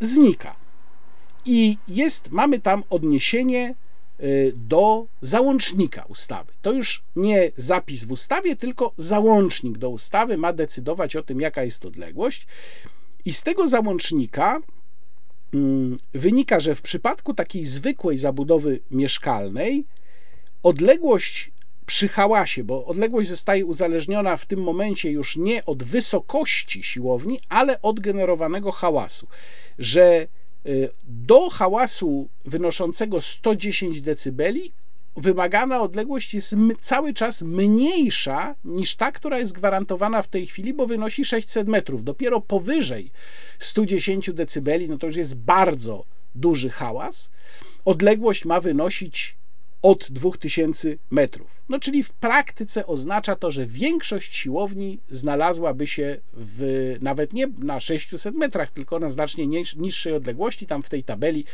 [0.00, 0.56] znika.
[1.44, 3.74] I jest, mamy tam odniesienie
[4.20, 6.52] y, do załącznika ustawy.
[6.62, 11.64] To już nie zapis w ustawie, tylko załącznik do ustawy ma decydować o tym, jaka
[11.64, 12.46] jest odległość.
[13.24, 14.60] I z tego załącznika
[15.54, 19.84] mm, wynika, że w przypadku takiej zwykłej zabudowy mieszkalnej
[20.62, 21.50] odległość
[21.86, 27.82] przy hałasie, bo odległość zostaje uzależniona w tym momencie już nie od wysokości siłowni, ale
[27.82, 29.26] od generowanego hałasu,
[29.78, 30.26] że
[30.66, 34.52] y, do hałasu wynoszącego 110 dB
[35.16, 40.86] wymagana odległość jest cały czas mniejsza niż ta, która jest gwarantowana w tej chwili, bo
[40.86, 42.04] wynosi 600 metrów.
[42.04, 43.10] Dopiero powyżej
[43.58, 46.04] 110 dB, no to już jest bardzo
[46.34, 47.30] duży hałas.
[47.84, 49.36] Odległość ma wynosić
[49.84, 51.62] od 2000 metrów.
[51.68, 57.80] No czyli w praktyce oznacza to, że większość siłowni znalazłaby się w, nawet nie na
[57.80, 60.66] 600 metrach, tylko na znacznie niższej odległości.
[60.66, 61.44] Tam w tej tabeli,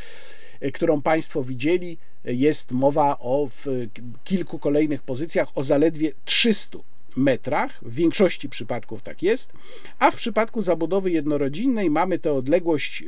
[0.61, 3.87] e, którą Państwo widzieli, jest mowa o w
[4.25, 6.79] kilku kolejnych pozycjach o zaledwie 300
[7.17, 9.53] metrach, w większości przypadków tak jest,
[9.99, 13.05] a w przypadku zabudowy jednorodzinnej mamy tę odległość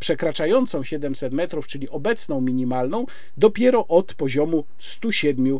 [0.00, 5.58] przekraczającą 700 metrów, czyli obecną minimalną, dopiero od poziomu 107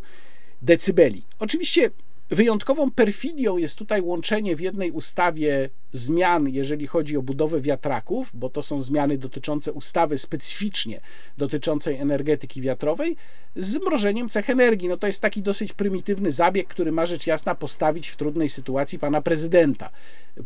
[0.62, 1.22] decybeli.
[1.38, 1.90] Oczywiście
[2.30, 8.50] Wyjątkową perfidią jest tutaj łączenie w jednej ustawie zmian, jeżeli chodzi o budowę wiatraków, bo
[8.50, 11.00] to są zmiany dotyczące ustawy specyficznie
[11.38, 13.16] dotyczącej energetyki wiatrowej,
[13.56, 14.88] z mrożeniem cech energii.
[14.88, 18.98] No to jest taki dosyć prymitywny zabieg, który ma rzecz jasna postawić w trudnej sytuacji
[18.98, 19.90] pana prezydenta.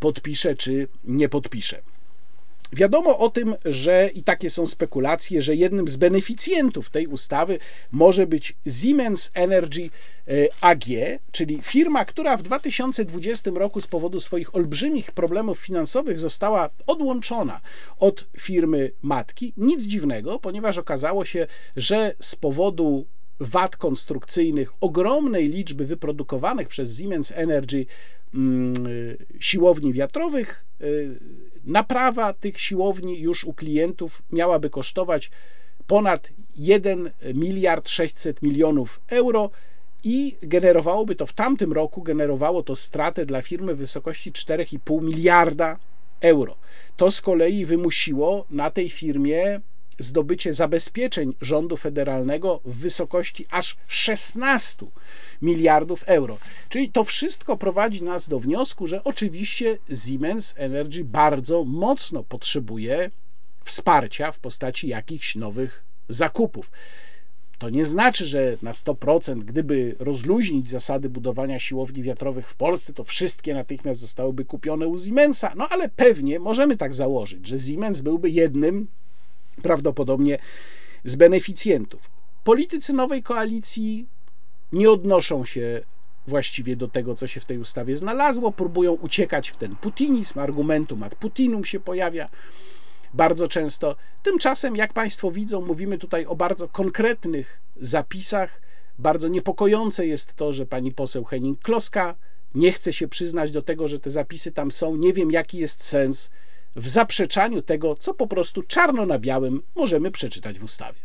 [0.00, 1.82] Podpisze czy nie podpisze.
[2.72, 7.58] Wiadomo o tym, że i takie są spekulacje, że jednym z beneficjentów tej ustawy
[7.92, 9.82] może być Siemens Energy
[10.28, 10.84] e, AG,
[11.32, 17.60] czyli firma, która w 2020 roku z powodu swoich olbrzymich problemów finansowych została odłączona
[17.98, 19.52] od firmy matki.
[19.56, 21.46] Nic dziwnego, ponieważ okazało się,
[21.76, 23.06] że z powodu
[23.40, 27.86] wad konstrukcyjnych, ogromnej liczby wyprodukowanych przez Siemens Energy
[28.34, 28.74] mm,
[29.40, 30.84] siłowni wiatrowych, e,
[31.64, 35.30] Naprawa tych siłowni już u klientów miałaby kosztować
[35.86, 39.50] ponad 1 miliard 600 milionów euro
[40.04, 45.78] i generowałoby to w tamtym roku generowało to stratę dla firmy w wysokości 4,5 miliarda
[46.20, 46.56] euro.
[46.96, 49.61] To z kolei wymusiło na tej firmie
[49.99, 54.86] zdobycie zabezpieczeń rządu federalnego w wysokości aż 16
[55.43, 56.38] miliardów euro.
[56.68, 63.11] Czyli to wszystko prowadzi nas do wniosku, że oczywiście Siemens Energy bardzo mocno potrzebuje
[63.64, 66.70] wsparcia w postaci jakichś nowych zakupów.
[67.59, 73.05] To nie znaczy, że na 100%, gdyby rozluźnić zasady budowania siłowni wiatrowych w Polsce, to
[73.05, 75.53] wszystkie natychmiast zostałyby kupione u Siemensa.
[75.57, 78.88] No ale pewnie możemy tak założyć, że Siemens byłby jednym
[79.62, 80.38] prawdopodobnie
[81.05, 82.11] z beneficjentów.
[82.44, 84.07] Politycy nowej koalicji
[84.72, 85.80] nie odnoszą się
[86.26, 91.03] właściwie do tego, co się w tej ustawie znalazło, próbują uciekać w ten putinizm, argumentum
[91.03, 92.28] ad putinum się pojawia.
[93.14, 93.96] bardzo często.
[94.22, 98.61] Tymczasem, jak Państwo widzą, mówimy tutaj o bardzo konkretnych zapisach.
[98.98, 102.14] Bardzo niepokojące jest to, że pani poseł Henning Kloska
[102.55, 104.96] nie chce się przyznać do tego, że te zapisy tam są.
[104.96, 106.30] Nie wiem, jaki jest sens
[106.76, 110.98] w zaprzeczaniu tego, co po prostu czarno na białym możemy przeczytać w ustawie.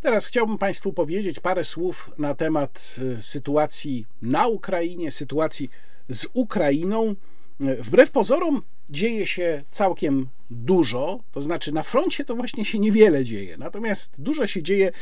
[0.00, 5.70] Teraz chciałbym Państwu powiedzieć parę słów na temat e, sytuacji na Ukrainie, sytuacji
[6.08, 7.14] z Ukrainą.
[7.60, 13.24] E, wbrew pozorom dzieje się całkiem dużo, to znaczy na froncie to właśnie się niewiele
[13.24, 14.92] dzieje, natomiast dużo się dzieje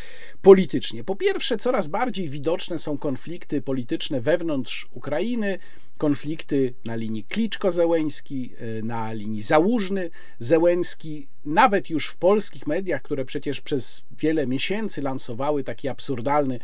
[0.43, 1.05] politycznie.
[1.05, 5.59] Po pierwsze, coraz bardziej widoczne są konflikty polityczne wewnątrz Ukrainy,
[5.99, 13.61] konflikty na linii Kliczko-Zełęński, y, na linii Załużny-Zełęński, nawet już w polskich mediach, które przecież
[13.61, 16.59] przez wiele miesięcy lansowały taki absurdalny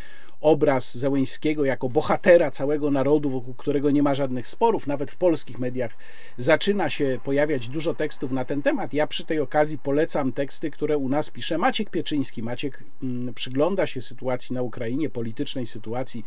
[0.45, 4.87] obraz Zełęńskiego jako bohatera całego narodu, wokół którego nie ma żadnych sporów.
[4.87, 5.97] Nawet w polskich mediach
[6.39, 8.95] zaczyna się pojawiać dużo tekstów na ten temat.
[8.95, 12.43] Ja przy tej okazji polecam teksty, które u nas pisze Maciek Pieczyński.
[12.43, 16.25] Maciek mm, przygląda się sytuacji na Ukrainie, politycznej sytuacji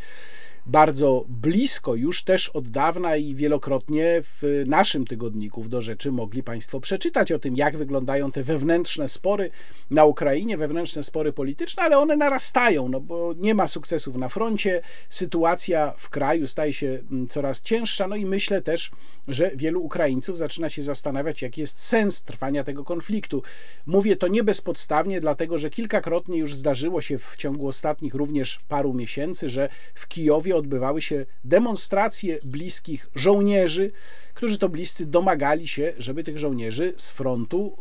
[0.68, 6.44] bardzo blisko już też od dawna i wielokrotnie w naszym tygodniku w do rzeczy mogli
[6.44, 9.50] Państwo przeczytać o tym, jak wyglądają te wewnętrzne spory
[9.90, 14.82] na Ukrainie, wewnętrzne spory polityczne, ale one narastają, no bo nie ma sukcesów na froncie,
[15.10, 18.92] sytuacja w kraju staje się mm, coraz cięższa, no i myślę też,
[19.28, 23.44] że wielu Ukraińców zaczyna się zastanawiać, jaki jest sens trwania tego konfliktu.
[23.86, 28.94] Mówię to nie bezpodstawnie, dlatego że kilkakrotnie już zdarzyło się w ciągu ostatnich również paru
[28.94, 33.92] miesięcy, że w Kijowie odbywały się demonstracje bliskich żołnierzy,
[34.34, 37.78] którzy to bliscy domagali się, żeby tych żołnierzy z frontu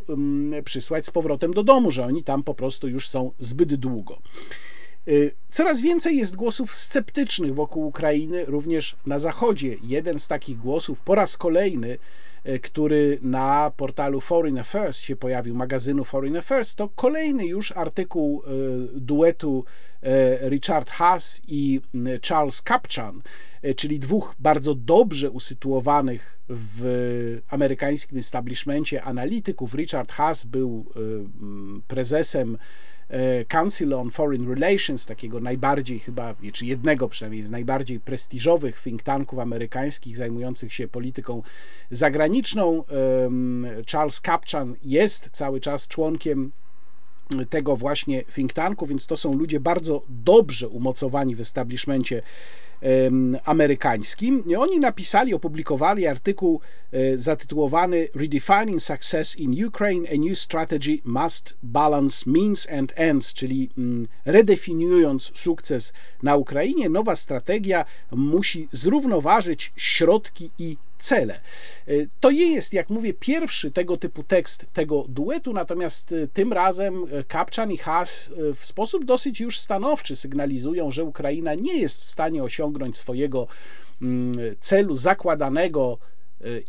[0.65, 4.19] przysłać z powrotem do domu, że oni tam po prostu już są zbyt długo.
[5.09, 9.77] Y, coraz więcej jest głosów sceptycznych wokół Ukrainy, również na Zachodzie.
[9.83, 11.99] Jeden z takich głosów po raz kolejny
[12.63, 18.51] który na portalu Foreign Affairs się pojawił, magazynu Foreign Affairs, to kolejny już artykuł e,
[19.01, 19.65] duetu
[20.03, 21.81] e, Richard Haas i
[22.29, 23.23] Charles Kapchan,
[23.77, 29.75] czyli dwóch bardzo dobrze usytuowanych w amerykańskim establishmencie analityków.
[29.75, 30.87] Richard Haas był
[31.89, 32.59] prezesem E,
[33.49, 39.39] Council on Foreign Relations, takiego najbardziej chyba, czy jednego przynajmniej z najbardziej prestiżowych think tanków
[39.39, 41.43] amerykańskich zajmujących się polityką
[41.91, 42.85] zagraniczną.
[43.93, 46.53] Charles Kapchan jest cały czas członkiem
[47.51, 52.23] tego właśnie think tanku, więc to są ludzie bardzo dobrze umocowani w establishmencie
[53.45, 54.45] amerykańskim.
[54.47, 56.61] I oni napisali, opublikowali artykuł
[56.93, 63.71] e, zatytułowany Redefining Success in Ukraine, a New Strategy Must Balance Means and Ends, czyli
[63.79, 71.41] mm, redefiniując sukces na Ukrainie, nowa strategia musi zrównoważyć środki i cele.
[71.89, 77.05] Y, to jest, jak mówię, pierwszy tego typu tekst tego duetu, natomiast y, tym razem
[77.05, 82.05] y, Kapczan i Haas w sposób dosyć już stanowczy sygnalizują, że Ukraina nie jest w
[82.05, 83.47] stanie osiągnąć swojego
[84.03, 85.99] mm, celu zakładanego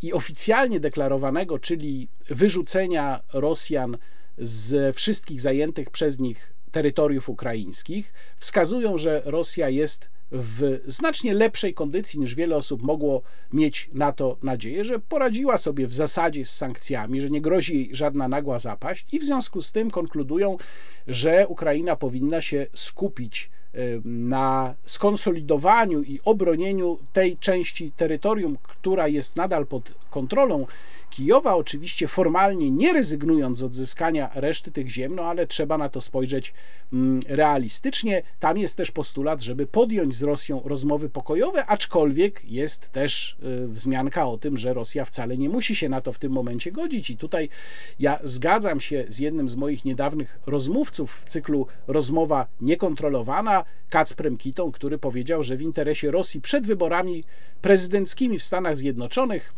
[0.03, 3.97] i oficjalnie deklarowanego, czyli wyrzucenia Rosjan
[4.37, 8.13] z wszystkich zajętych przez nich terytoriów ukraińskich.
[8.37, 13.21] Wskazują, że Rosja jest w znacznie lepszej kondycji niż wiele osób mogło
[13.53, 17.89] mieć na to nadzieję, że poradziła sobie w zasadzie z sankcjami, że nie grozi jej
[17.95, 20.57] żadna nagła zapaść i w związku z tym konkludują,
[21.07, 23.49] że Ukraina powinna się skupić
[24.05, 30.65] na skonsolidowaniu i obronieniu tej części terytorium, która jest nadal pod kontrolą
[31.09, 36.01] Kijowa, oczywiście formalnie nie rezygnując z odzyskania reszty tych ziem, no ale trzeba na to
[36.01, 36.53] spojrzeć
[36.93, 38.21] mm, realistycznie.
[38.39, 44.27] Tam jest też postulat, żeby podjąć z Rosją rozmowy pokojowe, aczkolwiek jest też y, wzmianka
[44.27, 47.09] o tym, że Rosja wcale nie musi się na to w tym momencie godzić.
[47.09, 47.49] I tutaj
[47.99, 54.71] ja zgadzam się z jednym z moich niedawnych rozmówców w cyklu Rozmowa Niekontrolowana, Kacprem Kitą,
[54.71, 57.23] który powiedział, że w interesie Rosji przed wyborami
[57.61, 59.53] prezydenckimi w Stanach Zjednoczonych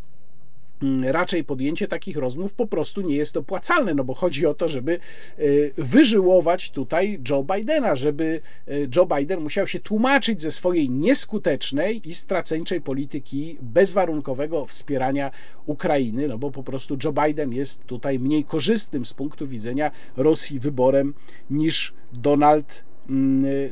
[1.03, 4.99] raczej podjęcie takich rozmów po prostu nie jest opłacalne, no bo chodzi o to, żeby
[5.37, 5.41] e,
[5.77, 12.13] wyżyłować tutaj Joe Bidena, żeby e, Joe Biden musiał się tłumaczyć ze swojej nieskutecznej i
[12.13, 15.31] straceńczej polityki bezwarunkowego wspierania
[15.65, 20.59] Ukrainy, no bo po prostu Joe Biden jest tutaj mniej korzystnym z punktu widzenia Rosji
[20.59, 21.13] wyborem
[21.49, 22.88] niż Donald Mm,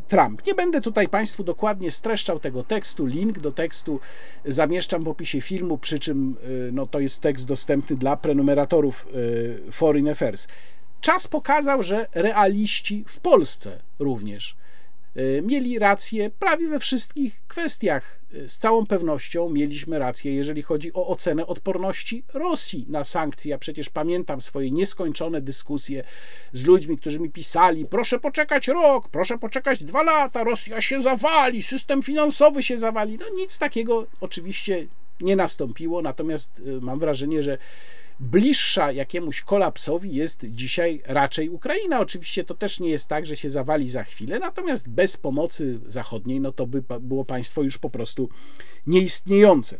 [0.08, 0.48] Trump.
[0.48, 3.06] Nie będę tutaj Państwu dokładnie streszczał tego tekstu.
[3.06, 4.00] Link do tekstu
[4.46, 6.36] zamieszczam w opisie filmu, przy czym
[6.68, 9.08] y, no, to jest tekst dostępny dla prenumeratorów
[9.68, 10.48] y, Foreign Affairs.
[11.02, 14.56] Czas pokazał, że realiści w Polsce również
[15.44, 18.20] mieli rację prawie we wszystkich kwestiach.
[18.34, 23.50] E, z całą pewnością mieliśmy rację, jeżeli chodzi o ocenę odporności Rosji na sankcje.
[23.52, 26.04] Ja przecież pamiętam swoje nieskończone dyskusje
[26.54, 31.64] z ludźmi, którzy mi pisali: proszę poczekać rok, proszę poczekać dwa lata, Rosja się zawali,
[31.64, 33.18] system finansowy się zawali.
[33.18, 34.88] No nic takiego oczywiście
[35.22, 37.58] nie nastąpiło, natomiast e, mam wrażenie, że
[38.20, 42.00] bliższa jakiemuś kolapsowi jest dzisiaj raczej Ukraina.
[42.00, 46.42] Oczywiście to też nie jest tak, że się zawali za chwilę, natomiast bez pomocy zachodniej,
[46.42, 48.30] no to by było państwo już po prostu
[48.88, 49.80] nieistniejące.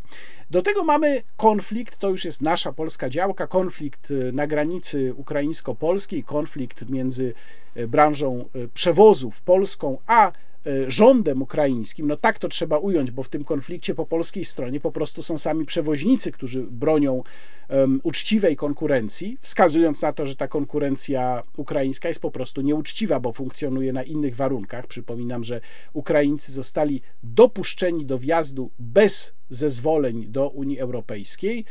[0.50, 6.24] Do tego mamy konflikt, to już jest nasza polska działka, konflikt y, na granicy ukraińsko-polskiej,
[6.24, 7.34] konflikt między
[7.76, 10.47] y, branżą y, przewozów polską a E,
[10.88, 14.92] rządem ukraińskim, no tak to trzeba ująć, bo w tym konflikcie po polskiej stronie po
[14.92, 17.22] prostu są sami przewoźnicy, którzy bronią
[17.68, 23.32] um, uczciwej konkurencji, wskazując na to, że ta konkurencja ukraińska jest po prostu nieuczciwa, bo
[23.32, 24.86] funkcjonuje na innych warunkach.
[24.86, 25.60] Przypominam, że
[25.92, 31.64] Ukraińcy zostali dopuszczeni do wjazdu bez zezwoleń do Unii Europejskiej.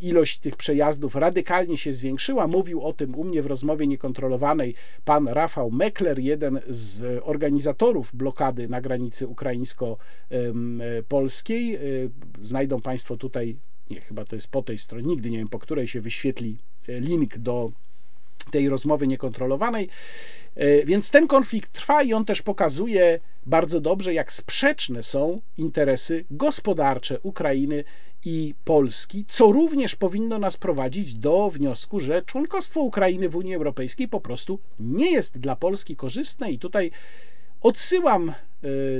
[0.00, 2.46] Ilość tych przejazdów radykalnie się zwiększyła.
[2.46, 4.74] Mówił o tym u mnie w rozmowie niekontrolowanej
[5.04, 11.74] pan Rafał Mekler, jeden z organizatorów blokady na granicy ukraińsko-polskiej.
[11.74, 11.78] E,
[12.40, 13.56] znajdą Państwo tutaj,
[13.90, 17.00] nie, chyba to jest po tej stronie, nigdy nie wiem, po której się wyświetli e,
[17.00, 17.72] link do
[18.50, 19.88] tej rozmowy niekontrolowanej.
[20.54, 26.24] E, więc ten konflikt trwa i on też pokazuje bardzo dobrze, jak sprzeczne są interesy
[26.30, 27.84] gospodarcze Ukrainy
[28.24, 34.08] i Polski, co również powinno nas prowadzić do wniosku, że członkostwo Ukrainy w Unii Europejskiej
[34.08, 36.90] po prostu nie jest dla Polski korzystne i tutaj
[37.60, 38.34] odsyłam e,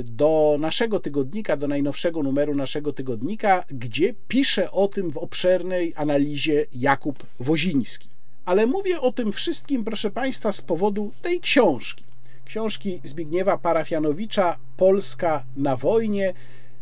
[0.03, 6.65] do naszego tygodnika, do najnowszego numeru naszego tygodnika, gdzie pisze o tym w obszernej analizie
[6.73, 8.09] Jakub Woziński.
[8.45, 12.03] Ale mówię o tym wszystkim, proszę Państwa, z powodu tej książki.
[12.45, 16.33] Książki Zbigniewa Parafianowicza Polska na wojnie.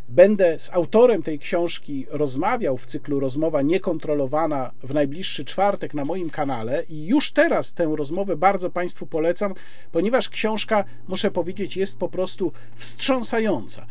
[0.09, 6.29] Będę z autorem tej książki rozmawiał w cyklu Rozmowa Niekontrolowana w najbliższy czwartek na moim
[6.29, 9.53] kanale i już teraz tę rozmowę bardzo Państwu polecam,
[9.91, 13.85] ponieważ książka, muszę powiedzieć, jest po prostu wstrząsająca.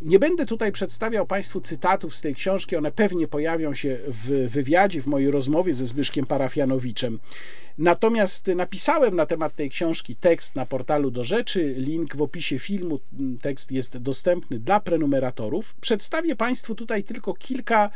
[0.00, 5.02] Nie będę tutaj przedstawiał Państwu cytatów z tej książki, one pewnie pojawią się w wywiadzie,
[5.02, 7.18] w mojej rozmowie ze Zbyszkiem Parafianowiczem.
[7.78, 13.00] Natomiast napisałem na temat tej książki tekst na portalu do rzeczy, link w opisie filmu,
[13.42, 15.74] tekst jest dostępny dla prenumeratorów.
[15.80, 17.90] Przedstawię Państwu tutaj tylko kilka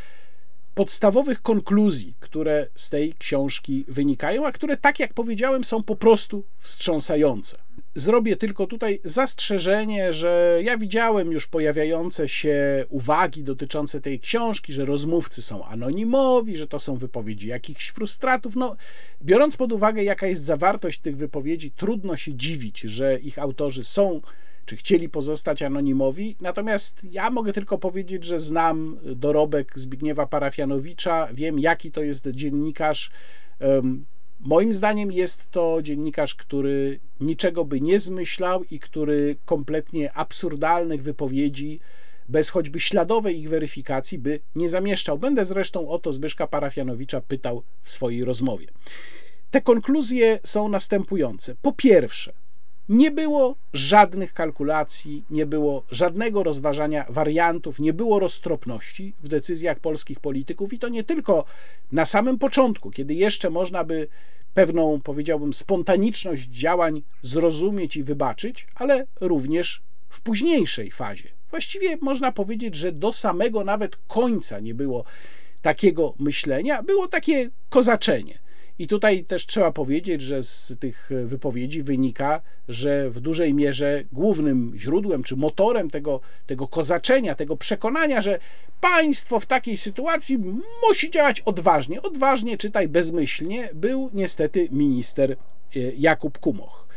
[0.75, 6.45] podstawowych konkluzji, które z tej książki wynikają, a które, tak jak powiedziałem, są po prostu
[6.59, 7.68] wstrząsające.
[7.95, 14.85] Zrobię tylko tutaj zastrzeżenie, że ja widziałem już pojawiające się uwagi dotyczące tej książki, że
[14.85, 18.57] rozmówcy są anonimowi, że to są wypowiedzi jakichś frustratów.
[18.57, 18.77] No,
[19.23, 24.21] biorąc pod uwagę, jaka jest zawartość tych wypowiedzi, trudno się dziwić, że ich autorzy są
[24.67, 26.37] czy chcieli pozostać anonimowi.
[26.41, 33.11] Natomiast ja mogę tylko powiedzieć, że znam dorobek Zbigniewa Parafianowicza, wiem, jaki to jest dziennikarz.
[34.41, 41.81] Moim zdaniem jest to dziennikarz, który niczego by nie zmyślał i który kompletnie absurdalnych wypowiedzi,
[42.29, 45.19] bez choćby śladowej ich weryfikacji, by nie zamieszczał.
[45.19, 48.67] Będę zresztą o to Zbyszka Parafianowicza pytał w swojej rozmowie.
[49.51, 51.55] Te konkluzje są następujące.
[51.63, 52.33] Po pierwsze,
[52.89, 60.21] nie było żadnych kalkulacji, nie było żadnego rozważania wariantów, nie było roztropności w decyzjach polskich
[60.21, 61.45] polityków i to nie tylko
[61.93, 64.09] na samym początku, kiedy jeszcze można by
[64.55, 71.29] pewną, powiedziałbym, spontaniczność działań zrozumieć i wybaczyć, ale również w późniejszej fazie.
[71.51, 75.05] Właściwie można powiedzieć, że do samego nawet końca nie było
[75.63, 78.39] takiego myślenia, było takie kozaczenie.
[78.79, 84.73] I tutaj też trzeba powiedzieć, że z tych wypowiedzi wynika, że w dużej mierze głównym
[84.77, 88.39] źródłem czy motorem tego, tego kozaczenia, tego przekonania, że
[88.81, 90.39] państwo w takiej sytuacji
[90.89, 95.37] musi działać odważnie, odważnie czytaj bezmyślnie, był niestety minister e,
[95.97, 96.89] Jakub Kumoch.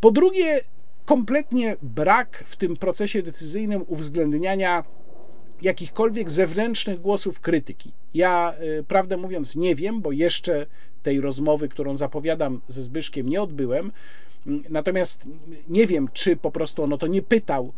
[0.00, 0.60] Po drugie,
[1.04, 4.84] kompletnie brak w tym procesie decyzyjnym uwzględniania
[5.62, 7.92] jakichkolwiek zewnętrznych głosów krytyki.
[8.14, 10.66] Ja, e, prawdę mówiąc, nie wiem, bo jeszcze
[11.02, 13.92] tej rozmowy, którą zapowiadam ze Zbyszkiem, nie odbyłem.
[14.70, 15.24] Natomiast
[15.68, 17.72] nie wiem, czy po prostu on o to nie pytał,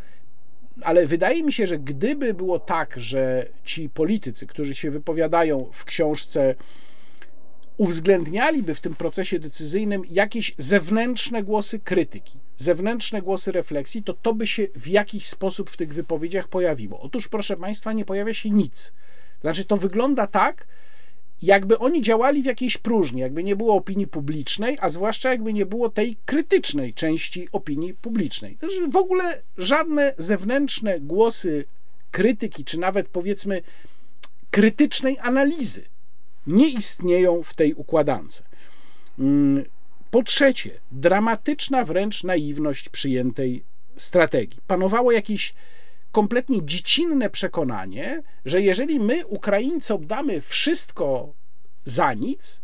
[0.82, 5.84] ale wydaje mi się, że gdyby było tak, że ci politycy, którzy się wypowiadają w
[5.84, 6.54] książce,
[7.76, 14.46] uwzględnialiby w tym procesie decyzyjnym jakieś zewnętrzne głosy krytyki, zewnętrzne głosy refleksji, to to by
[14.46, 17.00] się w jakiś sposób w tych wypowiedziach pojawiło.
[17.00, 18.92] Otóż, proszę Państwa, nie pojawia się nic.
[19.40, 20.66] Znaczy, to wygląda tak,
[21.42, 25.66] jakby oni działali w jakiejś próżni, jakby nie było opinii publicznej, a zwłaszcza jakby nie
[25.66, 28.56] było tej krytycznej części opinii publicznej.
[28.60, 31.64] Znaczy w ogóle żadne zewnętrzne głosy
[32.10, 33.62] krytyki, czy nawet powiedzmy
[34.50, 35.84] krytycznej analizy
[36.46, 38.42] nie istnieją w tej układance.
[40.12, 43.64] Po trzecie, dramatyczna wręcz naiwność przyjętej
[43.96, 44.60] strategii.
[44.66, 45.54] Panowało jakieś
[46.12, 51.32] kompletnie dziecinne przekonanie, że jeżeli my Ukraińcom damy wszystko
[51.84, 52.62] za nic,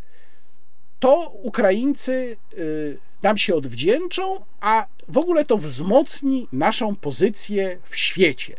[0.99, 8.57] to Ukraińcy y, nam się odwdzięczą, a w ogóle to wzmocni naszą pozycję w świecie.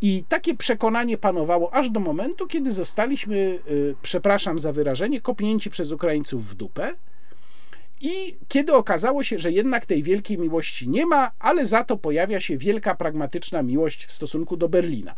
[0.00, 3.36] I takie przekonanie panowało aż do momentu, kiedy zostaliśmy,
[3.70, 6.94] y, przepraszam za wyrażenie, kopnięci przez Ukraińców w dupę.
[8.04, 12.40] I kiedy okazało się, że jednak tej wielkiej miłości nie ma, ale za to pojawia
[12.40, 15.14] się wielka pragmatyczna miłość w stosunku do Berlina.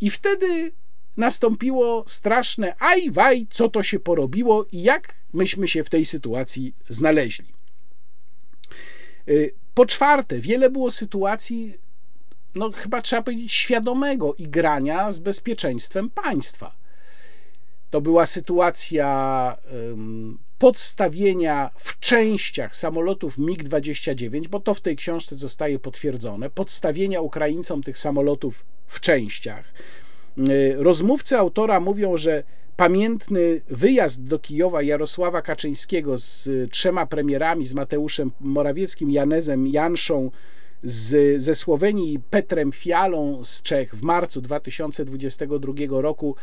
[0.00, 0.72] I wtedy
[1.16, 6.74] nastąpiło straszne aj waj, co to się porobiło i jak myśmy się w tej sytuacji
[6.88, 7.46] znaleźli.
[9.28, 11.74] Y, po czwarte, wiele było sytuacji,
[12.54, 16.76] no chyba trzeba powiedzieć, świadomego igrania z bezpieczeństwem państwa.
[17.96, 19.56] To była sytuacja
[20.58, 27.98] podstawienia w częściach samolotów MiG-29, bo to w tej książce zostaje potwierdzone, podstawienia Ukraińcom tych
[27.98, 29.72] samolotów w częściach.
[30.38, 32.42] Y, rozmówcy autora mówią, że
[32.76, 40.30] pamiętny wyjazd do Kijowa Jarosława Kaczyńskiego z trzema premierami, z Mateuszem Morawieckim, Janezem Janszą
[40.82, 46.36] z, ze Słowenii i Petrem Fialą z Czech w marcu 2022 roku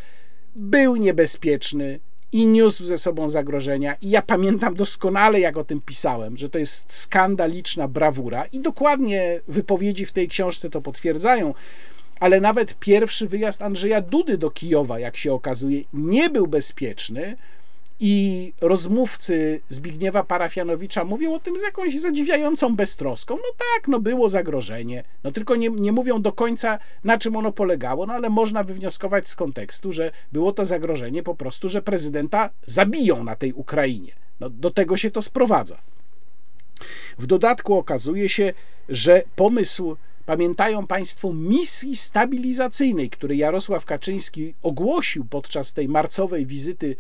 [0.55, 1.99] był niebezpieczny
[2.31, 3.95] i niósł ze sobą zagrożenia.
[4.01, 9.39] I ja pamiętam doskonale, jak o tym pisałem, że to jest skandaliczna brawura i dokładnie
[9.47, 11.53] wypowiedzi w tej książce to potwierdzają
[12.23, 17.37] ale nawet pierwszy wyjazd Andrzeja Dudy do Kijowa, jak się okazuje, nie był bezpieczny.
[18.05, 23.35] I rozmówcy Zbigniewa Parafianowicza mówią o tym z jakąś zadziwiającą beztroską.
[23.35, 25.03] No tak, no było zagrożenie.
[25.23, 29.29] No tylko nie, nie mówią do końca, na czym ono polegało, no ale można wywnioskować
[29.29, 34.11] z kontekstu, że było to zagrożenie po prostu, że prezydenta zabiją na tej Ukrainie.
[34.39, 35.77] No, do tego się to sprowadza.
[37.19, 38.53] W dodatku okazuje się,
[38.89, 46.95] że pomysł Pamiętają Państwo misji stabilizacyjnej, który Jarosław Kaczyński ogłosił podczas tej marcowej wizyty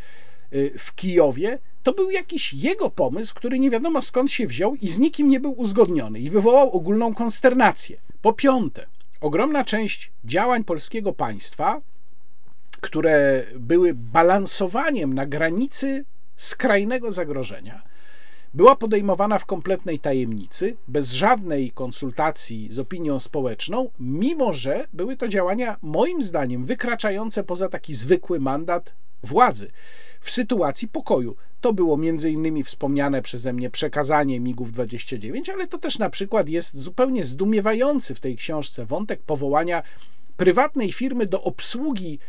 [0.77, 1.59] w Kijowie?
[1.83, 5.39] To był jakiś jego pomysł, który nie wiadomo skąd się wziął i z nikim nie
[5.39, 7.97] był uzgodniony i wywołał ogólną konsternację.
[8.21, 8.85] Po piąte,
[9.21, 11.81] ogromna część działań polskiego państwa,
[12.81, 17.83] które były balansowaniem na granicy skrajnego zagrożenia,
[18.53, 25.27] była podejmowana w kompletnej tajemnicy, bez żadnej konsultacji z opinią społeczną, mimo że były to
[25.27, 28.93] działania, moim zdaniem, wykraczające poza taki zwykły mandat
[29.23, 29.71] władzy.
[30.23, 35.77] W sytuacji pokoju to było między innymi wspomniane przeze mnie przekazanie MIGów 29, ale to
[35.77, 39.83] też na przykład jest zupełnie zdumiewający w tej książce wątek powołania
[40.37, 42.19] prywatnej firmy do obsługi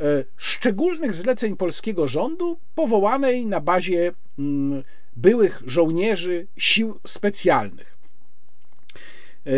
[0.00, 4.82] e, szczególnych zleceń polskiego rządu, powołanej na bazie mm,
[5.16, 7.96] byłych żołnierzy sił specjalnych.
[9.46, 9.50] E,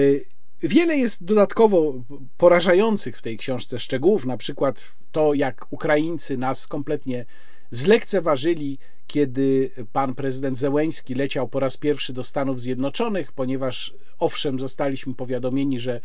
[0.63, 1.95] wiele jest dodatkowo
[2.39, 7.25] porażających w tej książce szczegółów, na przykład to, jak Ukraińcy nas kompletnie
[7.71, 15.15] zlekceważyli, kiedy pan prezydent Zełęński leciał po raz pierwszy do Stanów Zjednoczonych, ponieważ owszem, zostaliśmy
[15.15, 16.01] powiadomieni, że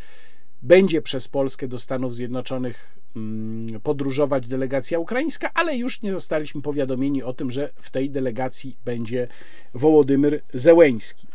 [0.62, 7.24] będzie przez Polskę do Stanów Zjednoczonych mm, podróżować delegacja ukraińska, ale już nie zostaliśmy powiadomieni
[7.24, 9.28] o tym, że w tej delegacji będzie
[9.74, 11.28] Wołodymyr Zełeński.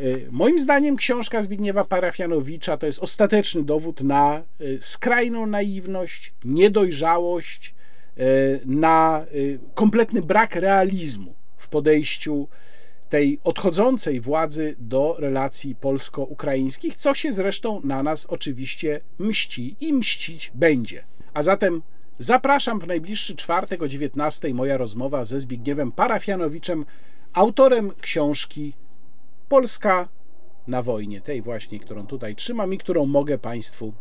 [0.00, 7.74] Y, moim zdaniem książka Zbigniewa Parafianowicza to jest ostateczny dowód na y, skrajną naiwność, niedojrzałość,
[8.66, 9.26] na
[9.74, 12.48] kompletny brak realizmu w podejściu
[13.08, 20.52] tej odchodzącej władzy do relacji polsko-ukraińskich, co się zresztą na nas oczywiście mści i mścić
[20.54, 21.04] będzie.
[21.34, 21.82] A zatem
[22.18, 26.84] zapraszam w najbliższy czwartek o 19 moja rozmowa ze Zbigniewem Parafianowiczem,
[27.32, 28.72] autorem książki
[29.48, 30.08] Polska
[30.66, 33.92] na wojnie, tej właśnie, którą tutaj trzymam i którą mogę Państwu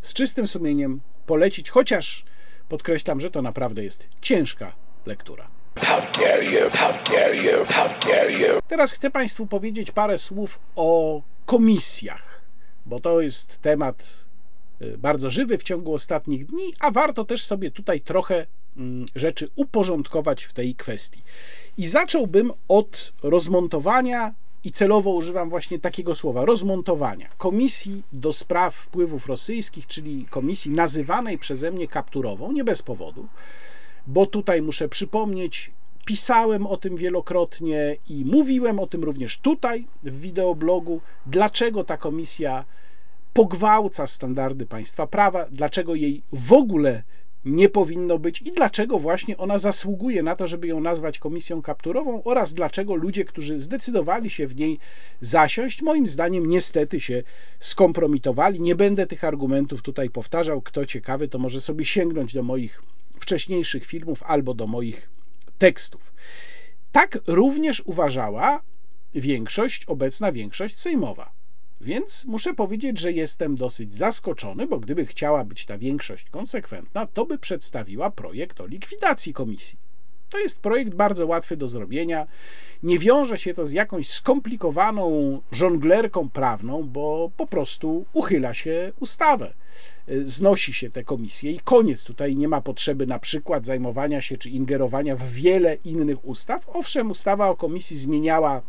[0.00, 2.24] z czystym sumieniem polecić, chociaż
[2.72, 4.72] podkreślam, że to naprawdę jest ciężka
[5.06, 5.48] lektura.
[8.68, 12.42] Teraz chcę Państwu powiedzieć parę słów o komisjach,
[12.86, 14.24] bo to jest temat
[14.82, 18.46] y, bardzo żywy w ciągu ostatnich dni, a warto też sobie tutaj trochę
[18.76, 21.22] mm, rzeczy uporządkować w tej kwestii.
[21.78, 24.34] I zacząłbym od rozmontowania
[24.64, 27.28] i celowo używam właśnie takiego słowa rozmontowania.
[27.38, 33.28] Komisji do Spraw Wpływów Rosyjskich, czyli komisji nazywanej przeze mnie kapturową, nie bez powodu
[34.06, 35.70] bo tutaj muszę przypomnieć,
[36.04, 42.64] pisałem o tym wielokrotnie i mówiłem o tym również tutaj w wideoblogu, dlaczego ta komisja
[43.32, 47.02] pogwałca standardy państwa prawa, dlaczego jej w ogóle
[47.44, 52.24] nie powinno być i dlaczego właśnie ona zasługuje na to, żeby ją nazwać komisją kapturową
[52.24, 54.78] oraz dlaczego ludzie, którzy zdecydowali się w niej
[55.20, 57.22] zasiąść, moim zdaniem niestety się
[57.60, 58.60] skompromitowali.
[58.60, 60.62] Nie będę tych argumentów tutaj powtarzał.
[60.62, 62.82] Kto ciekawy, to może sobie sięgnąć do moich
[63.20, 65.10] wcześniejszych filmów albo do moich
[65.58, 66.12] tekstów.
[66.92, 68.62] Tak również uważała
[69.14, 71.41] większość, obecna większość sejmowa.
[71.82, 77.26] Więc muszę powiedzieć, że jestem dosyć zaskoczony, bo gdyby chciała być ta większość konsekwentna, to
[77.26, 79.78] by przedstawiła projekt o likwidacji komisji.
[80.28, 82.26] To jest projekt bardzo łatwy do zrobienia.
[82.82, 89.54] Nie wiąże się to z jakąś skomplikowaną żonglerką prawną, bo po prostu uchyla się ustawę.
[90.24, 92.04] Znosi się te komisje i koniec.
[92.04, 96.68] Tutaj nie ma potrzeby na przykład zajmowania się czy ingerowania w wiele innych ustaw.
[96.68, 98.62] Owszem, ustawa o komisji zmieniała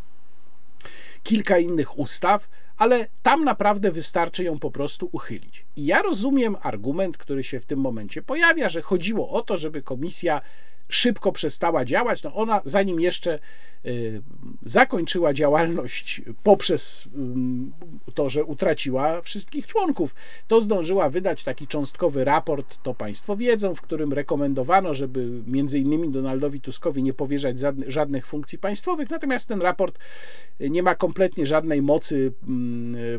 [1.23, 5.65] kilka innych ustaw, ale tam naprawdę wystarczy ją po prostu uchylić.
[5.75, 9.81] I ja rozumiem argument, który się w tym momencie pojawia, że chodziło o to, żeby
[9.81, 10.41] komisja
[10.93, 12.23] szybko przestała działać.
[12.23, 13.39] No ona, zanim jeszcze
[13.85, 14.21] y,
[14.65, 17.07] zakończyła działalność poprzez
[18.13, 20.15] to, że utraciła wszystkich członków,
[20.47, 26.11] to zdążyła wydać taki cząstkowy raport, to Państwo wiedzą, w którym rekomendowano, żeby między innymi
[26.11, 27.57] Donaldowi Tuskowi nie powierzać
[27.87, 29.09] żadnych funkcji państwowych.
[29.09, 29.99] Natomiast ten raport
[30.59, 32.33] nie ma kompletnie żadnej mocy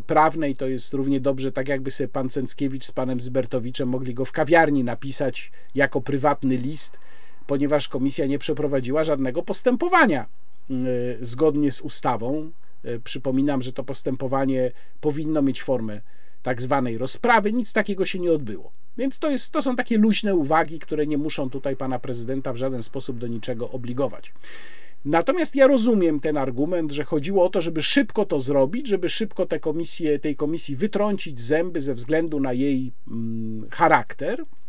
[0.07, 0.57] prawnej.
[0.57, 4.33] To jest równie dobrze, tak jakby sobie pan Cęckiewicz z panem Zbertowiczem mogli go w
[4.33, 6.99] kawiarni napisać jako prywatny list
[7.47, 10.27] ponieważ komisja nie przeprowadziła żadnego postępowania
[10.71, 10.75] y,
[11.21, 12.51] zgodnie z ustawą.
[12.85, 16.01] Y, przypominam, że to postępowanie powinno mieć formę
[16.43, 17.53] tak zwanej rozprawy.
[17.53, 18.71] Nic takiego się nie odbyło.
[18.99, 22.57] Więc to, jest, to są takie luźne uwagi, które nie muszą tutaj pana prezydenta w
[22.57, 24.33] żaden sposób do niczego obligować.
[25.05, 29.47] Natomiast ja rozumiem ten argument, że chodziło o to, żeby szybko to zrobić, żeby szybko
[29.47, 34.64] te komisje, tej komisji wytrącić zęby ze względu na jej mm, charakter, E,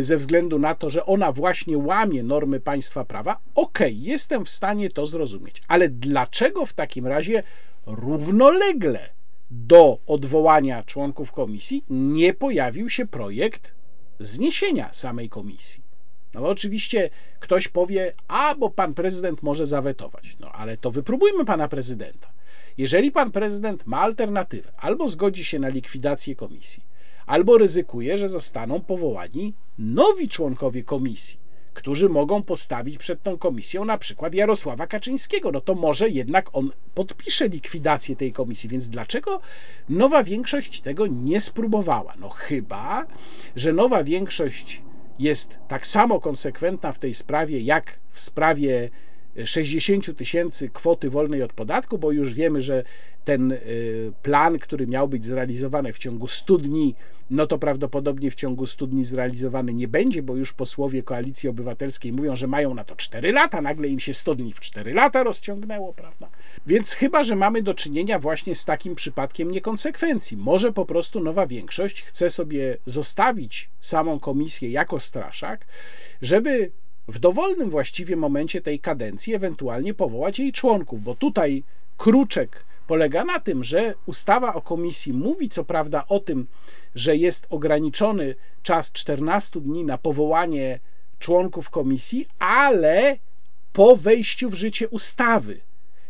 [0.00, 4.50] ze względu na to, że ona właśnie łamie normy państwa prawa, okej, okay, jestem w
[4.50, 5.62] stanie to zrozumieć.
[5.68, 7.42] Ale dlaczego w takim razie
[7.86, 9.08] równolegle
[9.50, 13.74] do odwołania członków komisji nie pojawił się projekt
[14.20, 15.82] zniesienia samej komisji?
[16.34, 17.10] No oczywiście
[17.40, 20.36] ktoś powie, a bo pan prezydent może zawetować.
[20.40, 22.32] No ale to wypróbujmy pana prezydenta.
[22.78, 26.82] Jeżeli pan prezydent ma alternatywę, albo zgodzi się na likwidację komisji,
[27.30, 31.38] albo ryzykuje, że zostaną powołani nowi członkowie komisji,
[31.74, 35.52] którzy mogą postawić przed tą komisją na przykład Jarosława Kaczyńskiego.
[35.52, 38.68] No to może jednak on podpisze likwidację tej komisji.
[38.68, 39.40] Więc dlaczego
[39.88, 42.14] nowa większość tego nie spróbowała?
[42.20, 43.06] No chyba,
[43.56, 44.82] że nowa większość
[45.18, 48.90] jest tak samo konsekwentna w tej sprawie, jak w sprawie
[49.44, 52.84] 60 tysięcy kwoty wolnej od podatku, bo już wiemy, że
[53.24, 56.94] ten y, plan, który miał być zrealizowany w ciągu 100 dni,
[57.30, 62.12] no to prawdopodobnie w ciągu 100 dni zrealizowany nie będzie, bo już posłowie Koalicji Obywatelskiej
[62.12, 65.22] mówią, że mają na to 4 lata, nagle im się 100 dni w 4 lata
[65.22, 66.28] rozciągnęło, prawda?
[66.66, 70.36] Więc chyba, że mamy do czynienia właśnie z takim przypadkiem niekonsekwencji.
[70.36, 75.66] Może po prostu nowa większość chce sobie zostawić samą komisję jako straszak,
[76.22, 76.70] żeby
[77.08, 81.62] w dowolnym właściwie momencie tej kadencji ewentualnie powołać jej członków, bo tutaj
[81.96, 86.46] kruczek polega na tym, że ustawa o komisji mówi co prawda o tym,
[86.94, 90.80] że jest ograniczony czas 14 dni na powołanie
[91.18, 93.18] członków komisji, ale
[93.72, 95.60] po wejściu w życie ustawy.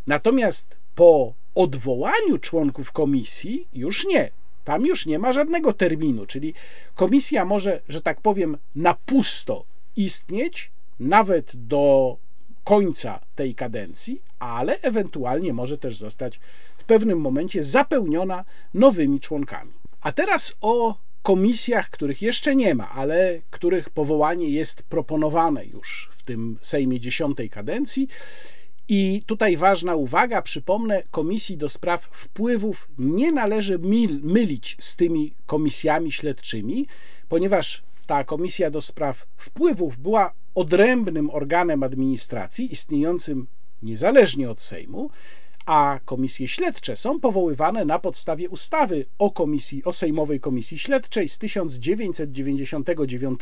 [0.06, 4.30] Natomiast po odwołaniu członków komisji już nie.
[4.64, 6.54] Tam już nie ma żadnego terminu, czyli
[6.94, 9.64] komisja może, że tak powiem, na pusto
[9.96, 10.70] istnieć,
[11.00, 12.16] nawet do
[12.64, 16.40] końca tej kadencji, ale ewentualnie może też zostać
[16.90, 18.44] pewnym momencie zapełniona
[18.74, 19.72] nowymi członkami.
[20.00, 26.22] A teraz o komisjach, których jeszcze nie ma, ale których powołanie jest proponowane już w
[26.22, 28.08] tym Sejmie dziesiątej kadencji.
[28.88, 33.78] I tutaj ważna uwaga, przypomnę, komisji do spraw wpływów nie należy
[34.22, 36.86] mylić z tymi komisjami śledczymi,
[37.28, 43.46] ponieważ ta komisja do spraw wpływów była odrębnym organem administracji istniejącym
[43.82, 45.10] niezależnie od Sejmu,
[45.70, 51.38] a komisje śledcze są powoływane na podstawie ustawy o komisji, o Sejmowej Komisji Śledczej z
[51.38, 53.40] 1999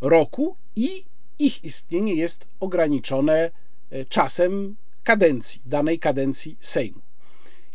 [0.00, 1.04] roku i
[1.38, 3.50] ich istnienie jest ograniczone
[3.90, 7.00] e, czasem kadencji, danej kadencji Sejmu.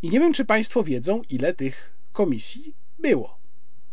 [0.02, 3.38] I nie wiem, czy Państwo wiedzą, ile tych komisji było.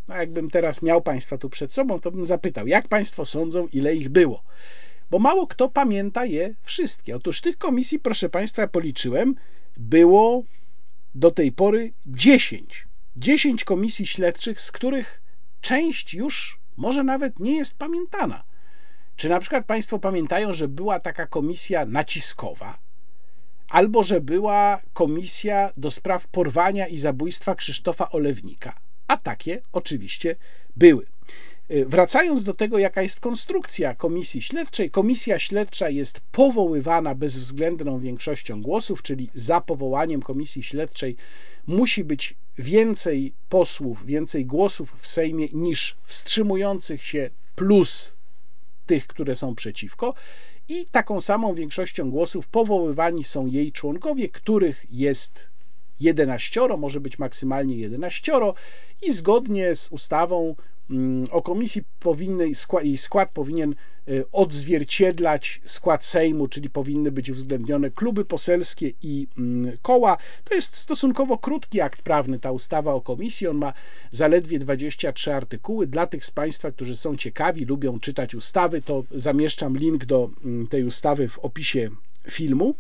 [0.09, 3.97] No jakbym teraz miał Państwa tu przed sobą, to bym zapytał, jak Państwo sądzą, ile
[3.97, 4.43] ich było?
[5.11, 7.17] Bo mało kto pamięta je wszystkie.
[7.17, 9.35] Otóż tych komisji, proszę Państwa, policzyłem,
[9.77, 10.45] było
[11.15, 12.89] do tej pory 10.
[13.17, 15.23] 10 komisji śledczych, z których
[15.61, 18.43] część już może nawet nie jest pamiętana.
[19.17, 22.79] Czy na przykład Państwo pamiętają, że była taka komisja naciskowa,
[23.69, 28.75] albo że była komisja do spraw porwania i zabójstwa Krzysztofa Olewnika?
[29.07, 30.37] A takie oczywiście
[30.77, 31.07] były.
[31.73, 38.63] Y, wracając do tego, jaka jest konstrukcja komisji śledczej, komisja śledcza jest powoływana bezwzględną większością
[38.63, 41.17] głosów, czyli za powołaniem komisji śledczej
[41.67, 48.15] musi być więcej posłów, więcej głosów w Sejmie niż wstrzymujących się plus
[48.87, 50.15] tych, które są przeciwko.
[50.69, 55.51] I taką samą większością głosów powoływani są jej członkowie, których jest
[56.01, 58.33] 11, może być maksymalnie 11,
[59.03, 60.55] i zgodnie z ustawą
[61.31, 62.53] o komisji powinny,
[62.83, 63.75] jej skład powinien
[64.09, 70.17] y, odzwierciedlać skład Sejmu, czyli powinny być uwzględnione kluby poselskie i mm, koła.
[70.45, 73.47] To jest stosunkowo krótki akt prawny, ta ustawa o komisji.
[73.47, 73.73] On ma
[74.11, 75.87] zaledwie 23 artykuły.
[75.87, 80.67] Dla tych z Państwa, którzy są ciekawi, lubią czytać ustawy, to zamieszczam link do mm,
[80.67, 81.91] tej ustawy w opisie
[82.31, 82.75] filmu.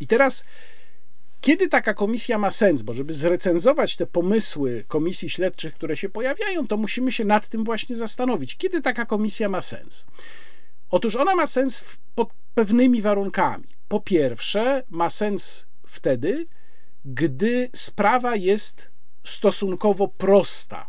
[0.00, 0.44] I teraz
[1.44, 2.82] kiedy taka komisja ma sens?
[2.82, 7.64] Bo żeby zrecenzować te pomysły komisji śledczych, które się pojawiają, to musimy się nad tym
[7.64, 8.56] właśnie zastanowić.
[8.56, 10.06] Kiedy taka komisja ma sens?
[10.90, 11.84] Otóż ona ma sens
[12.14, 13.64] pod pewnymi warunkami.
[13.88, 16.46] Po pierwsze, ma sens wtedy,
[17.04, 18.90] gdy sprawa jest
[19.24, 20.88] stosunkowo prosta.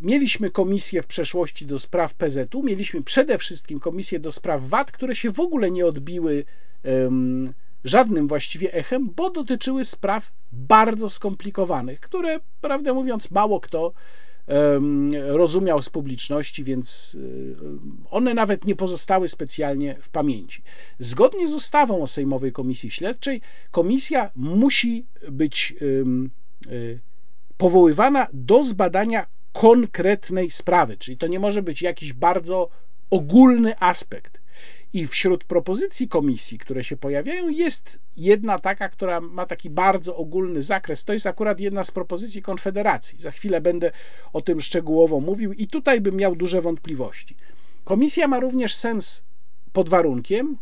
[0.00, 5.16] Mieliśmy komisję w przeszłości do spraw PZU, mieliśmy przede wszystkim komisję do spraw VAT, które
[5.16, 6.44] się w ogóle nie odbiły.
[6.84, 7.52] Um,
[7.84, 13.92] żadnym właściwie echem, bo dotyczyły spraw bardzo skomplikowanych, które, prawdę mówiąc, mało kto
[15.26, 17.16] rozumiał z publiczności, więc
[18.10, 20.62] one nawet nie pozostały specjalnie w pamięci.
[20.98, 23.40] Zgodnie z ustawą o Sejmowej Komisji Śledczej,
[23.70, 25.74] komisja musi być
[26.72, 27.00] y,
[27.56, 32.68] powoływana do zbadania konkretnej sprawy, czyli to nie może być jakiś bardzo
[33.10, 34.39] ogólny aspekt
[34.92, 40.62] i wśród propozycji komisji, które się pojawiają, jest jedna taka, która ma taki bardzo ogólny
[40.62, 41.04] zakres.
[41.04, 43.20] To jest akurat jedna z propozycji Konfederacji.
[43.20, 43.90] Za chwilę będę
[44.32, 47.36] o tym szczegółowo mówił i tutaj bym miał duże wątpliwości.
[47.84, 49.22] Komisja ma również sens
[49.72, 50.58] pod warunkiem,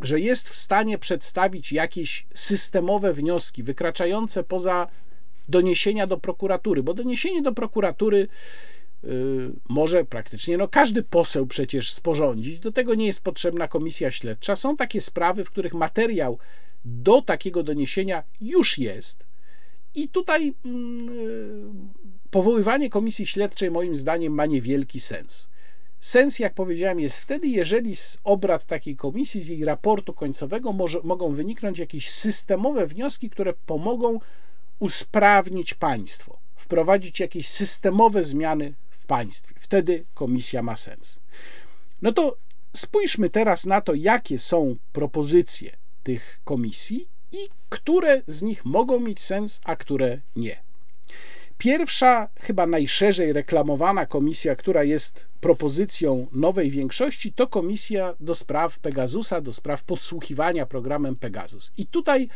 [0.00, 4.86] że jest w stanie przedstawić jakieś systemowe wnioski wykraczające poza
[5.48, 8.28] doniesienia do prokuratury, bo doniesienie do prokuratury
[9.68, 12.60] może praktycznie no, każdy poseł przecież sporządzić.
[12.60, 14.56] Do tego nie jest potrzebna komisja śledcza.
[14.56, 16.38] Są takie sprawy, w których materiał
[16.84, 19.26] do takiego doniesienia już jest.
[19.94, 25.48] I tutaj mm, y, powoływanie komisji śledczej moim zdaniem ma niewielki sens.
[26.00, 31.00] Sens, jak powiedziałem, jest wtedy, jeżeli z obrad takiej komisji, z jej raportu końcowego może,
[31.04, 34.18] mogą wyniknąć jakieś systemowe wnioski, które pomogą
[34.78, 39.54] usprawnić państwo, wprowadzić jakieś systemowe zmiany w państwie.
[39.60, 41.20] Wtedy komisja ma sens.
[42.02, 42.36] No to
[42.72, 47.38] spójrzmy teraz na to, jakie są propozycje tych komisji i
[47.68, 50.62] które z nich mogą mieć sens, a które nie.
[51.58, 59.40] Pierwsza, chyba najszerzej reklamowana komisja, która jest propozycją nowej większości, to komisja do spraw Pegasusa,
[59.40, 61.72] do spraw podsłuchiwania programem Pegasus.
[61.76, 62.28] I tutaj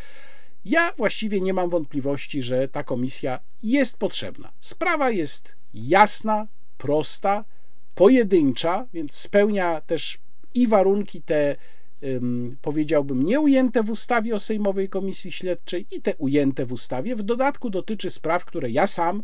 [0.64, 4.52] ja właściwie nie mam wątpliwości, że ta komisja jest potrzebna.
[4.60, 6.46] Sprawa jest jasna,
[6.78, 7.44] prosta,
[7.94, 10.18] pojedyncza, więc spełnia też
[10.54, 11.56] i warunki te,
[12.62, 17.16] powiedziałbym, nieujęte w ustawie o Sejmowej Komisji Śledczej i te ujęte w ustawie.
[17.16, 19.22] W dodatku dotyczy spraw, które ja sam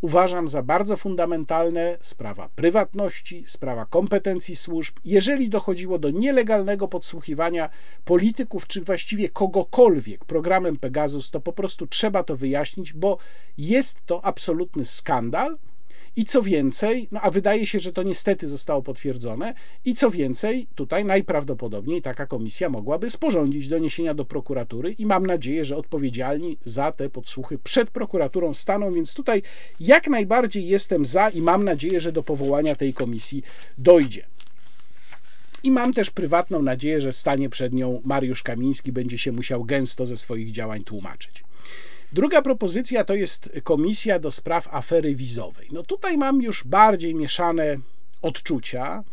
[0.00, 4.96] uważam za bardzo fundamentalne sprawa prywatności, sprawa kompetencji służb.
[5.04, 7.70] Jeżeli dochodziło do nielegalnego podsłuchiwania
[8.04, 13.18] polityków, czy właściwie kogokolwiek programem Pegasus, to po prostu trzeba to wyjaśnić, bo
[13.58, 15.58] jest to absolutny skandal
[16.18, 19.54] i co więcej, no a wydaje się, że to niestety zostało potwierdzone,
[19.84, 25.64] i co więcej, tutaj najprawdopodobniej taka komisja mogłaby sporządzić doniesienia do prokuratury i mam nadzieję,
[25.64, 29.42] że odpowiedzialni za te podsłuchy przed prokuraturą staną, więc tutaj
[29.80, 33.42] jak najbardziej jestem za i mam nadzieję, że do powołania tej komisji
[33.78, 34.26] dojdzie.
[35.62, 40.06] I mam też prywatną nadzieję, że stanie przed nią Mariusz Kamiński, będzie się musiał gęsto
[40.06, 41.47] ze swoich działań tłumaczyć.
[42.12, 45.68] Druga propozycja to jest komisja do spraw afery wizowej.
[45.72, 47.76] No tutaj mam już bardziej mieszane
[48.22, 49.04] odczucia.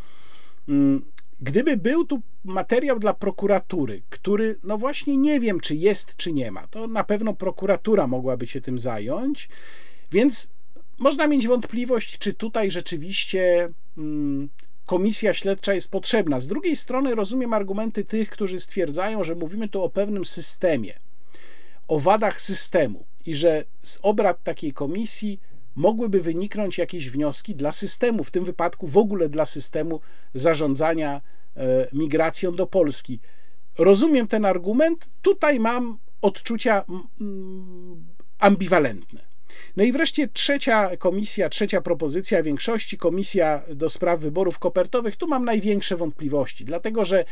[0.70, 1.06] Mm,
[1.42, 6.52] gdyby był tu materiał dla prokuratury, który, no właśnie nie wiem, czy jest, czy nie
[6.52, 9.50] ma, to na pewno prokuratura mogłaby się tym zająć,
[10.12, 10.50] więc
[11.00, 14.50] można mieć wątpliwość, czy tutaj rzeczywiście mm,
[14.86, 16.40] komisja śledcza jest potrzebna.
[16.40, 20.94] Z drugiej strony rozumiem argumenty tych, którzy stwierdzają, że mówimy tu o pewnym systemie,
[21.88, 25.40] o wadach systemu i że z obrad takiej komisji
[25.76, 30.00] mogłyby wyniknąć jakieś wnioski dla systemu, w tym wypadku w ogóle dla systemu
[30.34, 31.22] zarządzania
[31.56, 33.20] e, migracją do Polski.
[33.78, 36.86] Rozumiem ten argument, tutaj mam odczucia
[38.40, 39.26] ambiwalentne.
[39.76, 45.16] No i wreszcie trzecia komisja, trzecia propozycja większości, komisja do spraw wyborów kopertowych.
[45.16, 47.26] Tu mam największe wątpliwości, dlatego że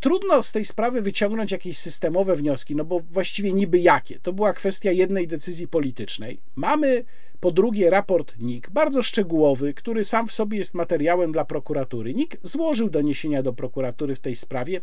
[0.00, 4.18] trudno z tej sprawy wyciągnąć jakieś systemowe wnioski, no bo właściwie niby jakie?
[4.18, 6.40] To była kwestia jednej decyzji politycznej.
[6.56, 7.04] Mamy
[7.40, 12.14] po drugie raport NIK, bardzo szczegółowy, który sam w sobie jest materiałem dla prokuratury.
[12.14, 14.80] NIK złożył doniesienia do prokuratury w tej sprawie.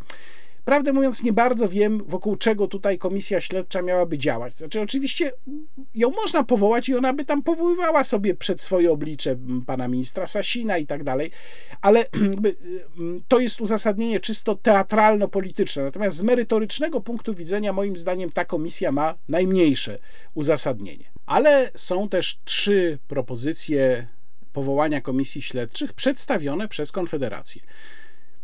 [0.68, 4.54] Prawdę mówiąc, nie bardzo wiem, wokół czego tutaj komisja śledcza miałaby działać.
[4.54, 5.32] Znaczy, oczywiście
[5.96, 9.36] ją można powołać i ona by tam powoływała sobie przed swoje oblicze
[9.66, 11.32] pana ministra Sasina i tak dalej,
[11.82, 12.06] ale
[13.28, 15.84] to jest uzasadnienie czysto teatralno-polityczne.
[15.84, 20.00] Natomiast z merytorycznego punktu widzenia, moim zdaniem, ta komisja ma najmniejsze
[20.34, 21.06] uzasadnienie.
[21.26, 24.08] Ale są też trzy propozycje
[24.54, 27.62] powołania komisji śledczych przedstawione przez Konfederację.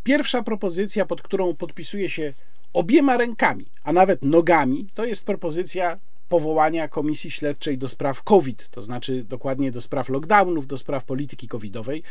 [0.03, 2.33] Pierwsza propozycja, pod którą podpisuje się
[2.73, 5.99] obiema rękami, a nawet nogami, to jest propozycja
[6.29, 11.47] powołania komisji śledczej do spraw COVID, to znaczy dokładnie do spraw lockdownów, do spraw polityki
[11.47, 12.03] covidowej.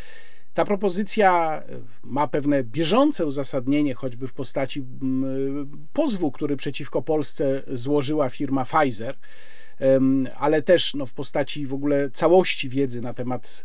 [0.54, 1.62] Ta propozycja
[2.04, 9.16] ma pewne bieżące uzasadnienie, choćby w postaci mm, pozwu, który przeciwko Polsce złożyła firma Pfizer,
[10.36, 13.64] ale też no, w postaci w ogóle całości wiedzy na temat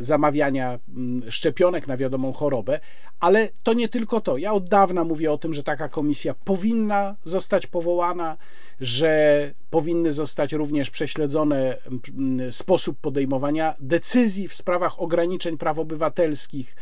[0.00, 2.80] zamawiania mm, szczepionek na wiadomą chorobę,
[3.20, 4.38] ale to nie tylko to.
[4.38, 8.36] Ja od dawna mówię o tym, że taka komisja powinna zostać powołana,
[8.80, 16.76] że powinny zostać również prześledzone mm, sposób podejmowania decyzji w sprawach ograniczeń praw obywatelskich,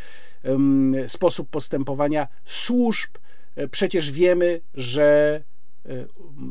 [1.07, 3.11] sposób postępowania służb.
[3.71, 5.54] Przecież wiemy, że y,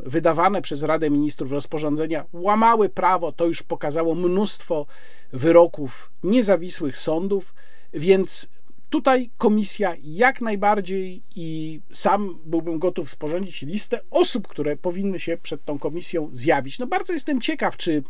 [0.05, 4.85] wydawane przez Radę Ministrów rozporządzenia łamały prawo, to już pokazało mnóstwo
[5.33, 7.53] wyroków niezawisłych sądów,
[7.93, 8.49] więc
[8.89, 15.65] tutaj komisja jak najbardziej i sam byłbym gotów sporządzić listę osób, które powinny się przed
[15.65, 16.79] tą komisją zjawić.
[16.79, 18.03] No bardzo jestem ciekaw, czy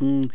[0.00, 0.28] mm,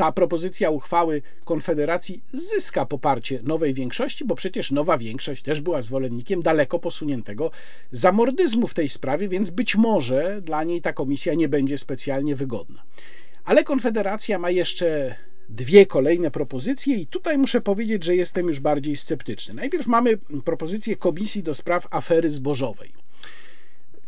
[0.00, 6.40] ta propozycja uchwały Konfederacji zyska poparcie nowej większości, bo przecież nowa większość też była zwolennikiem
[6.40, 7.50] daleko posuniętego
[7.92, 12.82] zamordyzmu w tej sprawie, więc być może dla niej ta komisja nie będzie specjalnie wygodna.
[13.44, 15.14] Ale Konfederacja ma jeszcze
[15.48, 19.54] dwie kolejne propozycje, i tutaj muszę powiedzieć, że jestem już bardziej sceptyczny.
[19.54, 22.92] Najpierw mamy propozycję Komisji do Spraw Afery Zbożowej.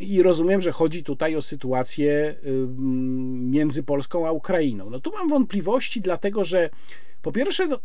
[0.02, 2.34] I rozumiem, że chodzi tutaj o sytuację
[3.38, 4.90] między Polską a Ukrainą.
[4.90, 6.70] No tu mam wątpliwości, dlatego że
[7.22, 7.78] po pierwsze, no,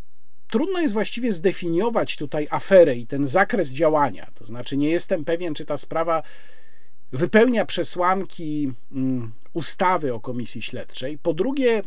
[0.48, 4.28] trudno jest właściwie zdefiniować tutaj aferę i ten zakres działania.
[4.36, 6.24] To znaczy, nie jestem pewien, czy ta sprawa
[7.12, 8.72] wypełnia przesłanki
[9.54, 11.18] ustawy o komisji śledczej.
[11.18, 11.82] Po drugie,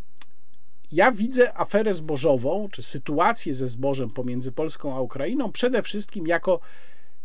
[0.93, 6.61] ja widzę aferę zbożową, czy sytuację ze zbożem pomiędzy Polską a Ukrainą przede wszystkim jako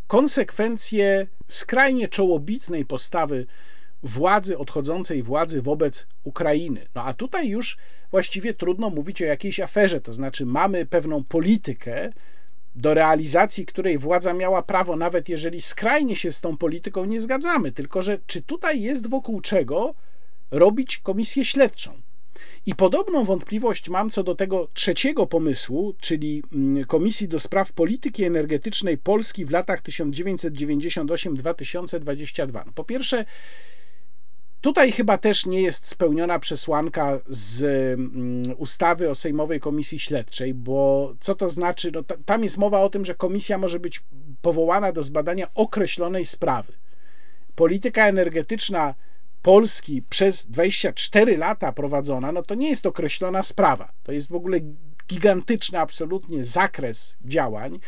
[0.08, 3.46] konsekwencję skrajnie czołobitnej postawy
[4.04, 6.86] władzy, odchodzącej władzy wobec Ukrainy.
[6.96, 7.78] No a tutaj już
[8.12, 12.10] właściwie trudno mówić o jakiejś aferze, to znaczy mamy pewną politykę,
[12.76, 17.72] do realizacji której władza miała prawo, nawet jeżeli skrajnie się z tą polityką nie zgadzamy.
[17.72, 19.96] Tylko, że czy tutaj jest wokół czego
[20.52, 22.05] robić komisję śledczą?
[22.66, 28.24] I podobną wątpliwość mam co do tego trzeciego pomysłu, czyli mm, Komisji do Spraw Polityki
[28.24, 32.64] Energetycznej Polski w latach 1998-2022.
[32.76, 33.26] Po pierwsze,
[34.66, 41.14] Tutaj chyba też nie jest spełniona przesłanka z mm, ustawy o Sejmowej Komisji Śledczej, bo
[41.20, 41.92] co to znaczy?
[41.94, 44.04] No, tam jest mowa o tym, że komisja może być
[44.42, 46.74] powołana do zbadania określonej sprawy.
[47.56, 48.96] Polityka energetyczna
[49.46, 53.92] Polski przez 24 lata prowadzona, no to nie jest określona sprawa.
[54.04, 54.60] To jest w ogóle
[55.08, 57.80] gigantyczny absolutnie zakres działań.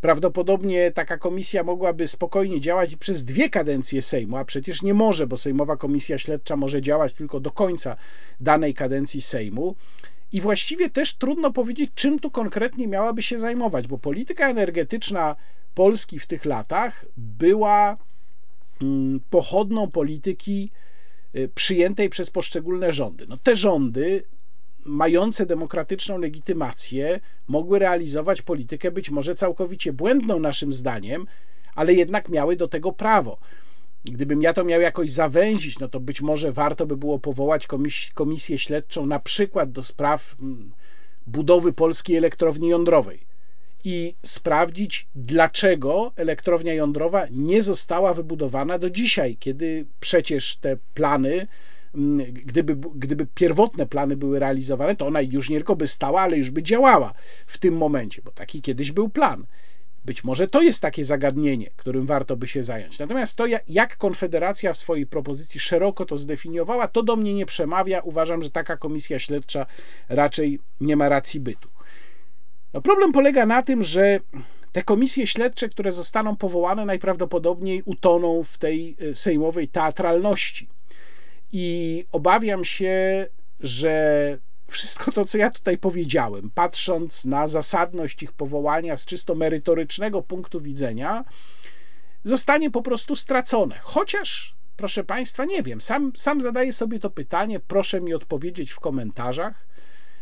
[0.00, 5.36] Prawdopodobnie taka komisja mogłaby spokojnie działać przez dwie kadencje Sejmu, a przecież nie może, bo
[5.36, 7.96] Sejmowa Komisja Śledcza może działać tylko do końca
[8.40, 9.74] danej kadencji Sejmu.
[10.32, 15.36] I właściwie też trudno powiedzieć, czym tu konkretnie miałaby się zajmować, bo polityka energetyczna
[15.74, 17.96] Polski w tych latach była
[18.82, 20.70] mm, pochodną polityki
[21.54, 23.26] przyjętej przez poszczególne rządy.
[23.28, 24.22] No te rządy
[24.84, 31.26] mające demokratyczną legitymację mogły realizować politykę być może całkowicie błędną naszym zdaniem,
[31.74, 33.38] ale jednak miały do tego prawo.
[34.04, 38.10] gdybym ja to miał jakoś zawęzić, no to być może warto by było powołać komis
[38.14, 40.72] komisję śledczą na przykład do spraw mm,
[41.26, 43.26] budowy polskiej elektrowni jądrowej
[43.84, 51.46] i sprawdzić, dlaczego elektrownia jądrowa nie została wybudowana do dzisiaj, kiedy przecież te plany,
[51.94, 56.38] mm, gdyby, gdyby pierwotne plany były realizowane, to ona już nie tylko by stała, ale
[56.38, 57.14] już by działała
[57.46, 59.46] w tym momencie, bo taki kiedyś był plan.
[60.04, 62.98] Być może to jest takie zagadnienie, którym warto by się zająć.
[62.98, 68.00] Natomiast to, jak Konfederacja w swojej propozycji szeroko to zdefiniowała, to do mnie nie przemawia.
[68.00, 69.66] Uważam, że taka komisja śledcza
[70.08, 71.75] raczej nie ma racji bytu.
[72.76, 74.20] No problem polega na tym, że
[74.72, 80.68] te komisje śledcze, które zostaną powołane, najprawdopodobniej utoną w tej e, sejmowej teatralności.
[81.52, 83.26] I obawiam się,
[83.60, 84.38] że
[84.68, 90.60] wszystko to, co ja tutaj powiedziałem, patrząc na zasadność ich powołania z czysto merytorycznego punktu
[90.60, 91.24] widzenia,
[92.24, 93.78] zostanie po prostu stracone.
[93.82, 98.80] Chociaż, proszę Państwa, nie wiem, sam, sam zadaję sobie to pytanie, proszę mi odpowiedzieć w
[98.80, 99.66] komentarzach.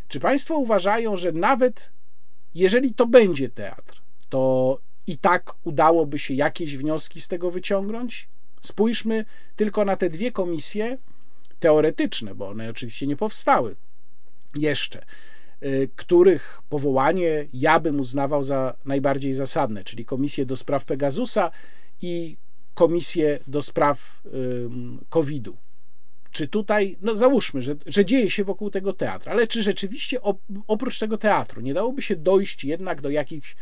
[0.08, 1.92] Czy Państwo uważają, że nawet
[2.54, 8.28] jeżeli to będzie teatr, to i tak udałoby się jakieś wnioski z tego wyciągnąć?
[8.60, 9.24] Spójrzmy
[9.56, 10.98] tylko na te dwie komisje
[11.60, 13.76] teoretyczne, bo one oczywiście nie powstały
[14.56, 15.04] jeszcze,
[15.62, 21.50] y, których powołanie ja bym uznawał za najbardziej zasadne, czyli Komisję do spraw Pegasusa
[22.02, 22.36] i
[22.74, 24.22] Komisję do spraw
[25.08, 25.56] COVID-u.
[26.34, 30.18] Czy tutaj, no załóżmy, że, że dzieje się wokół tego teatru, ale czy rzeczywiście
[30.66, 33.56] oprócz tego teatru nie dałoby się dojść jednak do jakichś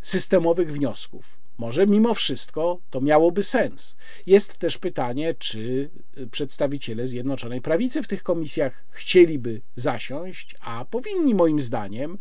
[0.00, 1.38] systemowych wniosków?
[1.58, 3.96] Może mimo wszystko to miałoby sens.
[4.26, 5.90] Jest też pytanie, czy
[6.30, 12.18] przedstawiciele Zjednoczonej Prawicy w tych komisjach chcieliby zasiąść, a powinni moim zdaniem.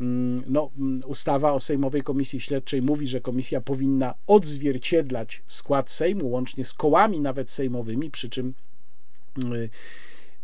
[0.00, 6.30] Mm, no, mm, ustawa o Sejmowej Komisji Śledczej mówi, że komisja powinna odzwierciedlać skład Sejmu,
[6.30, 8.54] łącznie z kołami nawet sejmowymi, przy czym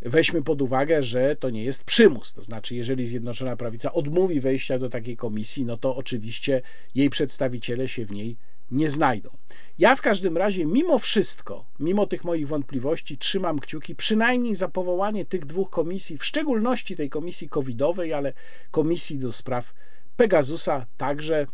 [0.03, 2.33] weźmy pod uwagę, że to nie jest przymus.
[2.33, 6.63] To znaczy, jeżeli Zjednoczona Prawica odmówi wejścia do takiej komisji, no to oczywiście
[6.95, 8.37] jej przedstawiciele się w niej
[8.71, 9.31] nie znajdą.
[9.79, 15.25] Ja w każdym razie, mimo wszystko, mimo tych moich wątpliwości, trzymam kciuki przynajmniej za powołanie
[15.25, 18.33] tych dwóch komisji, w szczególności tej komisji covidowej, ale
[18.71, 19.75] komisji do spraw
[20.17, 21.47] Pegasusa także.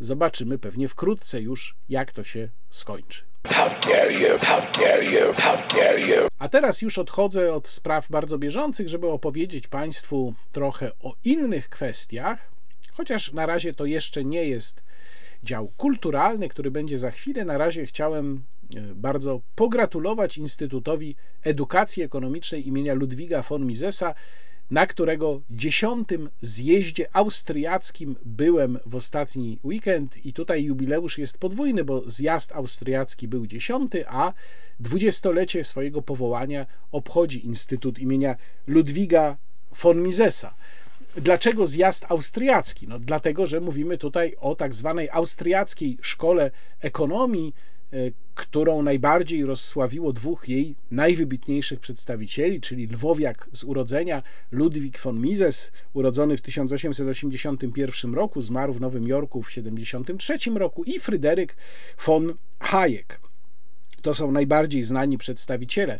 [0.00, 3.31] Zobaczymy pewnie wkrótce już, jak to się skończy.
[6.38, 12.52] A teraz już odchodzę od spraw bardzo bieżących, żeby opowiedzieć Państwu trochę o innych kwestiach,
[12.92, 14.82] chociaż na razie to jeszcze nie jest
[15.42, 17.44] dział kulturalny, który będzie za chwilę.
[17.44, 18.42] Na razie chciałem
[18.76, 24.14] e, bardzo pogratulować Instytutowi Edukacji Ekonomicznej imienia Ludwiga von Misesa
[24.72, 32.02] na którego dziesiątym zjeździe austriackim byłem w ostatni weekend i tutaj jubileusz jest podwójny, bo
[32.06, 34.32] zjazd austriacki był dziesiąty, a
[34.80, 38.36] dwudziestolecie swojego powołania obchodzi Instytut imienia
[38.66, 39.36] Ludwiga
[39.82, 40.54] von Misesa.
[41.16, 42.88] Dlaczego zjazd austriacki?
[42.88, 46.50] No, dlatego, że mówimy tutaj o tak zwanej austriackiej szkole
[46.80, 47.54] ekonomii,
[48.34, 56.36] którą najbardziej rozsławiło dwóch jej najwybitniejszych przedstawicieli, czyli lwowiak z urodzenia Ludwik von Mises, urodzony
[56.36, 61.56] w 1881 roku, zmarł w Nowym Jorku w 1973 roku, i Fryderyk
[62.06, 63.20] von Hayek.
[64.02, 65.98] To są najbardziej znani przedstawiciele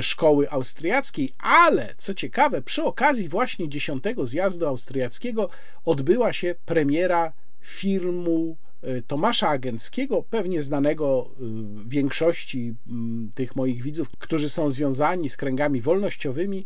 [0.00, 5.48] szkoły austriackiej, ale co ciekawe, przy okazji właśnie dziesiątego zjazdu austriackiego
[5.84, 8.65] odbyła się premiera filmu E,
[9.06, 11.44] Tomasza Agenckiego, pewnie znanego e,
[11.88, 12.74] większości
[13.34, 16.64] tych moich widzów, którzy są związani z kręgami wolnościowymi,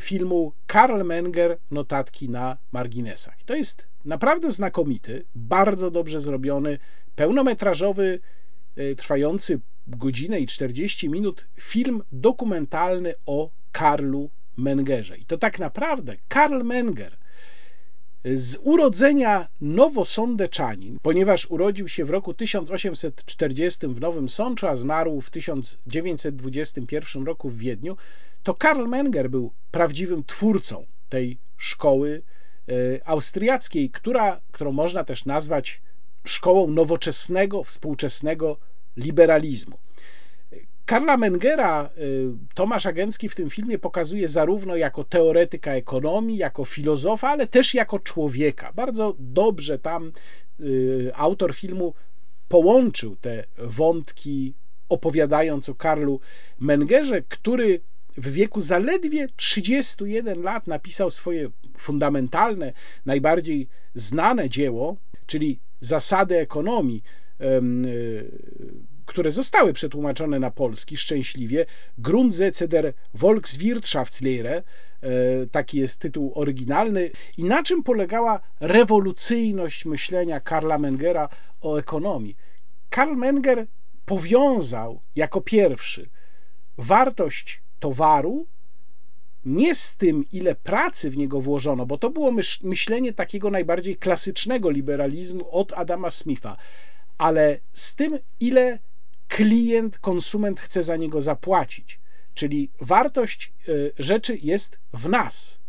[0.00, 3.42] filmu Karl Menger Notatki na marginesach.
[3.42, 6.78] To jest naprawdę znakomity, bardzo dobrze zrobiony,
[7.16, 8.20] pełnometrażowy,
[8.76, 15.18] e, trwający godzinę i 40 minut film dokumentalny o Karlu Mengerze.
[15.18, 17.16] I to tak naprawdę Karl Menger
[18.24, 25.30] z urodzenia nowosądeczanin, ponieważ urodził się w roku 1840 w Nowym Sączu, a zmarł w
[25.30, 27.96] 1921 roku w Wiedniu,
[28.42, 32.22] to Karl Menger był prawdziwym twórcą tej szkoły
[32.68, 32.72] e,
[33.08, 35.80] austriackiej, która, którą można też nazwać
[36.24, 38.56] szkołą nowoczesnego, współczesnego
[38.96, 39.78] liberalizmu.
[40.88, 47.28] Karla Mengera y, Tomasz Agencki w tym filmie pokazuje zarówno jako teoretyka ekonomii, jako filozofa,
[47.28, 48.72] ale też jako człowieka.
[48.72, 50.12] Bardzo dobrze tam
[50.60, 51.94] y, autor filmu
[52.48, 54.54] połączył te wątki,
[54.88, 56.20] opowiadając o Karlu
[56.60, 57.80] Mengerze, który
[58.16, 62.72] w wieku zaledwie 31 lat napisał swoje fundamentalne,
[63.06, 64.96] najbardziej znane dzieło,
[65.26, 67.02] czyli Zasady ekonomii,
[67.40, 71.66] y, które zostały przetłumaczone na polski szczęśliwie.
[71.98, 74.62] Grundsätze der Volkswirtschaftslehre,
[75.50, 77.10] taki jest tytuł oryginalny.
[77.36, 81.28] I na czym polegała rewolucyjność myślenia Karla Mengera
[81.60, 82.36] o ekonomii?
[82.90, 83.66] Karl Menger
[84.06, 86.08] powiązał jako pierwszy
[86.78, 88.46] wartość towaru
[89.44, 92.32] nie z tym, ile pracy w niego włożono, bo to było
[92.62, 96.56] myślenie takiego najbardziej klasycznego liberalizmu od Adama Smitha,
[97.18, 98.78] ale z tym, ile
[99.28, 102.00] klient, konsument chce za niego zapłacić.
[102.34, 105.60] Czyli wartość y, rzeczy jest w nas,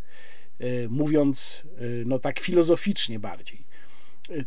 [0.61, 3.69] y, mówiąc y, no tak filozoficznie bardziej.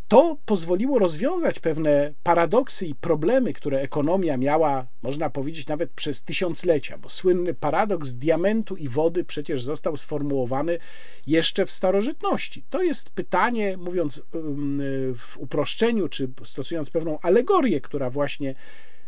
[0.09, 6.98] To pozwoliło rozwiązać pewne paradoksy i problemy, które ekonomia miała, można powiedzieć, nawet przez tysiąclecia,
[6.98, 10.78] bo słynny paradoks diamentu i wody przecież został sformułowany
[11.26, 12.64] jeszcze w starożytności.
[12.70, 14.22] To jest pytanie, mówiąc
[15.14, 18.55] w uproszczeniu, czy stosując pewną alegorię, która właśnie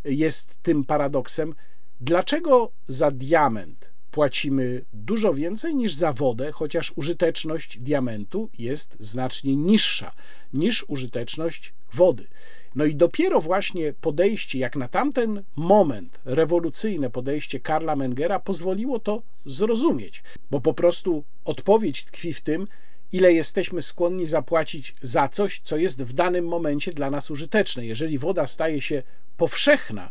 [0.05, 1.55] jest tym paradoksem,
[2.01, 10.13] dlaczego za diament płacimy dużo więcej niż za wodę, chociaż użyteczność diamentu jest znacznie niższa
[10.53, 12.27] niż użyteczność wody.
[12.75, 19.23] No i dopiero właśnie podejście, jak na tamten moment, rewolucyjne podejście Karla Mengera pozwoliło to
[19.47, 22.67] zrozumieć, bo po prostu odpowiedź tkwi w tym,
[23.15, 27.87] ile jesteśmy skłonni zapłacić za coś, co jest w danym momencie dla nas użyteczne.
[27.87, 29.03] Jeżeli woda staje się
[29.37, 30.11] powszechna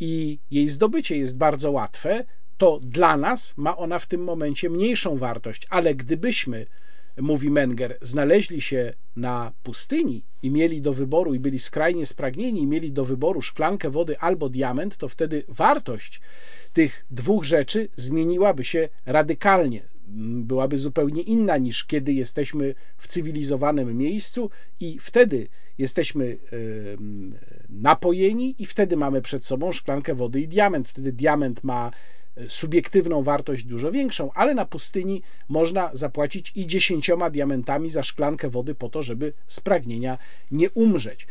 [0.00, 2.24] i jej zdobycie jest bardzo łatwe,
[2.58, 6.66] to dla nas ma ona w tym momencie mniejszą wartość, ale gdybyśmy,
[7.18, 12.66] mówi Menger, znaleźli się na pustyni i mieli do wyboru, i byli skrajnie spragnieni, i
[12.66, 16.20] mieli do wyboru szklankę wody albo diament, to wtedy wartość
[16.72, 19.89] tych dwóch rzeczy zmieniłaby się radykalnie.
[20.12, 24.50] Byłaby zupełnie inna niż kiedy jesteśmy w cywilizowanym miejscu,
[24.80, 26.38] i wtedy jesteśmy
[27.68, 30.88] napojeni, i wtedy mamy przed sobą szklankę wody i diament.
[30.88, 31.90] Wtedy diament ma
[32.48, 38.74] subiektywną wartość dużo większą, ale na pustyni można zapłacić i dziesięcioma diamentami za szklankę wody
[38.74, 40.18] po to, żeby z pragnienia
[40.50, 41.26] nie umrzeć.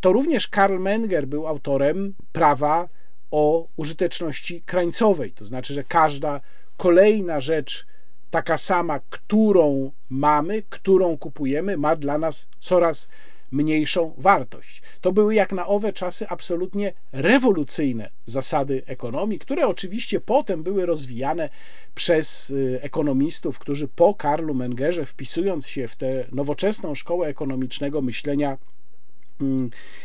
[0.00, 2.88] To również Karl Menger był autorem prawa
[3.30, 6.40] o użyteczności krańcowej, to znaczy, że każda
[6.76, 7.86] kolejna rzecz
[8.32, 13.08] taka sama, którą mamy, którą kupujemy, ma dla nas coraz
[13.50, 14.82] mniejszą wartość.
[15.00, 21.48] To były jak na owe czasy absolutnie rewolucyjne zasady ekonomii, które oczywiście potem były rozwijane
[21.94, 28.58] przez y, ekonomistów, którzy po Karlu Mengerze, wpisując się w tę nowoczesną szkołę ekonomicznego myślenia,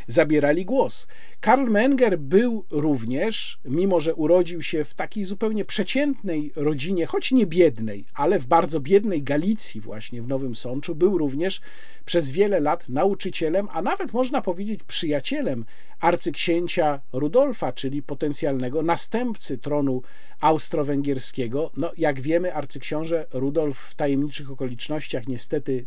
[0.08, 1.08] zabierali głos.
[1.40, 7.46] Karl Menger był również, mimo że urodził się w takiej zupełnie przeciętnej rodzinie, choć nie
[7.46, 11.62] biednej, ale w bardzo biednej Galicji, właśnie w Nowym Sączu, był również
[12.06, 15.66] przez wiele lat nauczycielem, a nawet można powiedzieć przyjacielem
[16.00, 20.02] arcyksięcia Rudolfa, czyli potencjalnego następcy tronu
[20.42, 21.72] austro-węgierskiego.
[21.78, 25.86] No, jak wiemy, arcyksiąże Rudolf w tajemniczych okolicznościach niestety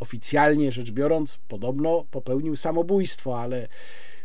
[0.00, 3.68] oficjalnie rzecz biorąc, podobno popełnił samobójstwo, ale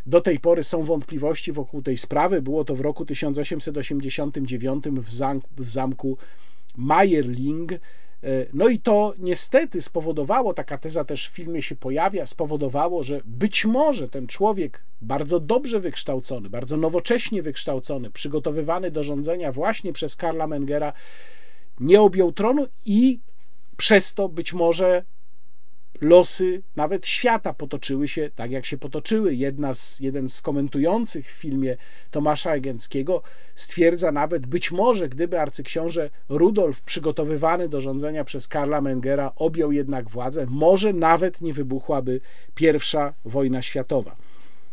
[0.06, 2.41] do tej pory są wątpliwości wokół tej sprawy.
[2.41, 6.18] Było to w roku 1889 w, zamku, w zamku
[6.78, 7.72] Mayerling.
[7.74, 7.78] E,
[8.54, 13.66] no i to niestety spowodowało, taka teza też w filmie się pojawia, spowodowało, że być
[13.66, 20.48] może ten człowiek bardzo dobrze wykształcony, bardzo nowocześnie wykształcony, przygotowywany do rządzenia właśnie przez Karla
[20.48, 20.94] Mengera,
[21.80, 23.20] nie objął tronu i
[23.78, 25.04] przez to być może
[26.02, 29.36] losy nawet świata potoczyły się tak, jak się potoczyły.
[29.36, 31.78] Jedna z, jeden z komentujących w filmie
[32.12, 33.22] Tomasza Egęckiego
[33.56, 40.10] stwierdza nawet, być może gdyby arcyksiąże Rudolf, przygotowywany do rządzenia przez Karla Mengera, objął jednak
[40.10, 42.22] władzę, może nawet nie wybuchłaby
[42.56, 44.16] pierwsza wojna światowa.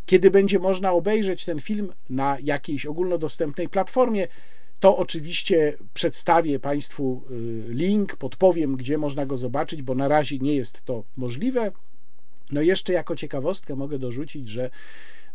[0.06, 4.28] Kiedy będzie można obejrzeć ten film na jakiejś ogólnodostępnej platformie,
[4.80, 10.54] to oczywiście przedstawię Państwu y, link, podpowiem, gdzie można go zobaczyć, bo na razie nie
[10.54, 11.72] jest to możliwe.
[12.52, 14.70] No jeszcze jako ciekawostkę mogę dorzucić, że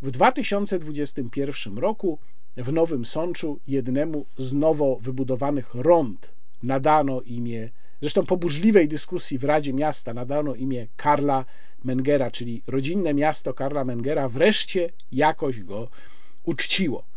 [0.01, 2.19] w 2021 roku
[2.57, 6.31] w Nowym Sączu jednemu z nowo wybudowanych rond
[6.63, 7.69] nadano imię,
[8.01, 11.45] zresztą po burzliwej dyskusji w Radzie Miasta nadano imię Karla
[11.83, 15.87] Mengera, czyli rodzinne miasto Karla Mengera wreszcie jakoś go
[16.43, 17.10] uczciło.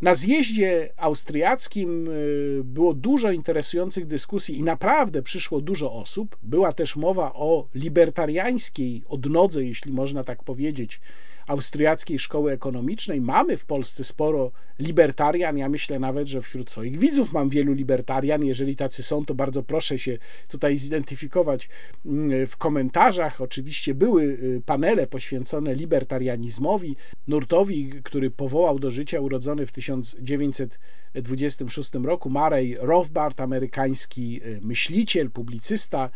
[0.00, 6.36] Na zjeździe austriackim y, było dużo interesujących dyskusji i naprawdę przyszło dużo osób.
[6.42, 11.00] Była też mowa o libertariańskiej odnodze, jeśli można tak powiedzieć,
[11.48, 13.20] austriackiej szkoły ekonomicznej.
[13.20, 15.58] Mamy w Polsce sporo libertarian.
[15.58, 18.44] Ja myślę nawet, że wśród swoich widzów mam wielu libertarian.
[18.44, 20.18] Jeżeli tacy są, to bardzo proszę się
[20.48, 21.68] tutaj zidentyfikować
[22.06, 23.40] mm, w komentarzach.
[23.40, 26.96] Oczywiście były y, panele poświęcone libertarianizmowi,
[27.28, 36.10] nurtowi, który powołał do życia urodzony w 1926 roku Marej Rothbard, amerykański y, myśliciel, publicysta,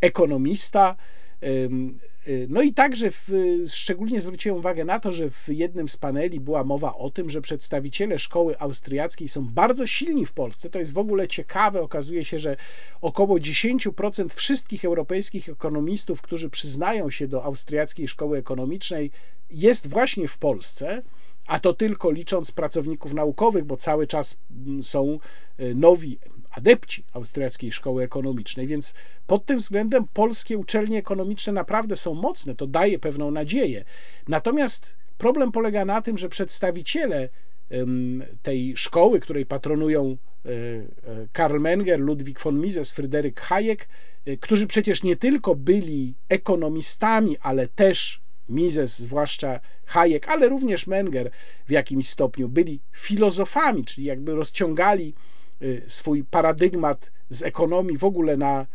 [0.00, 0.96] ekonomista.
[2.28, 3.30] Y, no i także w,
[3.66, 7.40] szczególnie zwróciłem uwagę na to, że w jednym z paneli była mowa o tym, że
[7.40, 10.70] przedstawiciele szkoły austriackiej są bardzo silni w Polsce.
[10.70, 11.82] To jest w ogóle ciekawe.
[11.82, 12.56] Okazuje się, że
[13.00, 19.10] około 10% wszystkich europejskich ekonomistów, którzy przyznają się do austriackiej szkoły ekonomicznej,
[19.50, 21.02] jest właśnie w Polsce
[21.46, 25.18] a to tylko licząc pracowników naukowych, bo cały czas mm, są
[25.60, 26.18] y, nowi
[26.56, 28.94] adepci austriackiej szkoły ekonomicznej, więc
[29.26, 33.84] pod tym względem polskie uczelnie ekonomiczne naprawdę są mocne, to daje pewną nadzieję.
[34.28, 37.28] Natomiast problem polega na tym, że przedstawiciele
[38.42, 43.88] tej szkoły, której patronują e, e, Karl Menger, Ludwig von Mises, Fryderyk Hayek,
[44.26, 51.30] e, którzy przecież nie tylko byli ekonomistami, ale też Mises, zwłaszcza Hayek, ale również Menger
[51.66, 55.14] w jakimś stopniu byli filozofami, czyli jakby rozciągali
[55.88, 58.66] swój paradygmat z ekonomii w ogóle na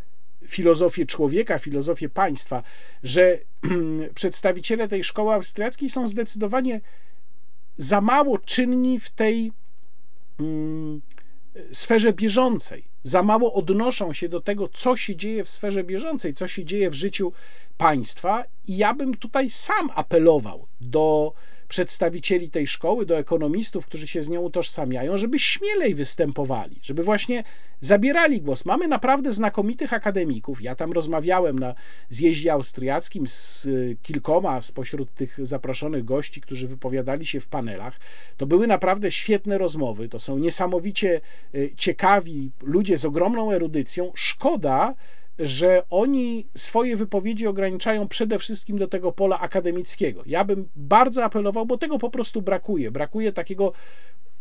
[0.46, 2.62] filozofię człowieka, filozofię państwa,
[3.02, 3.38] że
[4.14, 6.80] przedstawiciele tej szkoły austriackiej są zdecydowanie
[7.76, 9.52] za mało czynni w tej
[10.40, 11.00] mm,
[11.72, 12.84] sferze bieżącej.
[13.02, 16.90] Za mało odnoszą się do tego, co się dzieje w sferze bieżącej, co się dzieje
[16.90, 17.32] w życiu
[17.78, 18.44] państwa.
[18.66, 21.32] I ja bym tutaj sam apelował do
[21.70, 27.44] przedstawicieli tej szkoły, do ekonomistów, którzy się z nią utożsamiają, żeby śmielej występowali, żeby właśnie
[27.80, 28.64] zabierali głos.
[28.64, 30.62] Mamy naprawdę znakomitych akademików.
[30.62, 31.74] Ja tam rozmawiałem na
[32.08, 33.68] zjeździe austriackim z
[34.02, 38.00] kilkoma spośród tych zaproszonych gości, którzy wypowiadali się w panelach.
[38.36, 40.08] To były naprawdę świetne rozmowy.
[40.08, 41.20] To są niesamowicie
[41.54, 44.12] y, ciekawi ludzie z ogromną erudycją.
[44.14, 44.94] Szkoda,
[45.40, 50.22] że oni swoje wypowiedzi ograniczają przede wszystkim do tego pola akademickiego.
[50.26, 52.90] Ja bym bardzo apelował, bo tego po prostu brakuje.
[52.90, 53.72] Brakuje takiego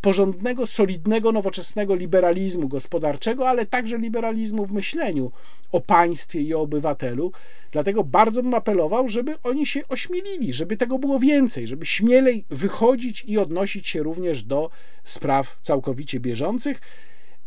[0.01, 5.31] porządnego, solidnego, nowoczesnego liberalizmu gospodarczego, ale także liberalizmu w myśleniu
[5.71, 7.31] o państwie i o obywatelu.
[7.71, 13.23] Dlatego bardzo bym apelował, żeby oni się ośmielili, żeby tego było więcej, żeby śmielej wychodzić
[13.27, 14.69] i odnosić się również do
[15.03, 16.81] spraw całkowicie bieżących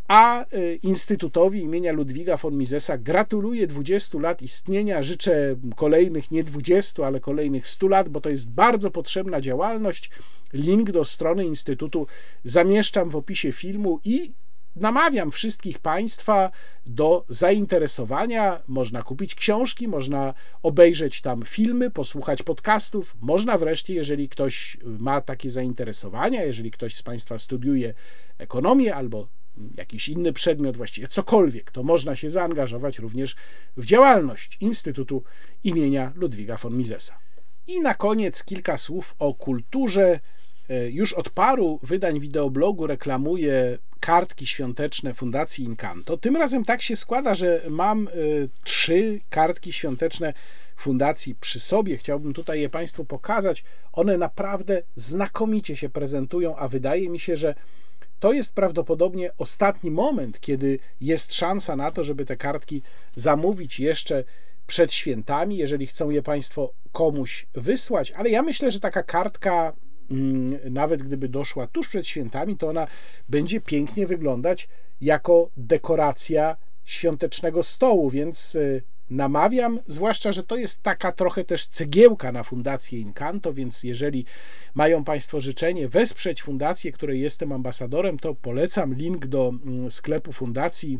[0.09, 5.03] a y, Instytutowi imienia Ludwiga von Misesa gratuluję 20 lat istnienia.
[5.03, 10.11] Życzę kolejnych nie 20, ale kolejnych 100 lat, bo to jest bardzo potrzebna działalność.
[10.53, 12.07] Link do strony Instytutu
[12.45, 14.33] zamieszczam w opisie filmu i
[14.77, 16.51] namawiam wszystkich Państwa
[16.87, 18.63] do zainteresowania.
[18.69, 23.17] Można kupić książki, można obejrzeć tam filmy, posłuchać podcastów.
[23.21, 27.95] Można wreszcie, jeżeli ktoś ma takie zainteresowania, jeżeli ktoś z Państwa studiuje
[28.39, 29.29] ekonomię albo
[29.77, 33.37] jakiś inny przedmiot, właściwie cokolwiek, to można się zaangażować również
[33.77, 35.23] w działalność Instytutu
[35.65, 37.19] imienia Ludwiga von Misesa.
[37.67, 40.21] I na koniec kilka słów o kulturze.
[40.69, 46.17] E, już od paru wydań wideoblogu reklamuję kartki świąteczne Fundacji Incanto.
[46.17, 48.11] Tym razem tak się składa, że mam e,
[48.65, 50.33] trzy kartki świąteczne
[50.77, 51.97] Fundacji przy sobie.
[51.97, 53.65] Chciałbym tutaj je Państwu pokazać.
[53.93, 57.55] One naprawdę znakomicie się prezentują, a wydaje mi się, że
[58.23, 62.83] to jest prawdopodobnie ostatni moment, kiedy jest szansa na to, żeby te kartki
[63.17, 64.25] zamówić jeszcze
[64.67, 69.73] przed świętami, jeżeli chcą je Państwo komuś wysłać, ale ja myślę, że taka kartka,
[70.11, 72.87] mm, nawet gdyby doszła tuż przed świętami, to ona
[73.29, 74.69] będzie pięknie wyglądać
[75.01, 82.33] jako dekoracja świątecznego stołu, więc y, namawiam, zwłaszcza, że to jest taka trochę też cegiełka
[82.33, 84.25] na Fundację Incanto, więc jeżeli
[84.75, 90.99] mają Państwo życzenie wesprzeć fundację, której jestem ambasadorem, to polecam link do mm, sklepu fundacji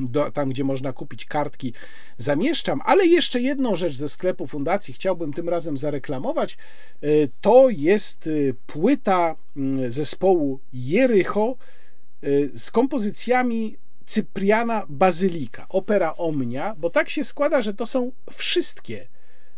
[0.00, 1.72] do, tam, gdzie można kupić kartki,
[2.18, 2.80] zamieszczam.
[2.84, 6.56] Ale jeszcze jedną rzecz ze sklepu fundacji chciałbym tym razem zareklamować.
[7.02, 11.56] Y, to jest y, płyta mm, zespołu Jericho
[12.24, 13.76] y, z kompozycjami
[14.08, 19.08] Cypriana Bazylika, opera Omnia, bo tak się składa, że to są wszystkie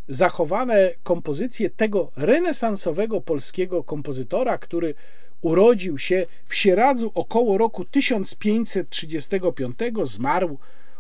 [0.08, 4.94] zachowane kompozycje tego renesansowego polskiego kompozytora, który
[5.40, 10.58] urodził się w Sieradzu około roku 1535, zmarł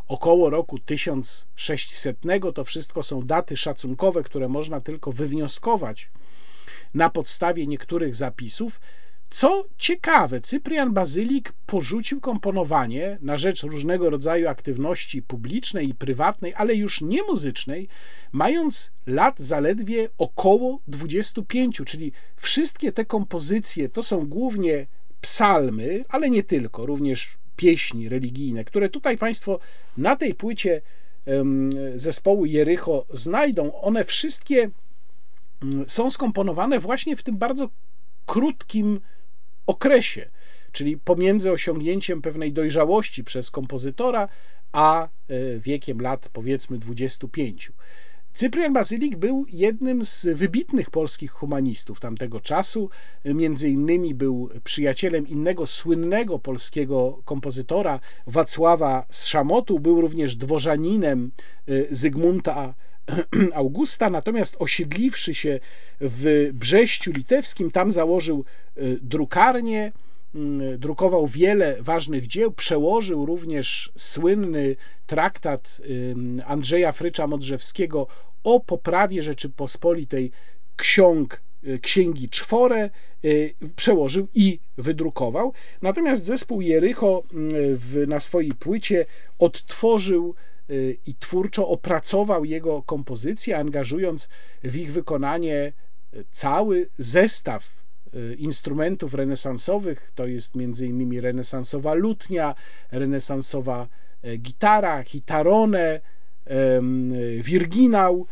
[0.08, 2.16] około roku 1600.
[2.54, 6.10] To wszystko są daty szacunkowe, które można tylko wywnioskować
[6.94, 8.80] na podstawie niektórych zapisów.
[9.30, 16.74] Co ciekawe, Cyprian Bazylik porzucił komponowanie na rzecz różnego rodzaju aktywności publicznej i prywatnej, ale
[16.74, 17.88] już nie muzycznej,
[18.32, 24.86] mając lat zaledwie około 25, czyli wszystkie te kompozycje to są głównie
[25.20, 29.58] psalmy, ale nie tylko, również pieśni religijne, które tutaj Państwo
[29.96, 30.82] na tej płycie
[31.96, 33.80] zespołu Jericho znajdą.
[33.80, 34.70] One wszystkie
[35.62, 37.68] mm, są skomponowane właśnie w tym bardzo
[38.26, 39.00] krótkim
[39.70, 40.30] okresie,
[40.72, 44.28] czyli pomiędzy osiągnięciem pewnej dojrzałości przez kompozytora,
[44.72, 45.08] a e,
[45.58, 47.72] wiekiem lat powiedzmy 25.
[48.32, 52.90] Cyprian Bazylik był jednym z wybitnych polskich humanistów tamtego czasu.
[53.24, 59.80] Między innymi był przyjacielem innego słynnego polskiego kompozytora Wacława Szamotu.
[59.80, 61.30] Był również dworzaninem
[61.68, 62.74] y, Zygmunta
[63.54, 65.60] Augusta, natomiast osiedliwszy się
[66.00, 68.44] w Brześciu Litewskim, tam założył
[68.78, 69.92] y, drukarnię,
[70.34, 75.80] y, drukował wiele ważnych dzieł, przełożył również słynny traktat
[76.46, 78.06] Andrzeja Frycza Modrzewskiego
[78.44, 80.32] o poprawie Rzeczypospolitej
[80.76, 82.90] ksiąg y, księgi czwore
[83.24, 85.52] y, przełożył i wydrukował.
[85.82, 87.22] Natomiast zespół Jericho
[88.06, 89.06] na swojej płycie
[89.38, 90.59] odtworzył y,
[91.06, 94.28] i twórczo opracował jego kompozycje, angażując
[94.64, 95.72] w ich wykonanie
[96.30, 97.80] cały zestaw
[98.38, 102.54] instrumentów renesansowych, to jest między innymi renesansowa lutnia,
[102.92, 103.88] renesansowa
[104.38, 106.00] gitara, hitarone,
[107.40, 108.26] wirginał,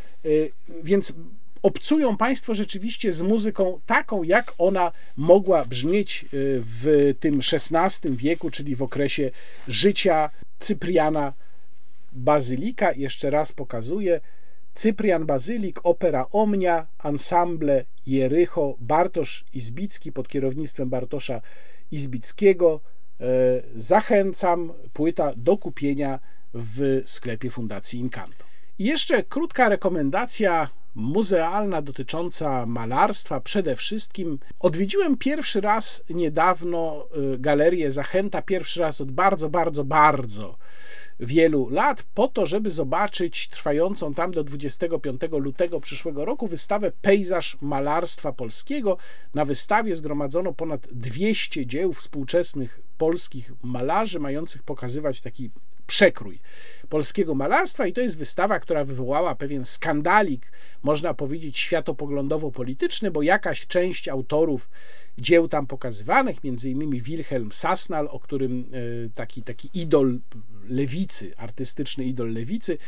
[0.83, 1.13] więc
[1.63, 8.77] obcują Państwo rzeczywiście z muzyką taką, jak ona mogła brzmieć w tym XVI wieku, czyli
[8.77, 9.31] w okresie
[9.69, 11.33] życia Cypriana
[12.19, 12.93] Bazylika.
[12.93, 14.21] Jeszcze raz pokazuję.
[14.75, 21.41] Cyprian Bazylik, opera Omnia, ensemble Jericho, Bartosz Izbicki pod kierownictwem Bartosza
[21.91, 22.81] Izbickiego.
[23.21, 23.25] E,
[23.77, 26.21] zachęcam, płyta do kupienia
[26.55, 28.45] w sklepie Fundacji Incanto.
[28.79, 33.41] I jeszcze krótka rekomendacja muzealna dotycząca malarstwa.
[33.41, 40.59] Przede wszystkim odwiedziłem pierwszy raz niedawno y, galerię Zachęta, pierwszy raz od bardzo, bardzo, bardzo
[41.21, 47.57] wielu lat, po to, żeby zobaczyć trwającą tam do 25 lutego przyszłego roku wystawę Pejzaż
[47.61, 48.97] Malarstwa Polskiego.
[49.35, 55.51] Na wystawie zgromadzono ponad 200 dzieł współczesnych polskich malarzy, mających pokazywać taki
[55.87, 56.41] przekrój
[56.89, 63.67] polskiego malarstwa i to jest wystawa, która wywołała pewien skandalik, można powiedzieć światopoglądowo-polityczny, bo jakaś
[63.67, 64.69] część autorów
[65.21, 70.21] dzieł tam pokazywanych, między innymi Wilhelm Sasnal, o którym e, taki, taki idol
[70.69, 72.79] lewicy, artystyczny idol lewicy,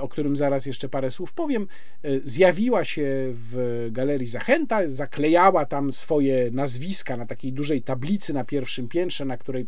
[0.00, 1.68] o którym zaraz jeszcze parę słów powiem,
[2.02, 3.04] e, zjawiła się
[3.34, 9.36] w Galerii Zachęta, zaklejała tam swoje nazwiska na takiej dużej tablicy na pierwszym piętrze, na
[9.36, 9.66] której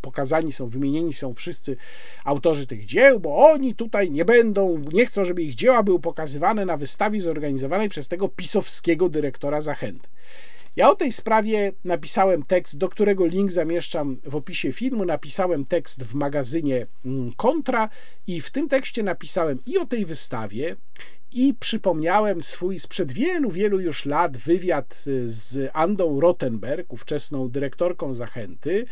[0.00, 1.76] pokazani są, wymienieni są wszyscy
[2.24, 6.66] autorzy tych dzieł, bo oni tutaj nie będą, nie chcą, żeby ich dzieła były pokazywane
[6.66, 10.08] na wystawie zorganizowanej przez tego pisowskiego dyrektora Zachęty.
[10.76, 15.04] Ja o tej sprawie napisałem tekst, do którego link zamieszczam w opisie filmu.
[15.04, 16.86] Napisałem tekst w magazynie
[17.36, 17.88] Kontra
[18.26, 20.76] i w tym tekście napisałem i o tej wystawie,
[21.36, 28.14] i przypomniałem swój sprzed wielu, wielu już lat wywiad y, z Andą Rottenberg, ówczesną dyrektorką
[28.14, 28.84] Zachęty.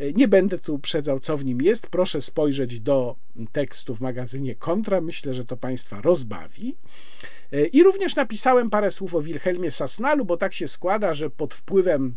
[0.00, 1.86] Y, nie będę tu uprzedzał, co w nim jest.
[1.86, 3.16] Proszę spojrzeć do
[3.52, 5.00] tekstu w magazynie Kontra.
[5.00, 6.76] Myślę, że to Państwa rozbawi.
[7.52, 11.54] Y, I również napisałem parę słów o Wilhelmie Sasnalu, bo tak się składa, że pod
[11.54, 12.16] wpływem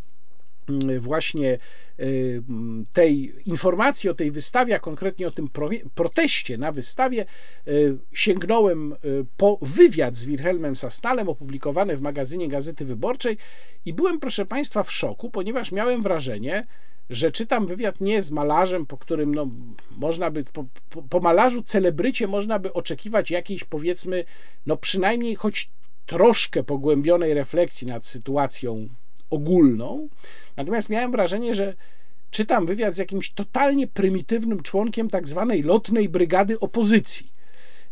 [0.99, 1.57] właśnie
[1.99, 2.43] y,
[2.93, 5.49] tej informacji o tej wystawie, a konkretnie o tym
[5.95, 7.25] proteście na wystawie,
[7.67, 13.37] y, sięgnąłem y, po wywiad z Wilhelmem Sasnalem opublikowany w magazynie Gazety Wyborczej
[13.85, 16.67] i byłem, proszę Państwa, w szoku, ponieważ miałem wrażenie,
[17.09, 19.47] że czytam wywiad nie z malarzem, po którym no,
[19.97, 20.65] można by, po,
[21.09, 24.23] po malarzu celebrycie można by oczekiwać jakiejś powiedzmy,
[24.65, 25.69] no przynajmniej choć
[26.05, 28.89] troszkę pogłębionej refleksji nad sytuacją
[29.31, 30.07] ogólną.
[30.57, 31.73] Natomiast miałem wrażenie, że
[32.31, 37.31] czytam wywiad z jakimś totalnie prymitywnym członkiem tak zwanej lotnej brygady opozycji.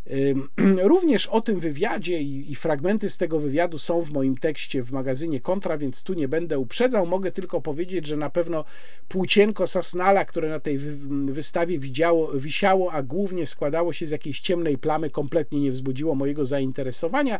[0.83, 4.91] Również o tym wywiadzie i, i, fragmenty z tego wywiadu są w moim tekście w
[4.91, 7.07] magazynie Kontra, więc tu nie będę uprzedzał.
[7.07, 8.65] Mogę tylko powiedzieć, że na pewno
[9.07, 10.79] płócienko Sasnala, które na tej
[11.25, 16.45] wystawie widziało, wisiało, a głównie składało się z jakiejś ciemnej plamy, kompletnie nie wzbudziło mojego
[16.45, 17.39] zainteresowania.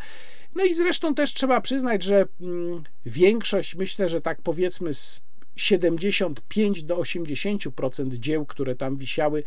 [0.56, 5.22] No i zresztą też trzeba przyznać, że mm, większość, myślę, że tak powiedzmy z
[5.56, 9.44] 75 do 80% dzieł, które tam wisiały,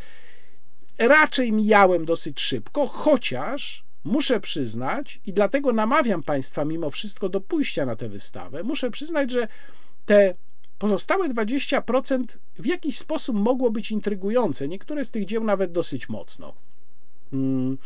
[0.99, 7.87] raczej mijałem dosyć szybko, chociaż muszę przyznać, i dlatego namawiam Państwa mimo wszystko do pójścia
[7.87, 9.49] na tę wystawę, muszę przyznać, że
[10.07, 10.35] te
[10.79, 12.25] pozostałe 20%
[12.59, 14.69] w jakiś sposób mogło być intrygujące.
[14.69, 16.55] Niektóre z tych dzieł nawet dosyć mocno.
[17.33, 17.79] Mm.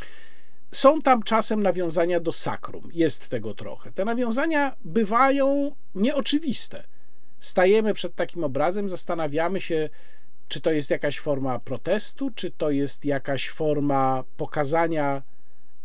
[0.72, 3.92] Są tam czasem nawiązania do sakrum, jest tego trochę.
[3.92, 6.84] Te nawiązania bywają nieoczywiste.
[7.38, 9.88] Stajemy przed takim obrazem, zastanawiamy się,
[10.48, 15.22] czy to jest jakaś forma protestu, czy to jest jakaś forma pokazania,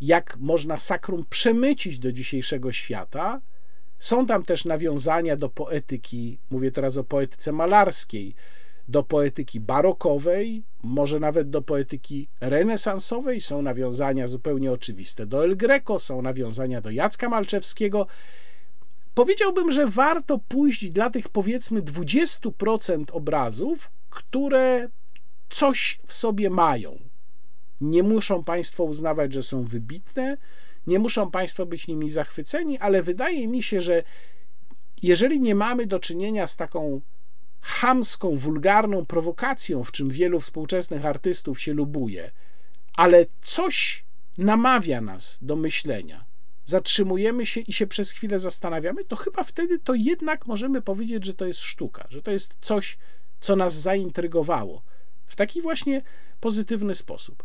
[0.01, 3.41] jak można sakrum przemycić do dzisiejszego świata.
[3.99, 8.35] Są tam też nawiązania do poetyki, mówię teraz o poetyce malarskiej,
[8.87, 13.41] do poetyki barokowej, może nawet do poetyki renesansowej.
[13.41, 18.07] Są nawiązania zupełnie oczywiste do El Greco, są nawiązania do Jacka Malczewskiego.
[19.13, 24.89] Powiedziałbym, że warto pójść dla tych powiedzmy 20% obrazów, które
[25.49, 26.99] coś w sobie mają.
[27.81, 30.37] Nie muszą Państwo uznawać, że są wybitne,
[30.87, 34.03] nie muszą Państwo być nimi zachwyceni, ale wydaje mi się, że
[35.01, 37.01] jeżeli nie mamy do czynienia z taką
[37.61, 42.31] chamską, wulgarną prowokacją, w czym wielu współczesnych artystów się lubuje,
[42.95, 44.05] ale coś
[44.37, 46.25] namawia nas do myślenia,
[46.65, 51.33] zatrzymujemy się i się przez chwilę zastanawiamy, to chyba wtedy to jednak możemy powiedzieć, że
[51.33, 52.97] to jest sztuka, że to jest coś,
[53.41, 54.81] co nas zaintrygowało
[55.27, 56.01] w taki właśnie
[56.39, 57.43] pozytywny sposób.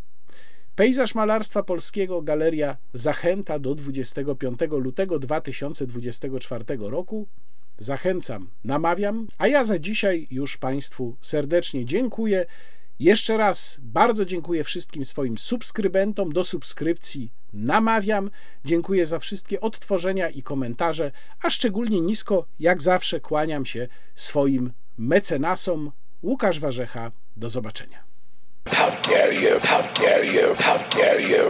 [0.77, 7.27] Pejzaż malarstwa polskiego, galeria Zachęta do 25 lutego 2024 roku.
[7.78, 12.47] Zachęcam, namawiam, a ja za dzisiaj już Państwu serdecznie dziękuję.
[12.98, 16.32] Jeszcze raz bardzo dziękuję wszystkim swoim subskrybentom.
[16.32, 18.31] Do subskrypcji namawiam.
[18.64, 21.12] Dziękuję za wszystkie odtworzenia i komentarze,
[21.43, 25.93] a szczególnie nisko, jak zawsze, kłaniam się swoim mecenasom.
[26.23, 27.10] Łukasz Warzecha.
[27.36, 27.98] Do zobaczenia.
[28.68, 29.60] How dare you?
[29.62, 30.55] How dare you?
[30.59, 31.44] How dare you?